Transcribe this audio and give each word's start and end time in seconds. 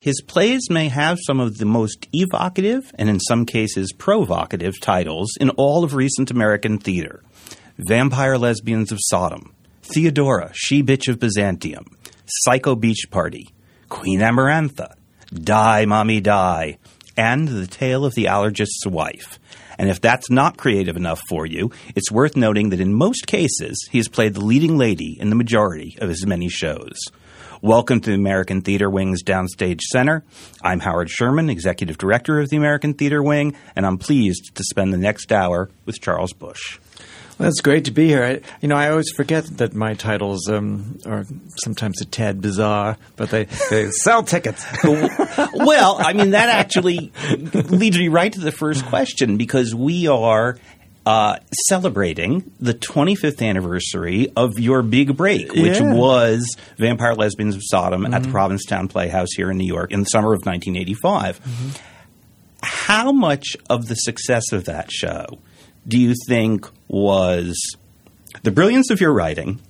His 0.00 0.22
plays 0.22 0.70
may 0.70 0.88
have 0.88 1.18
some 1.26 1.40
of 1.40 1.58
the 1.58 1.66
most 1.66 2.08
evocative 2.14 2.90
and 2.94 3.10
in 3.10 3.20
some 3.20 3.44
cases 3.44 3.92
provocative 3.92 4.80
titles 4.80 5.36
in 5.38 5.50
all 5.50 5.84
of 5.84 5.94
recent 5.94 6.30
American 6.30 6.78
theater. 6.78 7.22
Vampire 7.76 8.38
Lesbians 8.38 8.92
of 8.92 8.98
Sodom, 9.02 9.54
Theodora, 9.82 10.52
She 10.54 10.82
Bitch 10.82 11.06
of 11.08 11.18
Byzantium, 11.18 11.84
Psycho 12.24 12.74
Beach 12.76 13.08
Party, 13.10 13.50
Queen 13.90 14.20
Amarantha, 14.20 14.94
Die 15.34 15.84
Mommy 15.84 16.22
Die, 16.22 16.78
and 17.18 17.48
The 17.48 17.66
Tale 17.66 18.06
of 18.06 18.14
the 18.14 18.24
Allergist's 18.24 18.86
Wife. 18.86 19.38
And 19.78 19.90
if 19.90 20.00
that's 20.00 20.30
not 20.30 20.56
creative 20.56 20.96
enough 20.96 21.20
for 21.28 21.44
you, 21.44 21.72
it's 21.94 22.10
worth 22.10 22.38
noting 22.38 22.70
that 22.70 22.80
in 22.80 22.94
most 22.94 23.26
cases, 23.26 23.86
he 23.90 23.98
has 23.98 24.08
played 24.08 24.32
the 24.32 24.44
leading 24.44 24.78
lady 24.78 25.18
in 25.20 25.28
the 25.28 25.36
majority 25.36 25.98
of 26.00 26.08
his 26.08 26.24
many 26.24 26.48
shows. 26.48 26.96
Welcome 27.62 28.00
to 28.00 28.10
the 28.10 28.16
American 28.16 28.62
Theater 28.62 28.88
Wing's 28.88 29.22
Downstage 29.22 29.82
Center. 29.82 30.24
I'm 30.62 30.80
Howard 30.80 31.10
Sherman, 31.10 31.50
Executive 31.50 31.98
Director 31.98 32.40
of 32.40 32.48
the 32.48 32.56
American 32.56 32.94
Theater 32.94 33.22
Wing, 33.22 33.54
and 33.76 33.84
I'm 33.84 33.98
pleased 33.98 34.54
to 34.54 34.64
spend 34.64 34.94
the 34.94 34.96
next 34.96 35.30
hour 35.30 35.68
with 35.84 36.00
Charles 36.00 36.32
Busch. 36.32 36.78
Well, 37.38 37.50
it's 37.50 37.60
great 37.60 37.84
to 37.84 37.90
be 37.90 38.06
here. 38.06 38.24
I, 38.24 38.40
you 38.62 38.68
know, 38.68 38.76
I 38.76 38.88
always 38.88 39.10
forget 39.10 39.44
that 39.58 39.74
my 39.74 39.92
titles 39.92 40.48
um, 40.48 41.00
are 41.04 41.26
sometimes 41.62 42.00
a 42.00 42.06
tad 42.06 42.40
bizarre, 42.40 42.96
but 43.16 43.28
they, 43.28 43.44
they 43.68 43.90
sell 43.90 44.22
tickets. 44.22 44.64
well, 44.82 45.96
I 45.98 46.14
mean, 46.14 46.30
that 46.30 46.48
actually 46.48 47.12
leads 47.52 47.98
me 47.98 48.08
right 48.08 48.32
to 48.32 48.40
the 48.40 48.52
first 48.52 48.86
question 48.86 49.36
because 49.36 49.74
we 49.74 50.06
are 50.08 50.56
uh, 51.06 51.38
celebrating 51.68 52.50
the 52.60 52.74
25th 52.74 53.42
anniversary 53.46 54.28
of 54.36 54.58
your 54.58 54.82
big 54.82 55.16
break, 55.16 55.52
which 55.52 55.78
Yeah. 55.80 55.94
was 55.94 56.56
Vampire 56.78 57.14
Lesbians 57.14 57.54
of 57.56 57.62
Sodom 57.64 58.04
at 58.06 58.12
Mm-hmm. 58.12 58.22
the 58.24 58.28
Provincetown 58.30 58.88
Playhouse 58.88 59.28
here 59.36 59.50
in 59.50 59.56
New 59.58 59.66
York 59.66 59.92
in 59.92 60.00
the 60.00 60.06
summer 60.06 60.32
of 60.34 60.40
1985. 60.44 61.40
Mm-hmm. 61.42 61.68
How 62.62 63.12
much 63.12 63.56
of 63.70 63.88
the 63.88 63.94
success 63.94 64.52
of 64.52 64.64
that 64.66 64.92
show 64.92 65.24
do 65.88 65.98
you 65.98 66.14
think 66.28 66.66
was 66.88 67.56
the 68.42 68.50
brilliance 68.50 68.90
of 68.90 69.00
your 69.00 69.12
writing, 69.12 69.60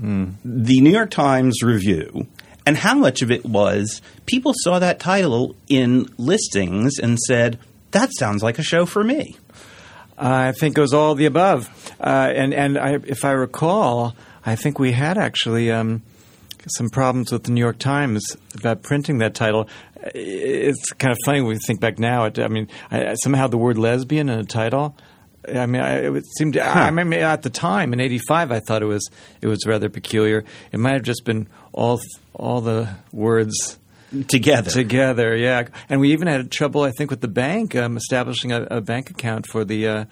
Mm. 0.00 0.34
the 0.44 0.80
New 0.80 0.90
York 0.92 1.10
Times 1.10 1.60
review, 1.64 2.28
and 2.64 2.76
how 2.76 2.94
much 2.94 3.20
of 3.20 3.32
it 3.32 3.44
was 3.44 4.00
people 4.26 4.52
saw 4.58 4.78
that 4.78 5.00
title 5.00 5.56
in 5.68 6.06
listings 6.16 7.00
and 7.02 7.18
said, 7.18 7.58
that 7.90 8.10
sounds 8.16 8.40
like 8.44 8.60
a 8.60 8.62
show 8.62 8.86
for 8.86 9.02
me? 9.02 9.36
I 10.18 10.52
think 10.52 10.76
it 10.76 10.80
was 10.80 10.92
all 10.92 11.14
the 11.14 11.26
above. 11.26 11.68
Uh, 12.00 12.32
and 12.34 12.52
and 12.52 12.78
I, 12.78 12.98
if 13.06 13.24
I 13.24 13.32
recall, 13.32 14.16
I 14.44 14.56
think 14.56 14.78
we 14.78 14.92
had 14.92 15.16
actually 15.18 15.70
um, 15.70 16.02
some 16.76 16.88
problems 16.88 17.32
with 17.32 17.44
the 17.44 17.52
New 17.52 17.60
York 17.60 17.78
Times 17.78 18.36
about 18.54 18.82
printing 18.82 19.18
that 19.18 19.34
title. 19.34 19.68
It's 20.14 20.92
kind 20.92 21.12
of 21.12 21.18
funny 21.24 21.40
when 21.40 21.50
we 21.50 21.58
think 21.66 21.80
back 21.80 21.98
now. 21.98 22.24
It, 22.24 22.38
I 22.38 22.48
mean, 22.48 22.68
I, 22.90 23.14
somehow 23.14 23.46
the 23.46 23.58
word 23.58 23.78
lesbian 23.78 24.28
in 24.28 24.38
a 24.38 24.44
title. 24.44 24.96
I 25.46 25.66
mean, 25.66 25.82
I, 25.82 26.16
it 26.16 26.24
seemed. 26.36 26.58
I 26.58 26.90
mean, 26.90 27.12
at 27.14 27.42
the 27.42 27.50
time 27.50 27.92
in 27.92 28.00
'85, 28.00 28.52
I 28.52 28.60
thought 28.60 28.82
it 28.82 28.86
was 28.86 29.08
it 29.40 29.46
was 29.46 29.66
rather 29.66 29.88
peculiar. 29.88 30.44
It 30.72 30.80
might 30.80 30.94
have 30.94 31.02
just 31.02 31.24
been 31.24 31.48
all 31.72 32.00
all 32.34 32.60
the 32.60 32.88
words 33.12 33.78
Together. 34.28 34.70
together. 34.70 35.36
Yeah, 35.36 35.68
and 35.88 36.00
we 36.00 36.12
even 36.12 36.28
had 36.28 36.50
trouble, 36.50 36.82
I 36.82 36.90
think, 36.92 37.10
with 37.10 37.20
the 37.20 37.28
bank 37.28 37.74
um, 37.76 37.96
establishing 37.96 38.52
a, 38.52 38.62
a 38.70 38.80
bank 38.80 39.10
account 39.10 39.46
for 39.46 39.64
the 39.64 39.86
uh, 39.88 40.04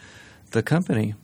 the 0.51 0.63
company. 0.63 1.15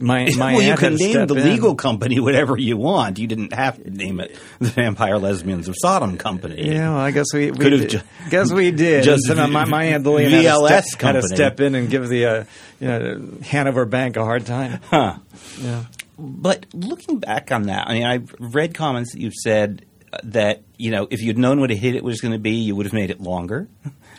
My 0.00 0.28
my 0.38 0.54
well, 0.54 0.62
you 0.62 0.76
can 0.76 0.94
name 0.94 1.26
the 1.26 1.34
in. 1.34 1.44
legal 1.44 1.74
company 1.74 2.20
whatever 2.20 2.56
you 2.56 2.76
want. 2.76 3.18
You 3.18 3.26
didn't 3.26 3.52
have 3.52 3.82
to 3.82 3.90
name 3.90 4.20
it 4.20 4.38
the 4.60 4.68
Vampire 4.70 5.18
Lesbians 5.18 5.68
of 5.68 5.74
Sodom 5.76 6.16
Company. 6.16 6.68
Yeah, 6.72 6.90
well, 6.90 6.98
I 7.00 7.10
guess 7.10 7.26
we, 7.34 7.50
we 7.50 7.58
Could 7.58 7.72
have 7.72 7.88
ju- 7.88 8.00
guess 8.30 8.52
we 8.52 8.70
did. 8.70 9.02
just 9.04 9.24
so 9.26 9.34
my, 9.48 9.64
my 9.64 9.84
aunt 9.84 10.04
Lillian 10.06 10.30
had 10.30 10.42
to, 10.42 10.48
VLS 10.48 10.82
step, 10.84 11.00
had 11.02 11.12
to 11.12 11.22
step 11.22 11.60
in 11.60 11.74
and 11.74 11.90
give 11.90 12.08
the 12.08 12.24
uh, 12.26 12.44
you 12.80 12.86
know 12.88 13.28
Hanover 13.42 13.84
Bank 13.86 14.16
a 14.16 14.24
hard 14.24 14.46
time. 14.46 14.80
Huh. 14.84 15.18
Yeah. 15.60 15.84
But 16.16 16.66
looking 16.72 17.18
back 17.18 17.52
on 17.52 17.64
that, 17.64 17.86
I 17.88 17.94
mean, 17.94 18.04
I've 18.04 18.34
read 18.40 18.74
comments 18.74 19.12
that 19.12 19.20
you've 19.20 19.34
said 19.34 19.84
that 20.24 20.62
you 20.76 20.90
know 20.90 21.06
if 21.10 21.20
you'd 21.22 21.38
known 21.38 21.60
what 21.60 21.70
a 21.70 21.74
hit 21.74 21.94
it 21.94 22.04
was 22.04 22.20
going 22.20 22.32
to 22.32 22.38
be, 22.38 22.52
you 22.52 22.74
would 22.76 22.86
have 22.86 22.92
made 22.92 23.10
it 23.10 23.20
longer. 23.20 23.68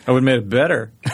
I 0.06 0.12
would 0.12 0.22
have 0.22 0.24
made 0.24 0.38
it 0.38 0.48
better. 0.48 0.90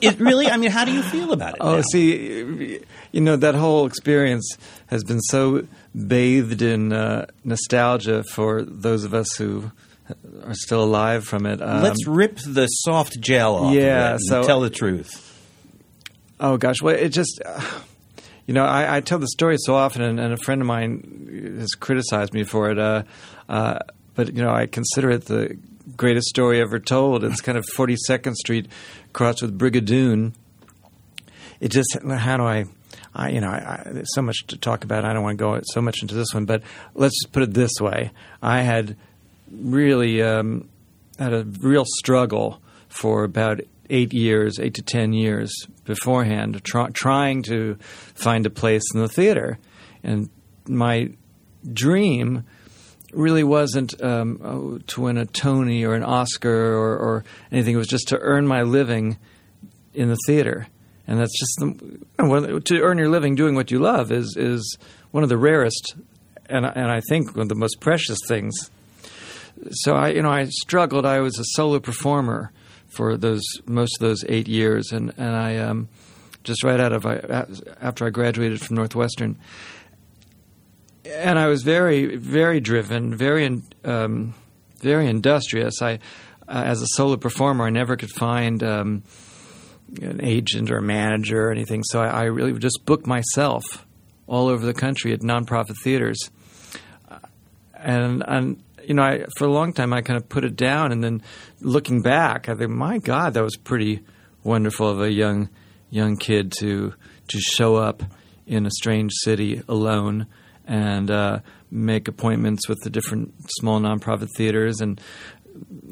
it 0.00 0.20
really, 0.20 0.46
I 0.46 0.56
mean, 0.58 0.70
how 0.70 0.84
do 0.84 0.92
you 0.92 1.02
feel 1.02 1.32
about 1.32 1.54
it? 1.54 1.60
Oh, 1.60 1.76
now? 1.76 1.82
see, 1.90 2.80
you 3.12 3.20
know 3.20 3.36
that 3.36 3.54
whole 3.54 3.86
experience 3.86 4.58
has 4.88 5.02
been 5.04 5.20
so 5.20 5.66
bathed 5.94 6.60
in 6.62 6.92
uh, 6.92 7.26
nostalgia 7.44 8.22
for 8.30 8.62
those 8.62 9.04
of 9.04 9.14
us 9.14 9.34
who 9.36 9.72
are 10.44 10.54
still 10.54 10.84
alive 10.84 11.24
from 11.24 11.46
it. 11.46 11.62
Um, 11.62 11.82
let's 11.82 12.06
rip 12.06 12.38
the 12.46 12.66
soft 12.66 13.18
gel 13.20 13.56
off. 13.56 13.74
yeah, 13.74 13.80
of 13.80 14.10
it 14.10 14.12
and 14.12 14.20
so- 14.28 14.42
tell 14.44 14.60
the 14.60 14.70
truth. 14.70 15.30
Oh 16.40 16.56
gosh, 16.56 16.82
well, 16.82 16.94
it 16.94 17.08
just, 17.08 17.40
uh, 17.44 17.60
you 18.46 18.54
know, 18.54 18.64
I, 18.64 18.96
I 18.96 19.00
tell 19.00 19.18
the 19.18 19.28
story 19.28 19.56
so 19.58 19.74
often, 19.74 20.02
and, 20.02 20.20
and 20.20 20.32
a 20.32 20.36
friend 20.36 20.60
of 20.60 20.66
mine 20.66 21.56
has 21.58 21.70
criticized 21.70 22.34
me 22.34 22.44
for 22.44 22.70
it. 22.70 22.78
Uh, 22.78 23.04
uh, 23.48 23.78
but 24.14 24.34
you 24.34 24.42
know, 24.42 24.50
I 24.50 24.66
consider 24.66 25.10
it 25.10 25.24
the 25.26 25.56
greatest 25.96 26.28
story 26.28 26.60
ever 26.60 26.78
told. 26.78 27.24
It's 27.24 27.40
kind 27.40 27.56
of 27.56 27.64
Forty 27.74 27.96
Second 27.96 28.36
Street 28.36 28.68
crossed 29.12 29.42
with 29.42 29.58
Brigadoon. 29.58 30.34
It 31.60 31.68
just, 31.68 31.96
how 32.06 32.36
do 32.36 32.44
I? 32.44 32.66
I, 33.16 33.28
you 33.30 33.40
know, 33.40 33.48
I, 33.48 33.84
I, 33.86 33.92
there's 33.92 34.12
so 34.12 34.22
much 34.22 34.44
to 34.48 34.56
talk 34.56 34.82
about. 34.82 35.04
I 35.04 35.12
don't 35.12 35.22
want 35.22 35.38
to 35.38 35.42
go 35.42 35.60
so 35.72 35.80
much 35.80 36.02
into 36.02 36.16
this 36.16 36.34
one, 36.34 36.46
but 36.46 36.62
let's 36.94 37.14
just 37.22 37.32
put 37.32 37.44
it 37.44 37.54
this 37.54 37.80
way: 37.80 38.10
I 38.42 38.62
had 38.62 38.96
really 39.50 40.20
um, 40.20 40.68
had 41.18 41.32
a 41.32 41.44
real 41.44 41.84
struggle 41.86 42.60
for 42.88 43.24
about 43.24 43.60
eight 43.90 44.12
years, 44.12 44.58
eight 44.58 44.74
to 44.74 44.82
ten 44.82 45.12
years 45.12 45.52
beforehand, 45.84 46.62
try, 46.64 46.88
trying 46.90 47.42
to 47.44 47.76
find 48.14 48.46
a 48.46 48.50
place 48.50 48.82
in 48.94 49.00
the 49.00 49.08
theater. 49.08 49.58
And 50.02 50.30
my 50.66 51.10
dream 51.72 52.44
really 53.12 53.44
wasn't 53.44 54.00
um, 54.02 54.40
oh, 54.42 54.78
to 54.78 55.00
win 55.02 55.18
a 55.18 55.26
Tony 55.26 55.84
or 55.84 55.94
an 55.94 56.02
Oscar 56.02 56.74
or, 56.74 56.96
or 56.96 57.24
anything. 57.52 57.74
It 57.74 57.78
was 57.78 57.86
just 57.86 58.08
to 58.08 58.18
earn 58.18 58.46
my 58.46 58.62
living 58.62 59.18
in 59.92 60.08
the 60.08 60.18
theater. 60.26 60.66
And 61.06 61.20
that's 61.20 61.38
just 61.38 61.54
the, 61.58 62.60
to 62.60 62.80
earn 62.80 62.98
your 62.98 63.10
living 63.10 63.34
doing 63.34 63.54
what 63.54 63.70
you 63.70 63.78
love 63.78 64.10
is 64.10 64.36
is 64.38 64.78
one 65.10 65.22
of 65.22 65.28
the 65.28 65.36
rarest, 65.36 65.96
and 66.48 66.64
and 66.64 66.90
I 66.90 67.02
think 67.10 67.36
one 67.36 67.42
of 67.42 67.48
the 67.50 67.54
most 67.54 67.78
precious 67.78 68.18
things 68.26 68.70
so 69.70 69.94
I, 69.94 70.10
you 70.10 70.22
know, 70.22 70.30
I 70.30 70.46
struggled. 70.46 71.06
I 71.06 71.20
was 71.20 71.38
a 71.38 71.44
solo 71.44 71.80
performer 71.80 72.52
for 72.94 73.16
those 73.16 73.42
most 73.66 74.00
of 74.00 74.06
those 74.06 74.24
eight 74.28 74.48
years, 74.48 74.92
and 74.92 75.12
and 75.16 75.34
I 75.34 75.56
um, 75.58 75.88
just 76.42 76.62
right 76.64 76.80
out 76.80 76.92
of 76.92 77.06
I, 77.06 77.46
after 77.80 78.06
I 78.06 78.10
graduated 78.10 78.60
from 78.60 78.76
Northwestern, 78.76 79.38
and 81.04 81.38
I 81.38 81.48
was 81.48 81.62
very 81.62 82.16
very 82.16 82.60
driven, 82.60 83.14
very 83.14 83.62
um, 83.84 84.34
very 84.80 85.08
industrious. 85.08 85.82
I, 85.82 85.94
uh, 86.46 86.62
as 86.66 86.82
a 86.82 86.86
solo 86.88 87.16
performer, 87.16 87.64
I 87.64 87.70
never 87.70 87.96
could 87.96 88.10
find. 88.10 88.62
Um, 88.62 89.02
an 90.00 90.24
agent 90.24 90.72
or 90.72 90.78
a 90.78 90.82
manager 90.82 91.48
or 91.48 91.52
anything, 91.52 91.84
so 91.84 92.00
I, 92.00 92.08
I 92.08 92.22
really 92.24 92.58
just 92.58 92.80
book 92.84 93.06
myself 93.06 93.86
all 94.26 94.48
over 94.48 94.64
the 94.64 94.74
country 94.74 95.12
at 95.12 95.20
nonprofit 95.20 95.76
theaters 95.84 96.30
and 97.84 98.24
and 98.26 98.62
you 98.86 98.94
know, 98.94 99.02
I, 99.02 99.24
for 99.36 99.44
a 99.44 99.52
long 99.52 99.72
time 99.72 99.92
I 99.92 100.02
kind 100.02 100.16
of 100.16 100.28
put 100.28 100.44
it 100.44 100.56
down, 100.56 100.92
and 100.92 101.02
then 101.02 101.22
looking 101.60 102.02
back, 102.02 102.48
I 102.48 102.54
think, 102.54 102.70
my 102.70 102.98
God, 102.98 103.34
that 103.34 103.42
was 103.42 103.56
pretty 103.56 104.00
wonderful 104.42 104.88
of 104.88 105.00
a 105.00 105.10
young 105.10 105.48
young 105.90 106.16
kid 106.16 106.52
to 106.60 106.94
to 107.28 107.40
show 107.40 107.76
up 107.76 108.02
in 108.46 108.66
a 108.66 108.70
strange 108.70 109.12
city 109.22 109.62
alone 109.68 110.26
and 110.66 111.10
uh, 111.10 111.38
make 111.70 112.08
appointments 112.08 112.68
with 112.68 112.80
the 112.82 112.90
different 112.90 113.34
small 113.58 113.80
nonprofit 113.80 114.28
theaters 114.36 114.80
and 114.80 115.00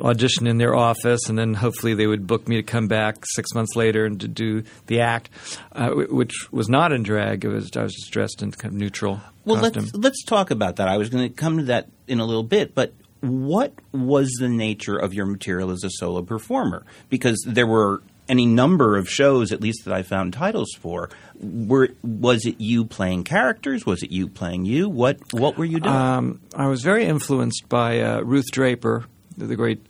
audition 0.00 0.46
in 0.46 0.58
their 0.58 0.74
office, 0.74 1.28
and 1.28 1.38
then 1.38 1.54
hopefully 1.54 1.94
they 1.94 2.06
would 2.06 2.26
book 2.26 2.48
me 2.48 2.56
to 2.56 2.62
come 2.62 2.88
back 2.88 3.16
six 3.34 3.54
months 3.54 3.76
later 3.76 4.04
and 4.04 4.20
to 4.20 4.28
do 4.28 4.64
the 4.86 5.00
act, 5.00 5.30
uh, 5.72 5.90
which 5.90 6.32
was 6.50 6.68
not 6.68 6.92
in 6.92 7.02
drag. 7.02 7.44
It 7.44 7.48
was 7.48 7.70
I 7.76 7.82
was 7.82 7.94
just 7.94 8.10
dressed 8.12 8.42
in 8.42 8.50
kind 8.52 8.74
of 8.74 8.80
neutral 8.80 9.20
Well, 9.44 9.56
costume. 9.60 9.84
let's 9.84 9.94
let's 9.96 10.24
talk 10.24 10.50
about 10.50 10.76
that. 10.76 10.88
I 10.88 10.96
was 10.96 11.08
going 11.08 11.28
to 11.28 11.34
come 11.34 11.58
to 11.58 11.64
that 11.64 11.88
in 12.08 12.20
a 12.20 12.24
little 12.24 12.42
bit, 12.42 12.74
but 12.74 12.92
what 13.20 13.72
was 13.92 14.32
the 14.40 14.48
nature 14.48 14.96
of 14.96 15.14
your 15.14 15.26
material 15.26 15.70
as 15.70 15.84
a 15.84 15.90
solo 15.90 16.22
performer? 16.22 16.84
Because 17.08 17.44
there 17.46 17.66
were 17.68 18.02
any 18.28 18.46
number 18.46 18.96
of 18.96 19.08
shows, 19.08 19.52
at 19.52 19.60
least 19.60 19.84
that 19.84 19.92
I 19.94 20.02
found 20.02 20.32
titles 20.32 20.72
for. 20.80 21.10
Were 21.40 21.90
was 22.02 22.46
it 22.46 22.60
you 22.60 22.84
playing 22.84 23.24
characters? 23.24 23.84
Was 23.86 24.02
it 24.02 24.10
you 24.10 24.26
playing 24.28 24.64
you? 24.64 24.88
What 24.88 25.18
what 25.32 25.56
were 25.58 25.64
you 25.64 25.78
doing? 25.80 25.94
Um, 25.94 26.40
I 26.56 26.66
was 26.68 26.82
very 26.82 27.04
influenced 27.04 27.68
by 27.68 28.00
uh, 28.00 28.20
Ruth 28.20 28.50
Draper, 28.52 29.04
the, 29.36 29.56
great, 29.56 29.84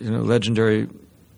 you 0.00 0.10
know, 0.10 0.20
legendary 0.20 0.88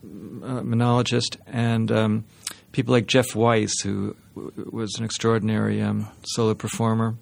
uh, 0.05 0.63
monologist, 0.63 1.37
and 1.47 1.91
um, 1.91 2.25
people 2.73 2.93
like 2.93 3.07
Jeff 3.07 3.35
Weiss, 3.35 3.81
who 3.81 4.17
w- 4.35 4.71
was 4.73 4.95
an 4.99 5.05
extraordinary 5.05 5.83
um, 5.83 6.09
solo 6.25 6.55
performer. 6.55 7.15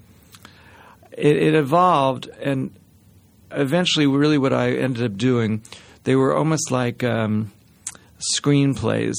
It, 1.13 1.37
it 1.37 1.55
evolved, 1.55 2.29
and 2.43 2.75
eventually, 3.51 4.07
really, 4.07 4.39
what 4.39 4.53
I 4.53 4.73
ended 4.73 5.05
up 5.05 5.17
doing, 5.17 5.63
they 6.05 6.17
were 6.17 6.35
almost 6.35 6.71
like 6.71 7.03
um, 7.03 7.53
screenplays 8.35 9.15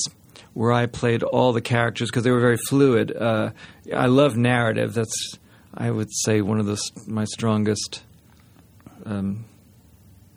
where 0.54 0.72
I 0.72 0.88
played 0.88 1.22
all 1.22 1.54
the 1.54 1.62
characters 1.62 2.10
because 2.10 2.24
they 2.24 2.32
were 2.32 2.40
very 2.40 2.58
fluid. 2.58 3.16
Uh, 3.16 3.52
I 3.94 4.08
love 4.08 4.36
narrative. 4.36 4.94
That's 4.94 5.38
I 5.80 5.92
would 5.92 6.10
say 6.12 6.42
one 6.42 6.60
of 6.60 6.66
the, 6.66 6.82
my 7.06 7.26
strongest 7.26 8.02
um, 9.06 9.46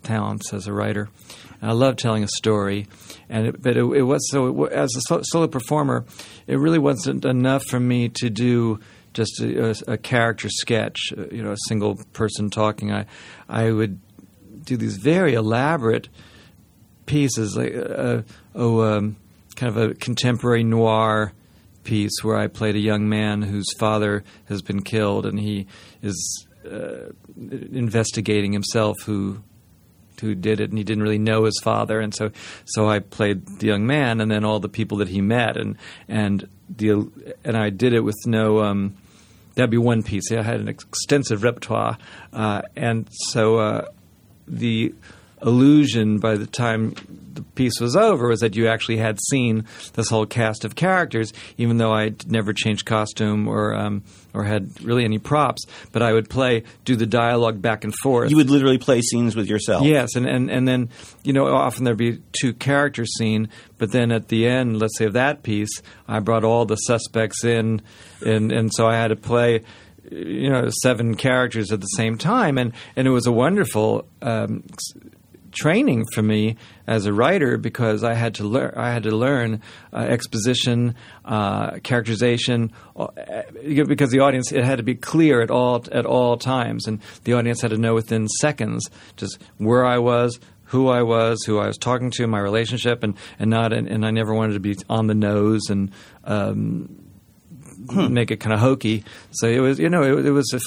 talents 0.03 0.53
as 0.53 0.67
a 0.67 0.73
writer. 0.73 1.09
And 1.61 1.69
I 1.69 1.73
love 1.73 1.95
telling 1.95 2.23
a 2.23 2.27
story, 2.27 2.87
and 3.29 3.47
it, 3.47 3.61
but 3.61 3.77
it, 3.77 3.83
it, 3.83 4.01
was 4.03 4.27
so 4.29 4.65
it, 4.65 4.71
as 4.71 4.89
a 4.95 5.23
solo 5.23 5.47
performer, 5.47 6.05
it 6.47 6.57
really 6.57 6.79
wasn't 6.79 7.23
enough 7.23 7.63
for 7.65 7.79
me 7.79 8.09
to 8.15 8.29
do 8.29 8.79
just 9.13 9.41
a, 9.41 9.69
a, 9.69 9.93
a 9.93 9.97
character 9.97 10.49
sketch, 10.49 10.97
uh, 11.17 11.27
you 11.31 11.43
know, 11.43 11.51
a 11.51 11.57
single 11.67 11.99
person 12.13 12.49
talking. 12.49 12.91
I 12.91 13.05
I 13.47 13.71
would 13.71 13.99
do 14.63 14.77
these 14.77 14.97
very 14.97 15.33
elaborate 15.33 16.07
pieces, 17.05 17.55
like 17.55 17.75
uh, 17.75 18.21
oh, 18.55 18.81
um, 18.81 19.17
kind 19.55 19.75
of 19.75 19.91
a 19.91 19.93
contemporary 19.95 20.63
noir 20.63 21.33
piece 21.83 22.23
where 22.23 22.37
I 22.37 22.47
played 22.47 22.75
a 22.75 22.79
young 22.79 23.09
man 23.09 23.41
whose 23.41 23.71
father 23.77 24.23
has 24.45 24.61
been 24.61 24.81
killed, 24.81 25.25
and 25.25 25.39
he 25.39 25.67
is 26.01 26.47
uh, 26.65 27.11
investigating 27.35 28.53
himself 28.53 29.01
who 29.01 29.41
who 30.21 30.35
did 30.35 30.59
it, 30.59 30.69
and 30.69 30.77
he 30.77 30.83
didn't 30.83 31.03
really 31.03 31.19
know 31.19 31.43
his 31.43 31.59
father, 31.61 31.99
and 31.99 32.15
so 32.15 32.31
so 32.65 32.89
I 32.89 32.99
played 32.99 33.45
the 33.59 33.67
young 33.67 33.85
man, 33.85 34.21
and 34.21 34.31
then 34.31 34.45
all 34.45 34.59
the 34.59 34.69
people 34.69 34.97
that 34.99 35.09
he 35.09 35.21
met, 35.21 35.57
and 35.57 35.77
and 36.07 36.47
the 36.69 37.07
and 37.43 37.57
I 37.57 37.69
did 37.69 37.93
it 37.93 38.01
with 38.01 38.17
no. 38.25 38.59
Um, 38.59 38.95
that'd 39.55 39.69
be 39.69 39.77
one 39.77 40.01
piece. 40.01 40.31
I 40.31 40.41
had 40.41 40.61
an 40.61 40.69
extensive 40.69 41.43
repertoire, 41.43 41.97
uh, 42.31 42.61
and 42.75 43.07
so 43.11 43.57
uh, 43.57 43.87
the 44.47 44.93
illusion 45.43 46.19
by 46.19 46.35
the 46.35 46.47
time 46.47 46.93
the 47.33 47.41
piece 47.41 47.79
was 47.79 47.95
over 47.95 48.27
was 48.27 48.41
that 48.41 48.55
you 48.55 48.67
actually 48.67 48.97
had 48.97 49.19
seen 49.29 49.65
this 49.93 50.09
whole 50.09 50.25
cast 50.25 50.65
of 50.65 50.75
characters, 50.75 51.33
even 51.57 51.77
though 51.77 51.93
I 51.93 52.13
never 52.27 52.53
changed 52.53 52.85
costume 52.85 53.47
or 53.47 53.73
um, 53.73 54.03
or 54.33 54.43
had 54.43 54.81
really 54.83 55.03
any 55.03 55.19
props. 55.19 55.65
But 55.91 56.01
I 56.01 56.13
would 56.13 56.29
play, 56.29 56.63
do 56.85 56.95
the 56.95 57.05
dialogue 57.05 57.61
back 57.61 57.83
and 57.83 57.93
forth. 57.95 58.31
You 58.31 58.37
would 58.37 58.49
literally 58.49 58.77
play 58.77 59.01
scenes 59.01 59.35
with 59.35 59.47
yourself. 59.47 59.85
Yes, 59.85 60.15
and, 60.15 60.27
and, 60.27 60.49
and 60.49 60.67
then 60.67 60.89
you 61.23 61.33
know 61.33 61.47
often 61.47 61.83
there'd 61.83 61.97
be 61.97 62.21
two 62.39 62.53
character 62.53 63.05
scene, 63.05 63.49
but 63.77 63.91
then 63.91 64.11
at 64.11 64.27
the 64.27 64.47
end, 64.47 64.79
let's 64.79 64.97
say 64.97 65.05
of 65.05 65.13
that 65.13 65.43
piece, 65.43 65.81
I 66.07 66.19
brought 66.19 66.43
all 66.43 66.65
the 66.65 66.77
suspects 66.77 67.43
in, 67.43 67.81
and 68.25 68.51
and 68.51 68.71
so 68.73 68.87
I 68.87 68.95
had 68.95 69.09
to 69.09 69.15
play 69.15 69.61
you 70.09 70.49
know 70.49 70.67
seven 70.81 71.15
characters 71.15 71.71
at 71.71 71.79
the 71.79 71.87
same 71.87 72.17
time, 72.17 72.57
and 72.57 72.73
and 72.95 73.07
it 73.07 73.11
was 73.11 73.27
a 73.27 73.31
wonderful 73.31 74.05
um, 74.21 74.63
training 75.51 76.05
for 76.13 76.21
me 76.21 76.57
as 76.87 77.05
a 77.05 77.13
writer 77.13 77.57
because 77.57 78.03
I 78.03 78.13
had 78.13 78.35
to 78.35 78.43
learn. 78.43 78.73
I 78.75 78.91
had 78.91 79.03
to 79.03 79.11
learn 79.11 79.61
uh, 79.93 79.97
exposition, 79.97 80.95
uh, 81.25 81.79
characterization, 81.79 82.71
uh, 82.95 83.07
because 83.63 84.11
the 84.11 84.19
audience 84.19 84.51
it 84.51 84.63
had 84.63 84.77
to 84.77 84.83
be 84.83 84.95
clear 84.95 85.41
at 85.41 85.51
all 85.51 85.83
at 85.91 86.05
all 86.05 86.37
times, 86.37 86.87
and 86.87 87.01
the 87.23 87.33
audience 87.33 87.61
had 87.61 87.71
to 87.71 87.77
know 87.77 87.93
within 87.93 88.27
seconds 88.27 88.89
just 89.17 89.39
where 89.57 89.85
I 89.85 89.97
was, 89.97 90.39
who 90.65 90.89
I 90.89 91.03
was, 91.03 91.43
who 91.45 91.59
I 91.59 91.67
was 91.67 91.77
talking 91.77 92.11
to, 92.11 92.27
my 92.27 92.39
relationship, 92.39 93.03
and 93.03 93.15
and 93.39 93.49
not 93.49 93.73
and, 93.73 93.87
and 93.87 94.05
I 94.05 94.11
never 94.11 94.33
wanted 94.33 94.53
to 94.53 94.59
be 94.59 94.75
on 94.89 95.07
the 95.07 95.15
nose 95.15 95.69
and. 95.69 95.91
Um, 96.23 96.97
hmm. 97.89 98.13
Make 98.13 98.29
it 98.29 98.37
kind 98.37 98.53
of 98.53 98.59
hokey, 98.59 99.03
so 99.31 99.47
it 99.47 99.59
was. 99.59 99.79
You 99.79 99.89
know, 99.89 100.03
it, 100.03 100.27
it 100.27 100.31
was 100.31 100.53
a 100.53 100.59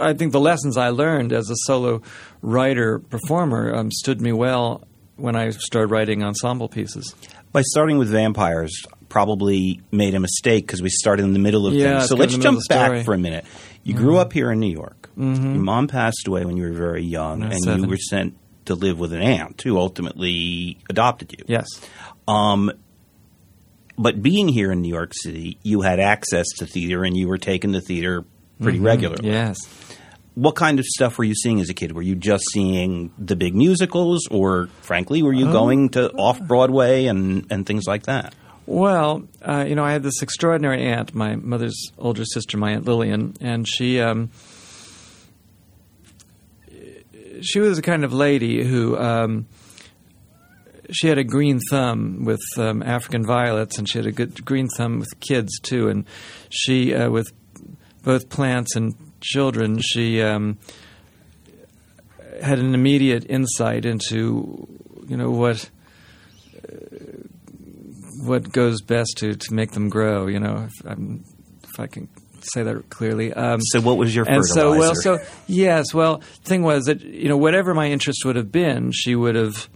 I 0.00 0.14
think 0.14 0.32
the 0.32 0.40
lessons 0.40 0.76
I 0.76 0.90
learned 0.90 1.32
as 1.32 1.50
a 1.50 1.56
solo 1.64 2.02
writer 2.42 2.98
performer 2.98 3.74
um, 3.74 3.90
stood 3.90 4.20
me 4.20 4.32
well 4.32 4.86
when 5.16 5.36
I 5.36 5.50
started 5.50 5.88
writing 5.88 6.22
ensemble 6.22 6.68
pieces. 6.68 7.14
By 7.52 7.62
starting 7.62 7.98
with 7.98 8.08
vampires, 8.08 8.72
probably 9.08 9.80
made 9.90 10.14
a 10.14 10.20
mistake 10.20 10.66
because 10.66 10.82
we 10.82 10.90
started 10.90 11.24
in 11.24 11.32
the 11.32 11.38
middle 11.38 11.66
of 11.66 11.74
yeah, 11.74 11.98
things. 11.98 12.08
So 12.08 12.16
let's 12.16 12.36
jump 12.36 12.60
back 12.68 13.04
for 13.04 13.14
a 13.14 13.18
minute. 13.18 13.44
You 13.82 13.94
mm-hmm. 13.94 14.04
grew 14.04 14.18
up 14.18 14.32
here 14.32 14.50
in 14.50 14.60
New 14.60 14.70
York. 14.70 15.10
Mm-hmm. 15.16 15.54
Your 15.54 15.62
mom 15.62 15.88
passed 15.88 16.26
away 16.26 16.44
when 16.44 16.56
you 16.56 16.64
were 16.64 16.72
very 16.72 17.04
young, 17.04 17.42
and 17.42 17.62
seven. 17.62 17.84
you 17.84 17.88
were 17.88 17.96
sent 17.96 18.36
to 18.66 18.74
live 18.74 18.98
with 18.98 19.12
an 19.12 19.22
aunt 19.22 19.60
who 19.62 19.78
ultimately 19.78 20.78
adopted 20.90 21.32
you. 21.32 21.44
Yes. 21.48 21.66
Um, 22.26 22.70
but 23.96 24.22
being 24.22 24.46
here 24.46 24.70
in 24.70 24.82
New 24.82 24.92
York 24.92 25.12
City, 25.14 25.58
you 25.62 25.80
had 25.80 25.98
access 25.98 26.46
to 26.58 26.66
theater, 26.66 27.02
and 27.04 27.16
you 27.16 27.28
were 27.28 27.38
taken 27.38 27.72
to 27.72 27.80
theater 27.80 28.24
pretty 28.60 28.78
mm-hmm. 28.78 28.86
regularly. 28.86 29.28
Yes. 29.28 29.58
What 30.34 30.54
kind 30.54 30.78
of 30.78 30.84
stuff 30.84 31.18
were 31.18 31.24
you 31.24 31.34
seeing 31.34 31.60
as 31.60 31.68
a 31.68 31.74
kid? 31.74 31.92
Were 31.92 32.02
you 32.02 32.14
just 32.14 32.44
seeing 32.52 33.10
the 33.18 33.34
big 33.34 33.56
musicals, 33.56 34.28
or 34.30 34.68
frankly, 34.82 35.22
were 35.22 35.32
you 35.32 35.48
oh. 35.48 35.52
going 35.52 35.88
to 35.90 36.12
off 36.12 36.40
Broadway 36.40 37.06
and, 37.06 37.46
and 37.50 37.66
things 37.66 37.86
like 37.86 38.04
that? 38.04 38.34
Well, 38.66 39.24
uh, 39.42 39.64
you 39.66 39.74
know, 39.74 39.82
I 39.82 39.92
had 39.92 40.02
this 40.02 40.20
extraordinary 40.20 40.84
aunt, 40.84 41.14
my 41.14 41.36
mother's 41.36 41.90
older 41.96 42.24
sister, 42.26 42.58
my 42.58 42.72
aunt 42.72 42.84
Lillian, 42.84 43.34
and 43.40 43.66
she 43.66 43.98
um, 43.98 44.30
she 47.40 47.60
was 47.60 47.78
a 47.78 47.82
kind 47.82 48.04
of 48.04 48.12
lady 48.12 48.62
who 48.64 48.98
um, 48.98 49.46
she 50.90 51.08
had 51.08 51.18
a 51.18 51.24
green 51.24 51.60
thumb 51.70 52.24
with 52.24 52.40
um, 52.56 52.82
African 52.82 53.24
violets, 53.24 53.78
and 53.78 53.88
she 53.88 53.98
had 53.98 54.06
a 54.06 54.12
good 54.12 54.44
green 54.44 54.68
thumb 54.76 54.98
with 54.98 55.18
kids 55.20 55.58
too, 55.60 55.88
and 55.88 56.04
she 56.50 56.94
uh, 56.94 57.10
with 57.10 57.32
both 58.02 58.28
plants 58.28 58.76
and 58.76 58.94
children, 59.20 59.80
she 59.80 60.22
um, 60.22 60.58
had 62.42 62.58
an 62.58 62.74
immediate 62.74 63.26
insight 63.28 63.84
into 63.84 64.66
you 65.06 65.16
know 65.16 65.30
what 65.30 65.68
uh, 66.56 66.86
what 68.22 68.52
goes 68.52 68.80
best 68.82 69.14
to, 69.18 69.34
to 69.34 69.54
make 69.54 69.72
them 69.72 69.88
grow. 69.88 70.26
You 70.26 70.40
know, 70.40 70.68
if, 70.68 71.00
if 71.64 71.80
I 71.80 71.86
can 71.86 72.08
say 72.40 72.62
that 72.62 72.90
clearly. 72.90 73.32
Um, 73.32 73.60
so, 73.60 73.80
what 73.80 73.96
was 73.96 74.14
your 74.14 74.26
and 74.28 74.42
fertilizer? 74.46 74.94
so 74.94 75.10
well, 75.12 75.18
so 75.18 75.18
yes, 75.46 75.92
well, 75.92 76.22
thing 76.44 76.62
was 76.62 76.84
that 76.84 77.00
you 77.00 77.28
know 77.28 77.36
whatever 77.36 77.74
my 77.74 77.86
interest 77.88 78.24
would 78.24 78.36
have 78.36 78.52
been, 78.52 78.92
she 78.92 79.14
would 79.14 79.34
have 79.34 79.68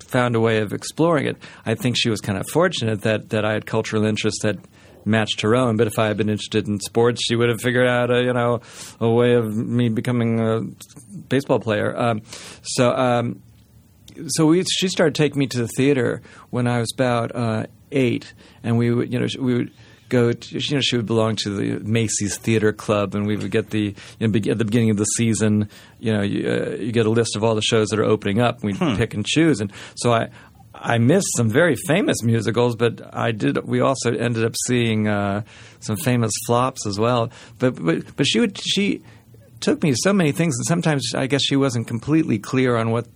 found 0.00 0.34
a 0.34 0.40
way 0.40 0.58
of 0.58 0.72
exploring 0.72 1.26
it. 1.26 1.36
I 1.66 1.74
think 1.74 1.96
she 1.98 2.08
was 2.10 2.20
kind 2.20 2.38
of 2.38 2.48
fortunate 2.48 3.02
that 3.02 3.30
that 3.30 3.44
I 3.44 3.52
had 3.52 3.66
cultural 3.66 4.04
interests 4.04 4.42
that 4.42 4.58
matched 5.08 5.40
her 5.40 5.56
own. 5.56 5.76
But 5.76 5.86
if 5.86 5.98
I 5.98 6.06
had 6.06 6.16
been 6.16 6.28
interested 6.28 6.68
in 6.68 6.78
sports, 6.80 7.22
she 7.24 7.34
would 7.34 7.48
have 7.48 7.60
figured 7.60 7.88
out 7.88 8.10
a 8.10 8.22
you 8.22 8.32
know 8.32 8.60
a 9.00 9.10
way 9.10 9.34
of 9.34 9.54
me 9.56 9.88
becoming 9.88 10.40
a 10.40 10.60
baseball 11.28 11.58
player. 11.58 11.96
Um, 11.96 12.22
so 12.62 12.92
um, 12.92 13.42
so 14.28 14.46
we 14.46 14.64
she 14.64 14.88
started 14.88 15.14
taking 15.14 15.38
me 15.38 15.46
to 15.48 15.58
the 15.58 15.68
theater 15.68 16.22
when 16.50 16.66
I 16.66 16.78
was 16.78 16.92
about 16.94 17.34
uh, 17.34 17.66
eight, 17.92 18.34
and 18.62 18.78
we 18.78 18.92
would 18.92 19.12
you 19.12 19.18
know 19.18 19.26
we 19.38 19.54
would 19.54 19.70
go 20.08 20.32
to, 20.32 20.58
you 20.58 20.74
know 20.74 20.80
she 20.80 20.96
would 20.96 21.06
belong 21.06 21.36
to 21.36 21.50
the 21.50 21.84
Macy's 21.84 22.36
Theater 22.36 22.72
Club 22.72 23.14
and 23.14 23.26
we 23.26 23.36
would 23.36 23.50
get 23.50 23.70
the 23.70 23.94
you 24.18 24.28
know, 24.28 24.36
at 24.36 24.58
the 24.58 24.64
beginning 24.64 24.90
of 24.90 24.96
the 24.96 25.04
season 25.04 25.68
you 25.98 26.12
know 26.12 26.22
you, 26.22 26.50
uh, 26.50 26.70
you, 26.76 26.92
get 26.92 27.06
a 27.06 27.10
list 27.10 27.36
of 27.36 27.44
all 27.44 27.54
the 27.54 27.62
shows 27.62 27.88
that 27.88 27.98
are 27.98 28.04
opening 28.04 28.40
up 28.40 28.62
and 28.62 28.64
we'd 28.64 28.76
hmm. 28.76 28.96
pick 28.96 29.14
and 29.14 29.26
choose 29.26 29.60
and 29.60 29.72
so 29.96 30.12
I 30.12 30.30
I 30.80 30.98
missed 30.98 31.28
some 31.36 31.48
very 31.48 31.76
famous 31.86 32.22
musicals, 32.22 32.76
but 32.76 33.14
I 33.14 33.32
did. 33.32 33.58
We 33.66 33.80
also 33.80 34.12
ended 34.12 34.44
up 34.44 34.54
seeing 34.66 35.08
uh, 35.08 35.42
some 35.80 35.96
famous 35.96 36.32
flops 36.46 36.86
as 36.86 36.98
well. 36.98 37.30
But 37.58 37.82
but 37.82 38.16
but 38.16 38.26
she 38.26 38.40
would 38.40 38.58
she 38.58 39.02
took 39.60 39.82
me 39.82 39.90
to 39.90 39.96
so 39.96 40.12
many 40.12 40.32
things, 40.32 40.56
and 40.56 40.66
sometimes 40.66 41.14
I 41.14 41.26
guess 41.26 41.42
she 41.42 41.56
wasn't 41.56 41.88
completely 41.88 42.38
clear 42.38 42.76
on 42.76 42.90
what 42.90 43.06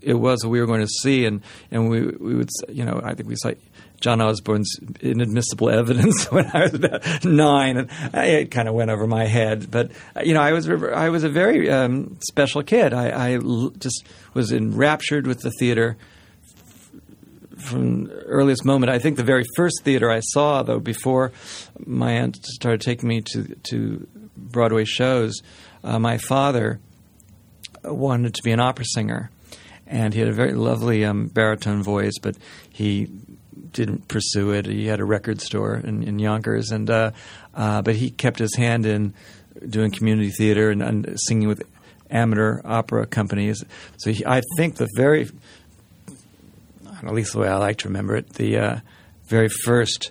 it 0.00 0.14
was 0.14 0.40
that 0.40 0.48
we 0.48 0.60
were 0.60 0.66
going 0.66 0.80
to 0.80 0.88
see, 0.88 1.24
and 1.24 1.42
and 1.70 1.88
we 1.88 2.02
we 2.02 2.34
would 2.34 2.50
you 2.68 2.84
know 2.84 3.00
I 3.02 3.14
think 3.14 3.28
we 3.28 3.36
saw. 3.36 3.52
John 4.00 4.20
Osborne's 4.20 4.76
inadmissible 5.00 5.70
evidence 5.70 6.26
when 6.30 6.44
I 6.52 6.64
was 6.64 6.74
about 6.74 7.24
nine, 7.24 7.78
and 7.78 7.90
it 8.12 8.50
kind 8.50 8.68
of 8.68 8.74
went 8.74 8.90
over 8.90 9.06
my 9.06 9.24
head. 9.24 9.70
But 9.70 9.92
you 10.22 10.34
know, 10.34 10.42
I 10.42 10.52
was 10.52 10.68
I 10.68 11.08
was 11.08 11.24
a 11.24 11.30
very 11.30 11.70
um, 11.70 12.18
special 12.28 12.62
kid. 12.62 12.92
I, 12.92 13.34
I 13.34 13.38
just 13.78 14.04
was 14.34 14.52
enraptured 14.52 15.26
with 15.26 15.40
the 15.40 15.52
theater 15.58 15.96
from 17.64 18.10
earliest 18.26 18.64
moment. 18.64 18.90
I 18.90 18.98
think 18.98 19.16
the 19.16 19.24
very 19.24 19.44
first 19.56 19.82
theater 19.82 20.10
I 20.10 20.20
saw, 20.20 20.62
though, 20.62 20.80
before 20.80 21.32
my 21.84 22.12
aunt 22.12 22.44
started 22.44 22.80
taking 22.80 23.08
me 23.08 23.22
to 23.32 23.54
to 23.70 24.06
Broadway 24.36 24.84
shows, 24.84 25.42
uh, 25.82 25.98
my 25.98 26.18
father 26.18 26.80
wanted 27.82 28.34
to 28.34 28.42
be 28.42 28.52
an 28.52 28.60
opera 28.60 28.84
singer, 28.84 29.30
and 29.86 30.14
he 30.14 30.20
had 30.20 30.28
a 30.28 30.32
very 30.32 30.52
lovely 30.52 31.04
um, 31.04 31.26
baritone 31.26 31.82
voice, 31.82 32.14
but 32.20 32.36
he 32.70 33.08
didn't 33.72 34.08
pursue 34.08 34.52
it. 34.52 34.66
He 34.66 34.86
had 34.86 35.00
a 35.00 35.04
record 35.04 35.40
store 35.40 35.76
in, 35.76 36.02
in 36.02 36.18
Yonkers, 36.18 36.70
and 36.70 36.88
uh, 36.88 37.10
uh, 37.54 37.82
but 37.82 37.96
he 37.96 38.10
kept 38.10 38.38
his 38.38 38.54
hand 38.56 38.86
in 38.86 39.14
doing 39.68 39.90
community 39.90 40.30
theater 40.30 40.70
and, 40.70 40.82
and 40.82 41.16
singing 41.26 41.48
with 41.48 41.62
amateur 42.10 42.60
opera 42.64 43.06
companies. 43.06 43.64
So 43.98 44.12
he, 44.12 44.24
I 44.24 44.42
think 44.56 44.76
the 44.76 44.88
very 44.96 45.28
at 47.06 47.14
least 47.14 47.32
the 47.32 47.40
way 47.40 47.48
I 47.48 47.56
like 47.56 47.78
to 47.78 47.88
remember 47.88 48.16
it, 48.16 48.34
the 48.34 48.58
uh, 48.58 48.76
very 49.26 49.48
first 49.48 50.10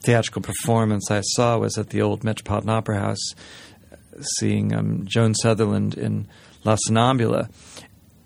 theatrical 0.00 0.42
performance 0.42 1.10
I 1.10 1.20
saw 1.22 1.58
was 1.58 1.76
at 1.76 1.90
the 1.90 2.02
old 2.02 2.24
Metropolitan 2.24 2.70
Opera 2.70 2.98
House, 3.00 3.34
seeing 4.38 4.74
um, 4.74 5.06
Joan 5.06 5.34
Sutherland 5.34 5.96
in 5.96 6.28
La 6.64 6.76
Sonnambula, 6.76 7.50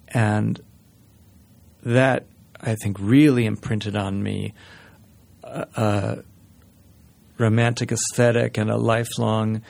and 0.09 0.61
that 1.83 2.27
I 2.61 2.77
think 2.77 2.97
really 3.01 3.47
imprinted 3.47 3.97
on 3.97 4.23
me 4.23 4.55
a, 5.43 5.67
a 5.77 6.19
romantic 7.39 7.91
aesthetic 7.93 8.57
and 8.57 8.71
a 8.71 8.77
lifelong 8.77 9.63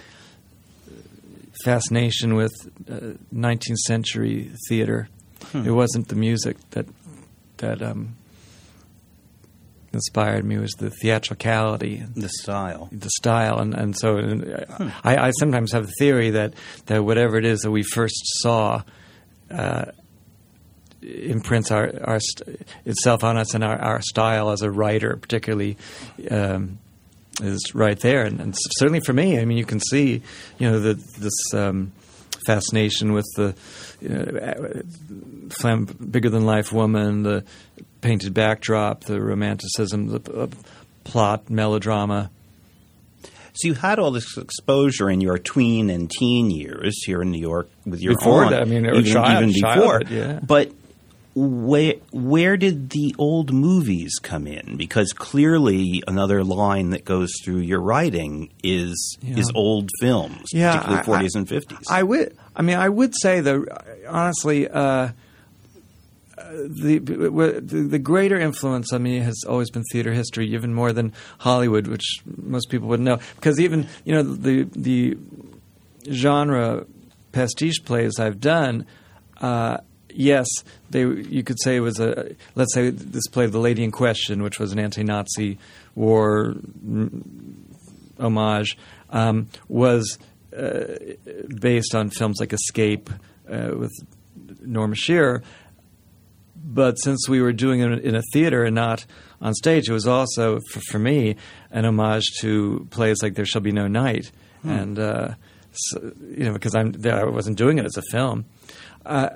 fascination 1.64 2.34
with 2.34 2.52
uh, 2.90 3.16
19th 3.34 3.76
century 3.86 4.50
theater. 4.68 5.08
Hmm. 5.52 5.66
It 5.66 5.70
wasn't 5.70 6.08
the 6.08 6.14
music 6.14 6.56
that 6.70 6.86
that 7.62 7.80
um, 7.82 8.14
inspired 9.92 10.44
me; 10.44 10.58
was 10.58 10.72
the 10.72 10.90
theatricality, 10.90 12.02
The 12.14 12.28
style. 12.28 12.88
the 12.92 13.10
style, 13.16 13.58
and 13.58 13.74
and 13.74 13.96
so 13.98 14.18
uh, 14.18 14.90
I, 15.02 15.16
I 15.28 15.30
sometimes 15.38 15.72
have 15.72 15.84
a 15.84 15.92
theory 15.98 16.30
that 16.30 16.54
that 16.86 17.02
whatever 17.04 17.36
it 17.38 17.44
is 17.44 17.60
that 17.60 17.70
we 17.70 17.82
first 17.82 18.20
saw. 18.42 18.82
Uh, 19.50 19.86
imprints 21.02 21.72
our, 21.72 21.92
our 22.04 22.20
st- 22.20 22.60
itself 22.84 23.24
on 23.24 23.36
us 23.36 23.54
and 23.54 23.64
our, 23.64 23.76
our 23.76 24.00
style 24.00 24.50
as 24.50 24.62
a 24.62 24.70
writer, 24.70 25.16
particularly, 25.16 25.76
um, 26.30 26.78
is 27.40 27.74
right 27.74 27.98
there. 27.98 28.22
And, 28.24 28.40
and 28.40 28.54
certainly 28.78 29.00
for 29.04 29.12
me, 29.12 29.40
I 29.40 29.44
mean, 29.44 29.58
you 29.58 29.64
can 29.64 29.80
see, 29.80 30.22
you 30.60 30.70
know, 30.70 30.78
the, 30.78 30.94
this 31.18 31.54
um, 31.54 31.90
fascination 32.46 33.12
with 33.12 33.26
the 33.36 33.54
you 34.00 34.08
know, 34.08 34.82
flam- 35.50 35.84
bigger 35.86 36.28
than 36.30 36.44
life 36.46 36.72
woman, 36.72 37.22
the 37.22 37.44
painted 38.00 38.34
backdrop, 38.34 39.04
the 39.04 39.20
romanticism, 39.20 40.08
the 40.08 40.32
uh, 40.32 40.46
plot, 41.04 41.48
melodrama. 41.50 42.30
So 43.54 43.68
you 43.68 43.74
had 43.74 43.98
all 43.98 44.10
this 44.10 44.36
exposure 44.38 45.10
in 45.10 45.20
your 45.20 45.38
tween 45.38 45.90
and 45.90 46.10
teen 46.10 46.50
years 46.50 47.04
here 47.04 47.20
in 47.20 47.30
New 47.30 47.40
York 47.40 47.68
with 47.84 48.00
your 48.00 48.14
Before 48.14 48.48
that, 48.48 48.62
I 48.62 48.64
mean, 48.64 48.86
even, 48.86 49.04
child- 49.04 49.42
even 49.42 49.52
before. 49.52 49.74
childhood, 50.00 50.08
yeah. 50.10 50.40
But 50.42 50.72
where 51.34 51.94
where 52.10 52.56
did 52.56 52.90
the 52.90 53.14
old 53.18 53.52
movies 53.52 54.12
come 54.22 54.46
in? 54.46 54.76
Because 54.76 55.12
clearly, 55.12 56.02
another 56.06 56.44
line 56.44 56.90
that 56.90 57.04
goes 57.04 57.30
through 57.42 57.58
your 57.60 57.80
writing 57.80 58.50
is 58.62 59.16
Yeah. 59.22 59.38
is 59.38 59.50
old 59.54 59.88
films, 60.00 60.48
Yeah, 60.52 60.72
particularly 60.72 61.04
forties 61.04 61.34
and 61.34 61.48
fifties. 61.48 61.86
I 61.88 62.02
would. 62.02 62.36
I 62.54 62.62
mean, 62.62 62.76
I 62.76 62.88
would 62.88 63.14
say 63.16 63.40
though, 63.40 63.64
honestly, 64.08 64.68
uh, 64.68 64.80
uh, 64.80 65.12
the, 66.68 66.98
the 66.98 67.60
the 67.88 67.98
greater 67.98 68.38
influence 68.38 68.92
on 68.92 69.02
me 69.02 69.18
has 69.20 69.42
always 69.48 69.70
been 69.70 69.84
theater 69.90 70.12
history, 70.12 70.52
even 70.52 70.74
more 70.74 70.92
than 70.92 71.12
Hollywood, 71.38 71.86
which 71.86 72.20
most 72.26 72.68
people 72.68 72.88
wouldn't 72.88 73.06
know. 73.06 73.18
Because 73.36 73.58
even 73.58 73.86
you 74.04 74.12
know 74.12 74.22
the 74.22 74.64
the 74.76 75.16
genre 76.10 76.84
pastiche 77.32 77.82
plays 77.84 78.18
I've 78.18 78.40
done. 78.40 78.84
Uh, 79.40 79.78
Yes, 80.14 80.46
they. 80.90 81.00
You 81.00 81.42
could 81.42 81.60
say 81.60 81.76
it 81.76 81.80
was 81.80 81.98
a. 81.98 82.34
Let's 82.54 82.74
say 82.74 82.90
this 82.90 83.26
play, 83.28 83.46
"The 83.46 83.58
Lady 83.58 83.82
in 83.82 83.90
Question," 83.90 84.42
which 84.42 84.58
was 84.58 84.72
an 84.72 84.78
anti-Nazi 84.78 85.58
war 85.94 86.54
mm, 86.54 87.22
homage, 88.20 88.76
um, 89.10 89.48
was 89.68 90.18
uh, 90.56 90.84
based 91.60 91.94
on 91.94 92.10
films 92.10 92.38
like 92.40 92.52
Escape 92.52 93.10
uh, 93.50 93.70
with 93.76 93.92
Norma 94.60 94.94
Shearer. 94.94 95.42
But 96.64 96.94
since 96.96 97.28
we 97.28 97.42
were 97.42 97.52
doing 97.52 97.80
it 97.80 98.04
in 98.04 98.14
a 98.14 98.22
theater 98.32 98.64
and 98.64 98.74
not 98.74 99.04
on 99.40 99.52
stage, 99.54 99.88
it 99.88 99.92
was 99.92 100.06
also 100.06 100.60
for, 100.70 100.80
for 100.90 100.98
me 100.98 101.36
an 101.70 101.84
homage 101.84 102.24
to 102.40 102.86
plays 102.90 103.16
like 103.22 103.34
There 103.34 103.44
Shall 103.44 103.62
Be 103.62 103.72
No 103.72 103.88
Night, 103.88 104.30
and 104.62 104.98
uh, 104.98 105.34
so, 105.72 106.12
you 106.20 106.44
know 106.44 106.52
because 106.52 106.74
I'm 106.74 106.94
I 107.04 107.24
wasn't 107.24 107.58
doing 107.58 107.78
it 107.78 107.84
as 107.84 107.96
a 107.96 108.02
film. 108.10 108.44
Uh, 109.04 109.30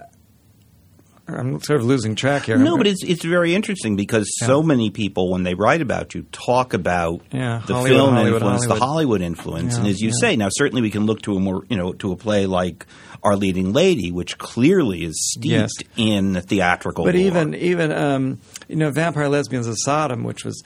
I'm 1.28 1.61
sort 1.61 1.80
of 1.80 1.87
losing 1.87 2.14
track 2.14 2.45
here. 2.45 2.56
No, 2.56 2.76
but 2.76 2.87
it's 2.87 3.02
it's 3.02 3.25
very 3.25 3.54
interesting 3.54 3.97
because 3.97 4.28
so 4.38 4.62
many 4.62 4.90
people, 4.90 5.30
when 5.33 5.42
they 5.42 5.54
write 5.54 5.80
about 5.83 6.14
you, 6.14 6.23
talk 6.30 6.73
about 6.73 7.21
Yeah, 7.33 7.62
the 7.66 7.75
Hollywood, 7.75 7.97
film 7.99 8.14
Hollywood, 8.14 8.33
influence, 8.35 8.61
Hollywood. 8.64 8.80
the 8.80 8.85
Hollywood 8.85 9.21
influence, 9.23 9.76
and 9.76 9.87
as 9.88 10.00
you 10.00 10.09
yeah. 10.11 10.14
say, 10.21 10.37
now 10.37 10.49
certainly 10.50 10.83
we 10.83 10.90
can 10.90 11.04
look 11.06 11.23
to 11.23 11.37
a 11.37 11.40
more 11.40 11.64
you 11.68 11.76
know 11.76 11.92
to 11.95 12.12
a 12.12 12.16
play 12.16 12.47
like 12.47 12.87
Our 13.25 13.35
Leading 13.35 13.73
Lady, 13.73 14.12
which 14.12 14.38
clearly 14.38 15.02
is 15.04 15.14
steeped 15.33 15.47
Yes. 15.47 15.71
in 15.97 16.40
theatrical. 16.42 17.04
But 17.04 17.16
even 17.16 17.54
even 17.56 17.90
um, 17.90 18.40
you 18.68 18.76
know, 18.76 18.90
Vampire 18.92 19.28
Lesbians 19.28 19.66
of 19.66 19.75
Sodom, 19.78 20.23
which 20.23 20.45
was 20.45 20.62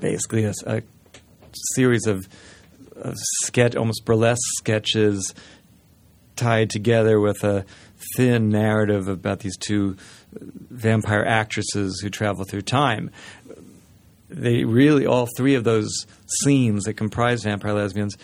basically 0.00 0.44
a, 0.44 0.54
a 0.66 0.82
series 1.74 2.06
of, 2.06 2.26
of 2.96 3.14
sketch, 3.42 3.76
almost 3.76 4.06
burlesque 4.06 4.40
sketches 4.58 5.34
tied 6.36 6.70
together 6.70 7.20
with 7.20 7.44
a 7.44 7.66
thin 8.16 8.48
narrative 8.48 9.08
about 9.08 9.40
these 9.40 9.56
two 9.56 9.96
vampire 10.32 11.24
actresses 11.24 12.00
who 12.00 12.10
travel 12.10 12.44
through 12.44 12.62
time. 12.62 13.10
They 14.28 14.64
really 14.64 15.06
all 15.06 15.28
three 15.36 15.54
of 15.54 15.64
those 15.64 16.06
scenes 16.42 16.84
that 16.84 16.94
comprise 16.94 17.42
Vampire 17.42 17.74
Lesbians 17.74 18.16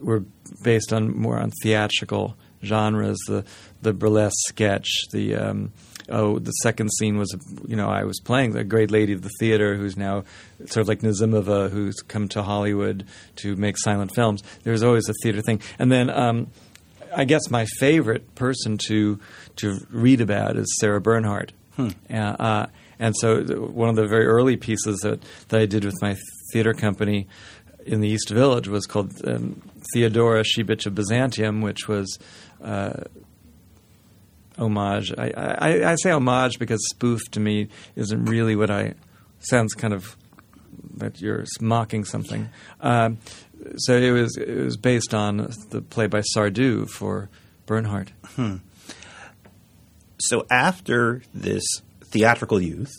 were 0.00 0.24
based 0.62 0.92
on 0.92 1.16
more 1.16 1.38
on 1.38 1.50
theatrical 1.62 2.36
genres. 2.62 3.18
The 3.26 3.44
the 3.82 3.92
burlesque 3.92 4.36
sketch, 4.48 4.88
the 5.10 5.34
um, 5.34 5.72
oh, 6.08 6.38
the 6.38 6.52
second 6.62 6.90
scene 6.92 7.18
was 7.18 7.34
you 7.66 7.76
know 7.76 7.88
I 7.88 8.04
was 8.04 8.20
playing 8.20 8.52
the 8.52 8.64
great 8.64 8.90
lady 8.90 9.12
of 9.12 9.22
the 9.22 9.30
theater 9.40 9.76
who's 9.76 9.96
now 9.96 10.24
sort 10.66 10.78
of 10.78 10.88
like 10.88 11.00
Nazimova 11.00 11.70
who's 11.70 11.96
come 11.96 12.28
to 12.28 12.42
Hollywood 12.42 13.04
to 13.36 13.56
make 13.56 13.76
silent 13.78 14.14
films. 14.14 14.42
There's 14.62 14.82
always 14.82 15.08
a 15.08 15.14
theater 15.22 15.40
thing, 15.40 15.60
and 15.78 15.90
then. 15.90 16.10
Um, 16.10 16.48
I 17.14 17.24
guess 17.24 17.50
my 17.50 17.66
favorite 17.78 18.34
person 18.34 18.78
to 18.88 19.20
to 19.56 19.86
read 19.90 20.20
about 20.20 20.56
is 20.56 20.66
Sarah 20.80 21.00
Bernhardt. 21.00 21.52
Uh, 21.78 22.14
uh, 22.14 22.66
and 22.98 23.14
so 23.18 23.42
th- 23.42 23.58
one 23.58 23.88
of 23.88 23.96
the 23.96 24.06
very 24.06 24.26
early 24.26 24.56
pieces 24.56 25.00
that, 25.00 25.22
that 25.48 25.60
I 25.60 25.66
did 25.66 25.84
with 25.84 26.00
my 26.02 26.16
theater 26.52 26.74
company 26.74 27.26
in 27.86 28.00
the 28.00 28.08
East 28.08 28.28
Village 28.30 28.68
was 28.68 28.86
called 28.86 29.12
um, 29.26 29.60
Theodora, 29.92 30.44
She 30.44 30.62
Bitch 30.62 30.86
of 30.86 30.94
Byzantium, 30.94 31.62
which 31.62 31.88
was 31.88 32.18
uh, 32.62 33.04
homage. 34.58 35.12
I, 35.16 35.32
I, 35.36 35.92
I 35.92 35.94
say 35.96 36.10
homage 36.10 36.58
because 36.58 36.80
spoof 36.90 37.22
to 37.32 37.40
me 37.40 37.68
isn't 37.96 38.26
really 38.26 38.54
what 38.54 38.70
I 38.70 38.94
sounds 39.40 39.74
kind 39.74 39.94
of 39.94 40.16
that 40.96 41.20
you're 41.20 41.44
mocking 41.60 42.04
something. 42.04 42.48
Um, 42.80 43.18
so 43.76 43.96
it 43.96 44.10
was 44.10 44.36
it 44.36 44.56
was 44.64 44.76
based 44.76 45.14
on 45.14 45.48
the 45.70 45.80
play 45.82 46.06
by 46.06 46.22
Sardou 46.36 46.88
for 46.88 47.28
Bernhardt. 47.66 48.12
so 50.18 50.46
after 50.50 51.22
this 51.34 51.64
theatrical 52.04 52.60
youth, 52.60 52.92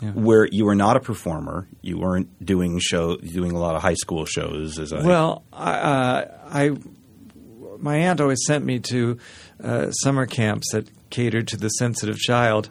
Yeah. 0.00 0.10
where 0.10 0.46
you 0.50 0.64
were 0.66 0.74
not 0.74 0.96
a 0.96 1.00
performer, 1.00 1.66
you 1.80 1.98
weren't 1.98 2.28
doing 2.44 2.78
show, 2.80 3.16
doing 3.16 3.52
a 3.52 3.58
lot 3.58 3.76
of 3.76 3.82
high 3.82 3.94
school 3.94 4.26
shows, 4.26 4.78
as 4.78 4.92
I 4.92 5.02
Well, 5.02 5.42
I, 5.52 5.72
uh, 5.72 6.24
I 6.50 6.70
my 7.78 7.96
aunt 7.96 8.20
always 8.22 8.38
sent 8.46 8.64
me 8.64 8.78
to 8.80 9.18
uh, 9.62 9.90
summer 9.90 10.26
camps 10.26 10.72
that 10.72 10.88
catered 11.10 11.46
to 11.48 11.56
the 11.58 11.68
sensitive 11.68 12.16
child, 12.18 12.68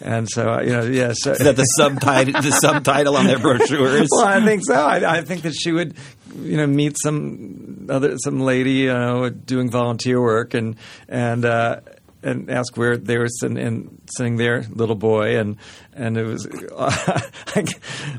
and 0.00 0.28
so 0.30 0.48
uh, 0.52 0.60
you 0.62 0.70
know, 0.70 0.82
yes. 0.84 1.26
Is 1.26 1.38
that 1.38 1.56
the 1.56 1.64
subtitle 1.64 2.40
the 2.42 2.50
subtitle 2.52 3.16
on 3.16 3.26
their 3.26 3.38
brochures? 3.46 4.08
well, 4.10 4.24
I 4.24 4.44
think 4.44 4.62
so. 4.64 4.74
I, 4.74 5.18
I 5.18 5.22
think 5.22 5.42
that 5.42 5.54
she 5.54 5.70
would, 5.72 5.94
you 6.34 6.56
know, 6.56 6.66
meet 6.66 6.96
some 7.02 7.86
other 7.88 8.16
some 8.18 8.40
lady, 8.40 8.72
you 8.72 8.92
know, 8.92 9.28
doing 9.30 9.70
volunteer 9.70 10.20
work, 10.20 10.54
and 10.54 10.76
and 11.08 11.44
uh, 11.44 11.80
and 12.22 12.50
ask 12.50 12.76
where 12.76 12.96
they 12.96 13.18
were 13.18 13.28
sitting, 13.28 14.00
sitting 14.16 14.36
there, 14.36 14.64
little 14.70 14.96
boy, 14.96 15.38
and 15.38 15.56
and 15.92 16.16
it 16.16 16.24
was, 16.24 16.46
I, 16.78 17.64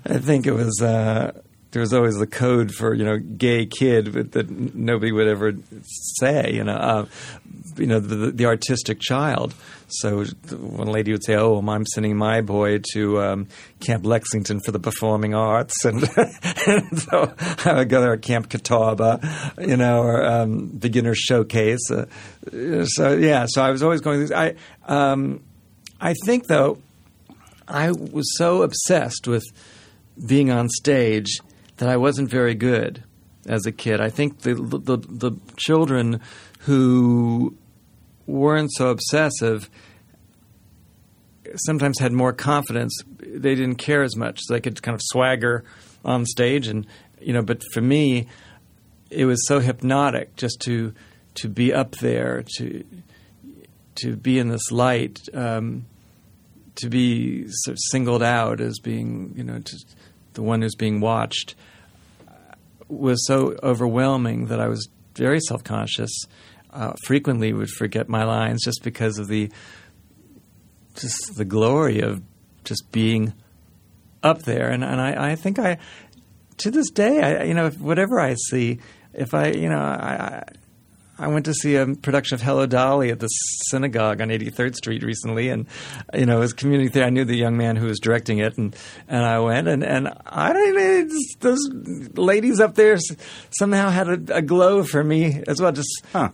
I 0.05 0.17
think 0.19 0.47
it 0.47 0.53
was. 0.53 0.81
Uh, 0.81 1.41
there 1.71 1.81
was 1.81 1.93
always 1.93 2.15
the 2.15 2.27
code 2.27 2.73
for 2.73 2.93
you 2.93 3.03
know 3.03 3.17
gay 3.17 3.65
kid 3.65 4.13
but 4.13 4.31
that 4.31 4.49
nobody 4.49 5.11
would 5.11 5.27
ever 5.27 5.51
say 5.83 6.53
you 6.53 6.63
know 6.63 6.73
uh, 6.73 7.05
you 7.75 7.85
know 7.85 7.99
the, 7.99 8.31
the 8.31 8.45
artistic 8.45 9.01
child 9.01 9.53
so 9.87 10.25
one 10.57 10.87
lady 10.87 11.11
would 11.11 11.23
say 11.23 11.35
oh 11.35 11.57
I'm 11.57 11.85
sending 11.85 12.17
my 12.17 12.41
boy 12.41 12.79
to 12.93 13.21
um, 13.21 13.47
Camp 13.79 14.05
Lexington 14.05 14.59
for 14.59 14.71
the 14.71 14.79
performing 14.79 15.33
arts. 15.33 15.73
And, 15.85 16.03
and 16.67 16.99
so 16.99 17.33
I 17.65 17.73
would 17.75 17.89
go 17.89 18.01
there 18.01 18.15
to 18.15 18.21
Camp 18.21 18.49
Catawba 18.49 19.55
you 19.59 19.77
know 19.77 20.01
or 20.01 20.25
um, 20.25 20.67
beginner 20.67 21.13
showcase. 21.15 21.91
Uh, 21.91 22.05
so 22.85 23.13
yeah 23.13 23.45
so 23.47 23.61
I 23.61 23.71
was 23.71 23.83
always 23.83 24.01
going 24.01 24.33
I 24.33 24.55
um, 24.85 25.43
I 26.01 26.13
think 26.25 26.47
though 26.47 26.79
I 27.67 27.91
was 27.91 28.37
so 28.37 28.61
obsessed 28.61 29.27
with 29.27 29.43
being 30.25 30.51
on 30.51 30.69
stage 30.69 31.39
that 31.77 31.89
I 31.89 31.97
wasn't 31.97 32.29
very 32.29 32.55
good 32.55 33.03
as 33.45 33.65
a 33.65 33.71
kid. 33.71 34.01
I 34.01 34.09
think 34.09 34.39
the 34.39 34.53
the, 34.55 34.97
the 34.97 35.31
children 35.57 36.21
who 36.59 37.55
weren't 38.27 38.71
so 38.73 38.89
obsessive 38.89 39.69
sometimes 41.57 41.99
had 41.99 42.11
more 42.11 42.33
confidence. 42.33 42.97
They 43.19 43.55
didn't 43.55 43.75
care 43.75 44.03
as 44.03 44.15
much. 44.15 44.39
So 44.43 44.53
they 44.53 44.61
could 44.61 44.81
kind 44.81 44.95
of 44.95 45.01
swagger 45.03 45.63
on 46.03 46.25
stage, 46.25 46.67
and 46.67 46.85
you 47.19 47.33
know. 47.33 47.41
But 47.41 47.63
for 47.73 47.81
me, 47.81 48.27
it 49.09 49.25
was 49.25 49.45
so 49.47 49.59
hypnotic 49.59 50.35
just 50.35 50.59
to 50.61 50.93
to 51.35 51.49
be 51.49 51.73
up 51.73 51.91
there 51.97 52.43
to 52.57 52.83
to 53.95 54.15
be 54.15 54.39
in 54.39 54.49
this 54.49 54.71
light. 54.71 55.19
Um, 55.33 55.85
to 56.75 56.89
be 56.89 57.45
sort 57.47 57.73
of 57.73 57.79
singled 57.89 58.21
out 58.21 58.59
as 58.59 58.79
being, 58.79 59.33
you 59.37 59.43
know, 59.45 59.61
the 60.33 60.41
one 60.41 60.61
who's 60.61 60.75
being 60.75 60.99
watched 60.99 61.55
was 62.89 63.25
so 63.25 63.55
overwhelming 63.63 64.47
that 64.47 64.59
I 64.59 64.67
was 64.67 64.89
very 65.15 65.39
self 65.39 65.63
conscious. 65.63 66.11
Uh, 66.75 66.93
frequently 67.05 67.53
would 67.53 67.69
forget 67.69 68.09
my 68.09 68.25
lines 68.25 68.61
just 68.65 68.83
because 68.83 69.17
of 69.17 69.29
the 69.29 69.49
just 70.95 71.35
the 71.37 71.45
glory 71.45 72.01
of 72.01 72.21
just 72.65 72.91
being 72.91 73.33
up 74.21 74.41
there. 74.41 74.69
And 74.69 74.83
and 74.83 74.99
I, 74.99 75.31
I 75.31 75.35
think 75.35 75.57
I 75.57 75.77
to 76.57 76.71
this 76.71 76.89
day, 76.89 77.21
I 77.21 77.43
you 77.43 77.53
know 77.53 77.69
whatever 77.69 78.19
I 78.19 78.35
see, 78.49 78.79
if 79.13 79.33
I 79.33 79.51
you 79.51 79.69
know 79.69 79.79
I, 79.79 80.43
I 81.17 81.27
went 81.27 81.45
to 81.45 81.53
see 81.53 81.75
a 81.75 81.87
production 81.87 82.35
of 82.35 82.41
Hello 82.41 82.65
Dolly 82.65 83.09
at 83.09 83.21
the 83.21 83.27
synagogue 83.27 84.19
on 84.19 84.27
83rd 84.27 84.75
Street 84.75 85.01
recently, 85.01 85.47
and 85.47 85.67
you 86.13 86.25
know, 86.25 86.37
it 86.37 86.41
was 86.41 86.53
community 86.53 86.89
theater. 86.89 87.07
I 87.07 87.09
knew 87.09 87.23
the 87.23 87.37
young 87.37 87.55
man 87.55 87.77
who 87.77 87.85
was 87.85 87.99
directing 87.99 88.39
it, 88.39 88.57
and, 88.57 88.75
and 89.07 89.23
I 89.23 89.39
went, 89.39 89.69
and, 89.69 89.81
and 89.81 90.09
I 90.25 90.51
don't 90.51 91.11
those 91.39 91.69
ladies 92.15 92.59
up 92.59 92.75
there 92.75 92.97
somehow 93.51 93.89
had 93.89 94.09
a, 94.09 94.37
a 94.37 94.41
glow 94.41 94.83
for 94.83 95.01
me 95.03 95.41
as 95.47 95.61
well. 95.61 95.71
Just 95.71 96.03
huh. 96.11 96.31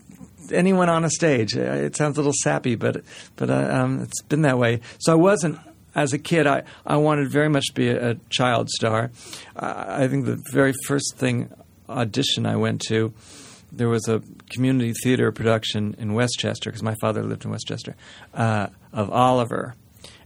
Anyone 0.54 0.90
on 0.90 1.04
a 1.04 1.10
stage. 1.10 1.56
Uh, 1.56 1.62
it 1.62 1.96
sounds 1.96 2.18
a 2.18 2.22
little 2.22 2.34
sappy, 2.44 2.76
but 2.76 3.04
but 3.36 3.50
uh, 3.50 3.70
um, 3.72 4.02
it's 4.02 4.22
been 4.24 4.42
that 4.44 4.58
way. 4.58 4.82
So 5.00 5.12
I 5.12 5.16
wasn't 5.16 5.60
as 5.94 6.14
a 6.14 6.18
kid, 6.18 6.48
I, 6.48 6.64
I 6.86 6.96
wanted 6.96 7.30
very 7.30 7.50
much 7.50 7.66
to 7.68 7.74
be 7.74 7.90
a, 7.90 8.12
a 8.12 8.16
child 8.30 8.70
star. 8.70 9.12
Uh, 9.58 9.86
I 9.88 10.08
think 10.08 10.26
the 10.26 10.42
very 10.54 10.74
first 10.88 11.16
thing 11.18 11.54
audition 11.90 12.46
I 12.46 12.56
went 12.56 12.80
to 12.88 13.14
there 13.72 13.90
was 13.90 14.08
a 14.08 14.22
community 14.50 14.94
theater 15.04 15.32
production 15.32 15.96
in 15.98 16.14
Westchester 16.14 16.70
because 16.70 16.84
my 16.84 16.96
father 17.00 17.24
lived 17.24 17.46
in 17.46 17.52
Westchester 17.52 17.96
uh, 18.34 18.68
of 18.92 19.10
Oliver, 19.12 19.76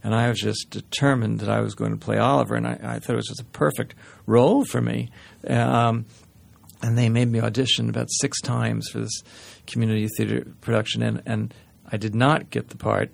and 0.02 0.14
I 0.14 0.28
was 0.28 0.40
just 0.40 0.70
determined 0.70 1.40
that 1.40 1.48
I 1.48 1.60
was 1.60 1.74
going 1.74 1.92
to 1.92 2.04
play 2.04 2.18
Oliver, 2.18 2.56
and 2.56 2.66
I, 2.66 2.78
I 2.82 2.98
thought 2.98 3.12
it 3.12 3.16
was 3.16 3.28
just 3.28 3.40
a 3.40 3.44
perfect 3.44 3.94
role 4.26 4.64
for 4.64 4.80
me. 4.80 5.10
Um, 5.46 6.06
and 6.82 6.98
they 6.98 7.08
made 7.08 7.28
me 7.28 7.40
audition 7.40 7.88
about 7.88 8.08
six 8.20 8.40
times 8.40 8.88
for 8.88 9.00
this 9.00 9.22
community 9.66 10.08
theater 10.16 10.46
production, 10.60 11.02
and, 11.02 11.22
and 11.26 11.54
I 11.90 11.96
did 11.96 12.14
not 12.14 12.50
get 12.50 12.68
the 12.68 12.76
part. 12.76 13.10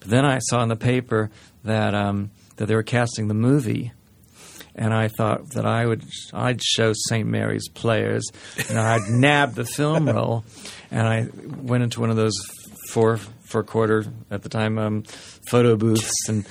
But 0.00 0.10
then 0.10 0.24
I 0.24 0.38
saw 0.40 0.62
in 0.62 0.68
the 0.68 0.76
paper 0.76 1.30
that 1.64 1.94
um, 1.94 2.30
that 2.56 2.66
they 2.66 2.74
were 2.74 2.82
casting 2.82 3.28
the 3.28 3.34
movie 3.34 3.92
and 4.74 4.94
I 4.94 5.08
thought 5.08 5.50
that 5.50 5.66
I 5.66 5.86
would 5.86 6.02
I'd 6.32 6.62
show 6.62 6.92
St. 6.94 7.28
Mary's 7.28 7.68
players, 7.68 8.28
and 8.68 8.78
I'd 8.78 9.02
nab 9.10 9.54
the 9.54 9.64
film 9.64 10.08
role, 10.08 10.44
and 10.90 11.06
I 11.06 11.28
went 11.62 11.84
into 11.84 12.00
one 12.00 12.10
of 12.10 12.16
those 12.16 12.36
four 12.88 13.16
four 13.16 13.62
quarter 13.62 14.04
at 14.30 14.42
the 14.42 14.48
time 14.48 14.78
um, 14.78 15.02
photo 15.50 15.76
booths 15.76 16.28
and 16.28 16.46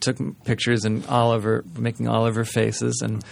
took 0.00 0.18
pictures 0.44 0.84
and 0.84 1.06
Oliver 1.06 1.64
making 1.76 2.08
Oliver 2.08 2.44
faces 2.44 3.00
and 3.02 3.24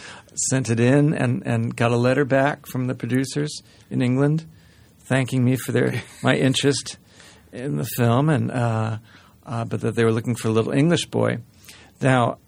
sent 0.51 0.71
it 0.71 0.81
in 0.81 1.15
and, 1.15 1.43
and 1.47 1.75
got 1.75 1.93
a 1.93 1.97
letter 1.97 2.25
back 2.25 2.67
from 2.67 2.87
the 2.87 2.95
producers 2.95 3.63
in 3.91 4.03
England 4.03 4.47
thanking 5.07 5.45
me 5.45 5.57
for 5.57 5.73
their 5.73 6.03
my 6.23 6.37
interest 6.37 6.99
in 7.53 7.77
the 7.77 7.85
film 7.85 8.29
and 8.29 8.51
uh, 8.51 8.99
uh, 9.45 9.65
but 9.65 9.81
that 9.81 9.95
they 9.95 10.05
were 10.05 10.13
looking 10.13 10.35
for 10.35 10.49
a 10.49 10.51
little 10.53 10.73
English 10.73 11.07
boy. 11.07 11.39
Now 12.01 12.39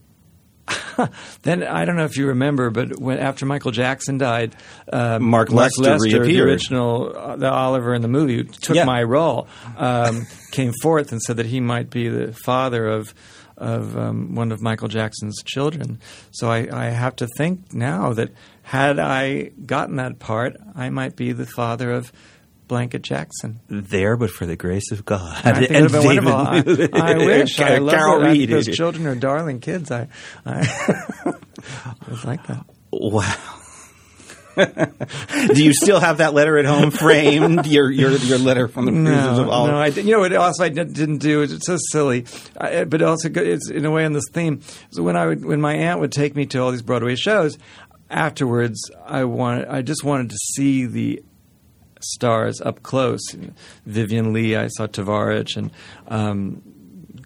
then 1.43 1.63
I 1.63 1.85
don't 1.85 1.97
know 1.97 2.05
if 2.05 2.17
you 2.17 2.27
remember, 2.29 2.71
but 2.71 2.99
when 2.99 3.19
after 3.19 3.47
Michael 3.47 3.71
Jackson 3.71 4.19
died, 4.19 4.55
um, 4.93 5.25
Mark, 5.25 5.51
Mark 5.51 5.79
Lester, 5.79 5.83
Lester 5.83 6.25
the 6.25 6.41
original, 6.41 7.17
uh, 7.17 7.37
the 7.37 7.51
Oliver 7.51 7.95
in 7.95 8.03
the 8.03 8.09
movie, 8.09 8.45
took 8.45 8.77
yeah. 8.77 8.85
my 8.85 9.03
role, 9.03 9.49
um, 9.77 10.27
came 10.51 10.73
forth 10.83 11.13
and 11.13 11.23
said 11.23 11.37
that 11.37 11.47
he 11.47 11.61
might 11.61 11.91
be 11.91 12.09
the 12.09 12.33
father 12.33 12.87
of 12.87 13.15
of 13.57 13.97
um, 13.99 14.37
one 14.37 14.53
of 14.53 14.63
Michael 14.63 14.87
Jackson's 14.87 15.43
children. 15.43 15.99
So 16.31 16.49
I, 16.49 16.69
I, 16.73 16.91
have 16.91 17.17
to 17.17 17.27
think 17.37 17.75
now 17.75 18.13
that 18.13 18.31
had 18.63 19.01
I 19.01 19.51
gotten 19.67 19.97
that 19.97 20.21
part, 20.21 20.57
I 20.77 20.91
might 20.91 21.17
be 21.17 21.33
the 21.33 21.45
father 21.45 21.91
of 21.91 22.13
Blanket 22.69 23.03
Jackson. 23.03 23.61
There, 23.69 24.17
but 24.17 24.31
for 24.31 24.47
the 24.47 24.57
grace 24.57 24.93
of 24.93 25.05
God. 25.05 25.41
I 25.45 25.53
think 25.55 25.71
and 25.71 25.91
wonderful. 25.91 26.33
I, 26.33 27.13
I 27.13 27.17
wish. 27.17 27.59
I 27.59 27.79
love 27.79 27.95
Carol 27.95 28.21
that. 28.21 28.31
Reed. 28.31 28.51
Those 28.51 28.69
children 28.69 29.07
are 29.07 29.15
darling 29.15 29.61
kids. 29.61 29.91
I, 29.91 30.09
I, 30.47 30.61
I 31.67 32.27
like 32.27 32.47
that. 32.47 32.65
Wow. 32.93 33.59
Do 35.55 35.63
you 35.63 35.73
still 35.73 36.01
have 36.01 36.19
that 36.19 36.35
letter 36.35 36.59
at 36.59 36.65
home 36.65 36.91
framed? 36.91 37.67
Your 37.67 37.91
your 37.91 38.11
your 38.11 38.39
letter 38.39 38.67
from 38.67 38.87
the 38.87 38.91
no, 38.91 39.43
of 39.43 39.49
Oliver? 39.49 39.73
No, 39.73 39.79
I 39.79 39.87
You 39.87 40.13
know 40.13 40.21
what? 40.21 40.35
Also, 40.35 40.65
I 40.65 40.69
didn't 40.69 41.19
do. 41.19 41.43
It's 41.43 41.65
so 41.65 41.77
silly, 41.93 42.27
I, 42.57 42.83
but 42.85 43.01
also 43.03 43.31
it's 43.33 43.71
in 43.71 43.85
a 43.85 43.91
way 43.91 44.05
on 44.05 44.15
this 44.15 44.25
theme. 44.33 44.63
So 44.91 45.05
when 45.05 45.17
I 45.17 45.27
would 45.27 45.45
when 45.45 45.61
my 45.61 45.75
aunt 45.75 46.01
would 46.01 46.11
take 46.11 46.35
me 46.35 46.47
to 46.47 46.59
all 46.59 46.73
these 46.73 46.83
Broadway 46.83 47.15
shows, 47.15 47.57
afterwards 48.11 48.91
I 49.07 49.25
wanted 49.25 49.69
I 49.69 49.83
just 49.83 50.03
wanted 50.03 50.31
to 50.31 50.37
see 50.55 50.87
the 50.87 51.23
stars 52.01 52.61
up 52.61 52.83
close. 52.83 53.21
Vivien 53.87 54.33
Leigh, 54.33 54.57
I 54.57 54.69
saw 54.69 54.87
Tovarich 54.87 55.57
and 55.57 55.71
um, 56.09 56.63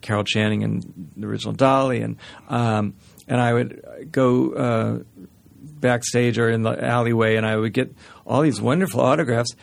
Carol 0.00 0.24
Channing 0.24 0.64
and 0.64 1.10
the 1.16 1.26
original 1.26 1.54
Dolly, 1.54 2.00
and 2.00 2.16
um, 2.48 2.94
and 3.28 3.40
I 3.40 3.52
would 3.52 4.08
go 4.10 4.52
uh, 4.52 4.98
backstage 5.54 6.38
or 6.38 6.50
in 6.50 6.62
the 6.62 6.84
alleyway, 6.84 7.36
and 7.36 7.46
I 7.46 7.56
would 7.56 7.72
get 7.72 7.94
all 8.26 8.42
these 8.42 8.60
wonderful 8.60 9.00
autographs. 9.00 9.54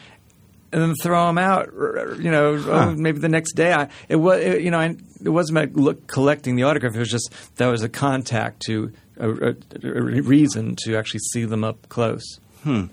And 0.72 0.84
then 0.84 0.94
throw 1.02 1.26
them 1.26 1.40
out, 1.40 1.74
you 2.20 2.30
know. 2.30 2.56
Huh. 2.60 2.72
Oh, 2.72 2.92
maybe 2.92 3.18
the 3.18 3.28
next 3.28 3.54
day. 3.54 3.74
I 3.74 3.90
it 4.08 4.18
was, 4.18 4.40
it, 4.40 4.62
you 4.62 4.70
know, 4.70 4.78
I, 4.78 4.96
it 5.26 5.30
wasn't 5.30 5.58
about 5.58 5.76
look, 5.76 6.06
collecting 6.06 6.58
the 6.58 6.62
autograph. 6.62 6.94
It 6.94 7.00
was 7.00 7.10
just 7.10 7.34
that 7.56 7.66
was 7.66 7.82
a 7.82 7.90
contact 7.90 8.62
to 8.68 8.94
a, 9.18 9.32
a, 9.32 9.56
a 9.84 10.02
reason 10.22 10.76
to 10.84 10.96
actually 10.96 11.22
see 11.32 11.46
them 11.46 11.64
up 11.64 11.90
close. 11.90 12.40
Hmm. 12.64 12.84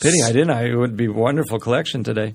Pity 0.00 0.22
I 0.24 0.32
didn't. 0.32 0.50
I, 0.50 0.66
it 0.66 0.74
would 0.74 0.96
be 0.96 1.06
a 1.06 1.12
wonderful 1.12 1.58
collection 1.58 2.04
today. 2.04 2.34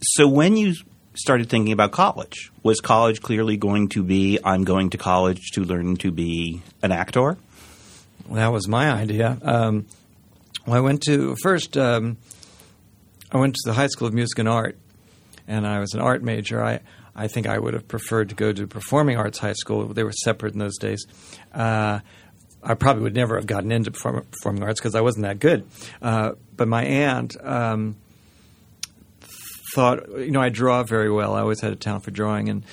So 0.00 0.26
when 0.26 0.56
you 0.56 0.74
started 1.14 1.48
thinking 1.48 1.72
about 1.72 1.92
college, 1.92 2.50
was 2.62 2.80
college 2.80 3.20
clearly 3.20 3.56
going 3.56 3.88
to 3.90 4.02
be 4.02 4.38
I'm 4.44 4.64
going 4.64 4.90
to 4.90 4.98
college 4.98 5.50
to 5.52 5.64
learn 5.64 5.96
to 5.96 6.10
be 6.10 6.62
an 6.82 6.92
actor? 6.92 7.36
Well, 8.26 8.36
that 8.36 8.52
was 8.52 8.68
my 8.68 8.90
idea. 8.90 9.38
Um, 9.42 9.86
well, 10.66 10.76
I 10.76 10.80
went 10.80 11.02
to 11.02 11.36
first. 11.42 11.76
Um, 11.76 12.16
I 13.30 13.38
went 13.38 13.54
to 13.54 13.62
the 13.64 13.74
High 13.74 13.88
School 13.88 14.08
of 14.08 14.14
Music 14.14 14.38
and 14.38 14.48
Art, 14.48 14.78
and 15.46 15.66
I 15.66 15.80
was 15.80 15.94
an 15.94 16.00
art 16.00 16.22
major. 16.22 16.62
I 16.62 16.80
I 17.14 17.28
think 17.28 17.46
I 17.46 17.58
would 17.58 17.74
have 17.74 17.86
preferred 17.88 18.30
to 18.30 18.34
go 18.34 18.52
to 18.52 18.66
Performing 18.66 19.16
Arts 19.18 19.38
High 19.38 19.52
School. 19.52 19.86
They 19.88 20.04
were 20.04 20.12
separate 20.12 20.54
in 20.54 20.58
those 20.58 20.78
days. 20.78 21.04
Uh, 21.52 22.00
I 22.62 22.74
probably 22.74 23.02
would 23.02 23.14
never 23.14 23.36
have 23.36 23.46
gotten 23.46 23.72
into 23.72 23.90
perform- 23.90 24.26
performing 24.30 24.62
arts 24.62 24.80
because 24.80 24.94
I 24.94 25.00
wasn't 25.00 25.24
that 25.24 25.40
good. 25.40 25.66
Uh, 26.00 26.32
but 26.56 26.68
my 26.68 26.84
aunt 26.84 27.36
um, 27.42 27.96
thought, 29.74 30.08
you 30.10 30.30
know, 30.30 30.40
I 30.40 30.48
draw 30.48 30.82
very 30.84 31.10
well. 31.10 31.34
I 31.34 31.40
always 31.40 31.60
had 31.60 31.72
a 31.72 31.76
talent 31.76 32.04
for 32.04 32.10
drawing, 32.10 32.48
and 32.48 32.64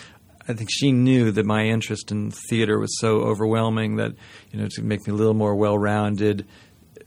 I 0.47 0.53
think 0.53 0.69
she 0.71 0.91
knew 0.91 1.31
that 1.31 1.45
my 1.45 1.65
interest 1.65 2.11
in 2.11 2.31
theater 2.31 2.77
was 2.79 2.99
so 2.99 3.21
overwhelming 3.21 3.95
that, 3.97 4.13
you 4.51 4.59
know, 4.59 4.67
to 4.71 4.81
make 4.81 5.07
me 5.07 5.13
a 5.13 5.15
little 5.15 5.33
more 5.33 5.55
well-rounded. 5.55 6.45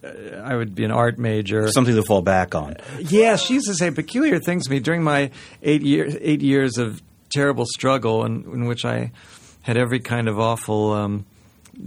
Uh, 0.03 0.37
I 0.43 0.57
would 0.57 0.75
be 0.75 0.85
an 0.85 0.91
art 0.91 1.19
major, 1.19 1.69
something 1.71 1.95
to 1.95 2.03
fall 2.03 2.23
back 2.23 2.55
on. 2.55 2.77
Yeah, 2.99 3.37
she 3.37 3.55
used 3.55 3.69
to 3.69 3.75
say 3.75 3.91
peculiar 3.91 4.41
things 4.41 4.65
to 4.65 4.71
me 4.71 4.81
during 4.81 5.05
my 5.05 5.31
eight 5.63 5.83
years 5.83 6.17
eight 6.21 6.41
years 6.41 6.79
of 6.79 7.01
terrible 7.33 7.65
struggle, 7.67 8.25
in, 8.25 8.45
in 8.45 8.65
which 8.67 8.85
I 8.85 9.13
had 9.61 9.77
every 9.77 10.01
kind 10.01 10.29
of 10.29 10.41
awful 10.41 10.93
um, 10.93 11.27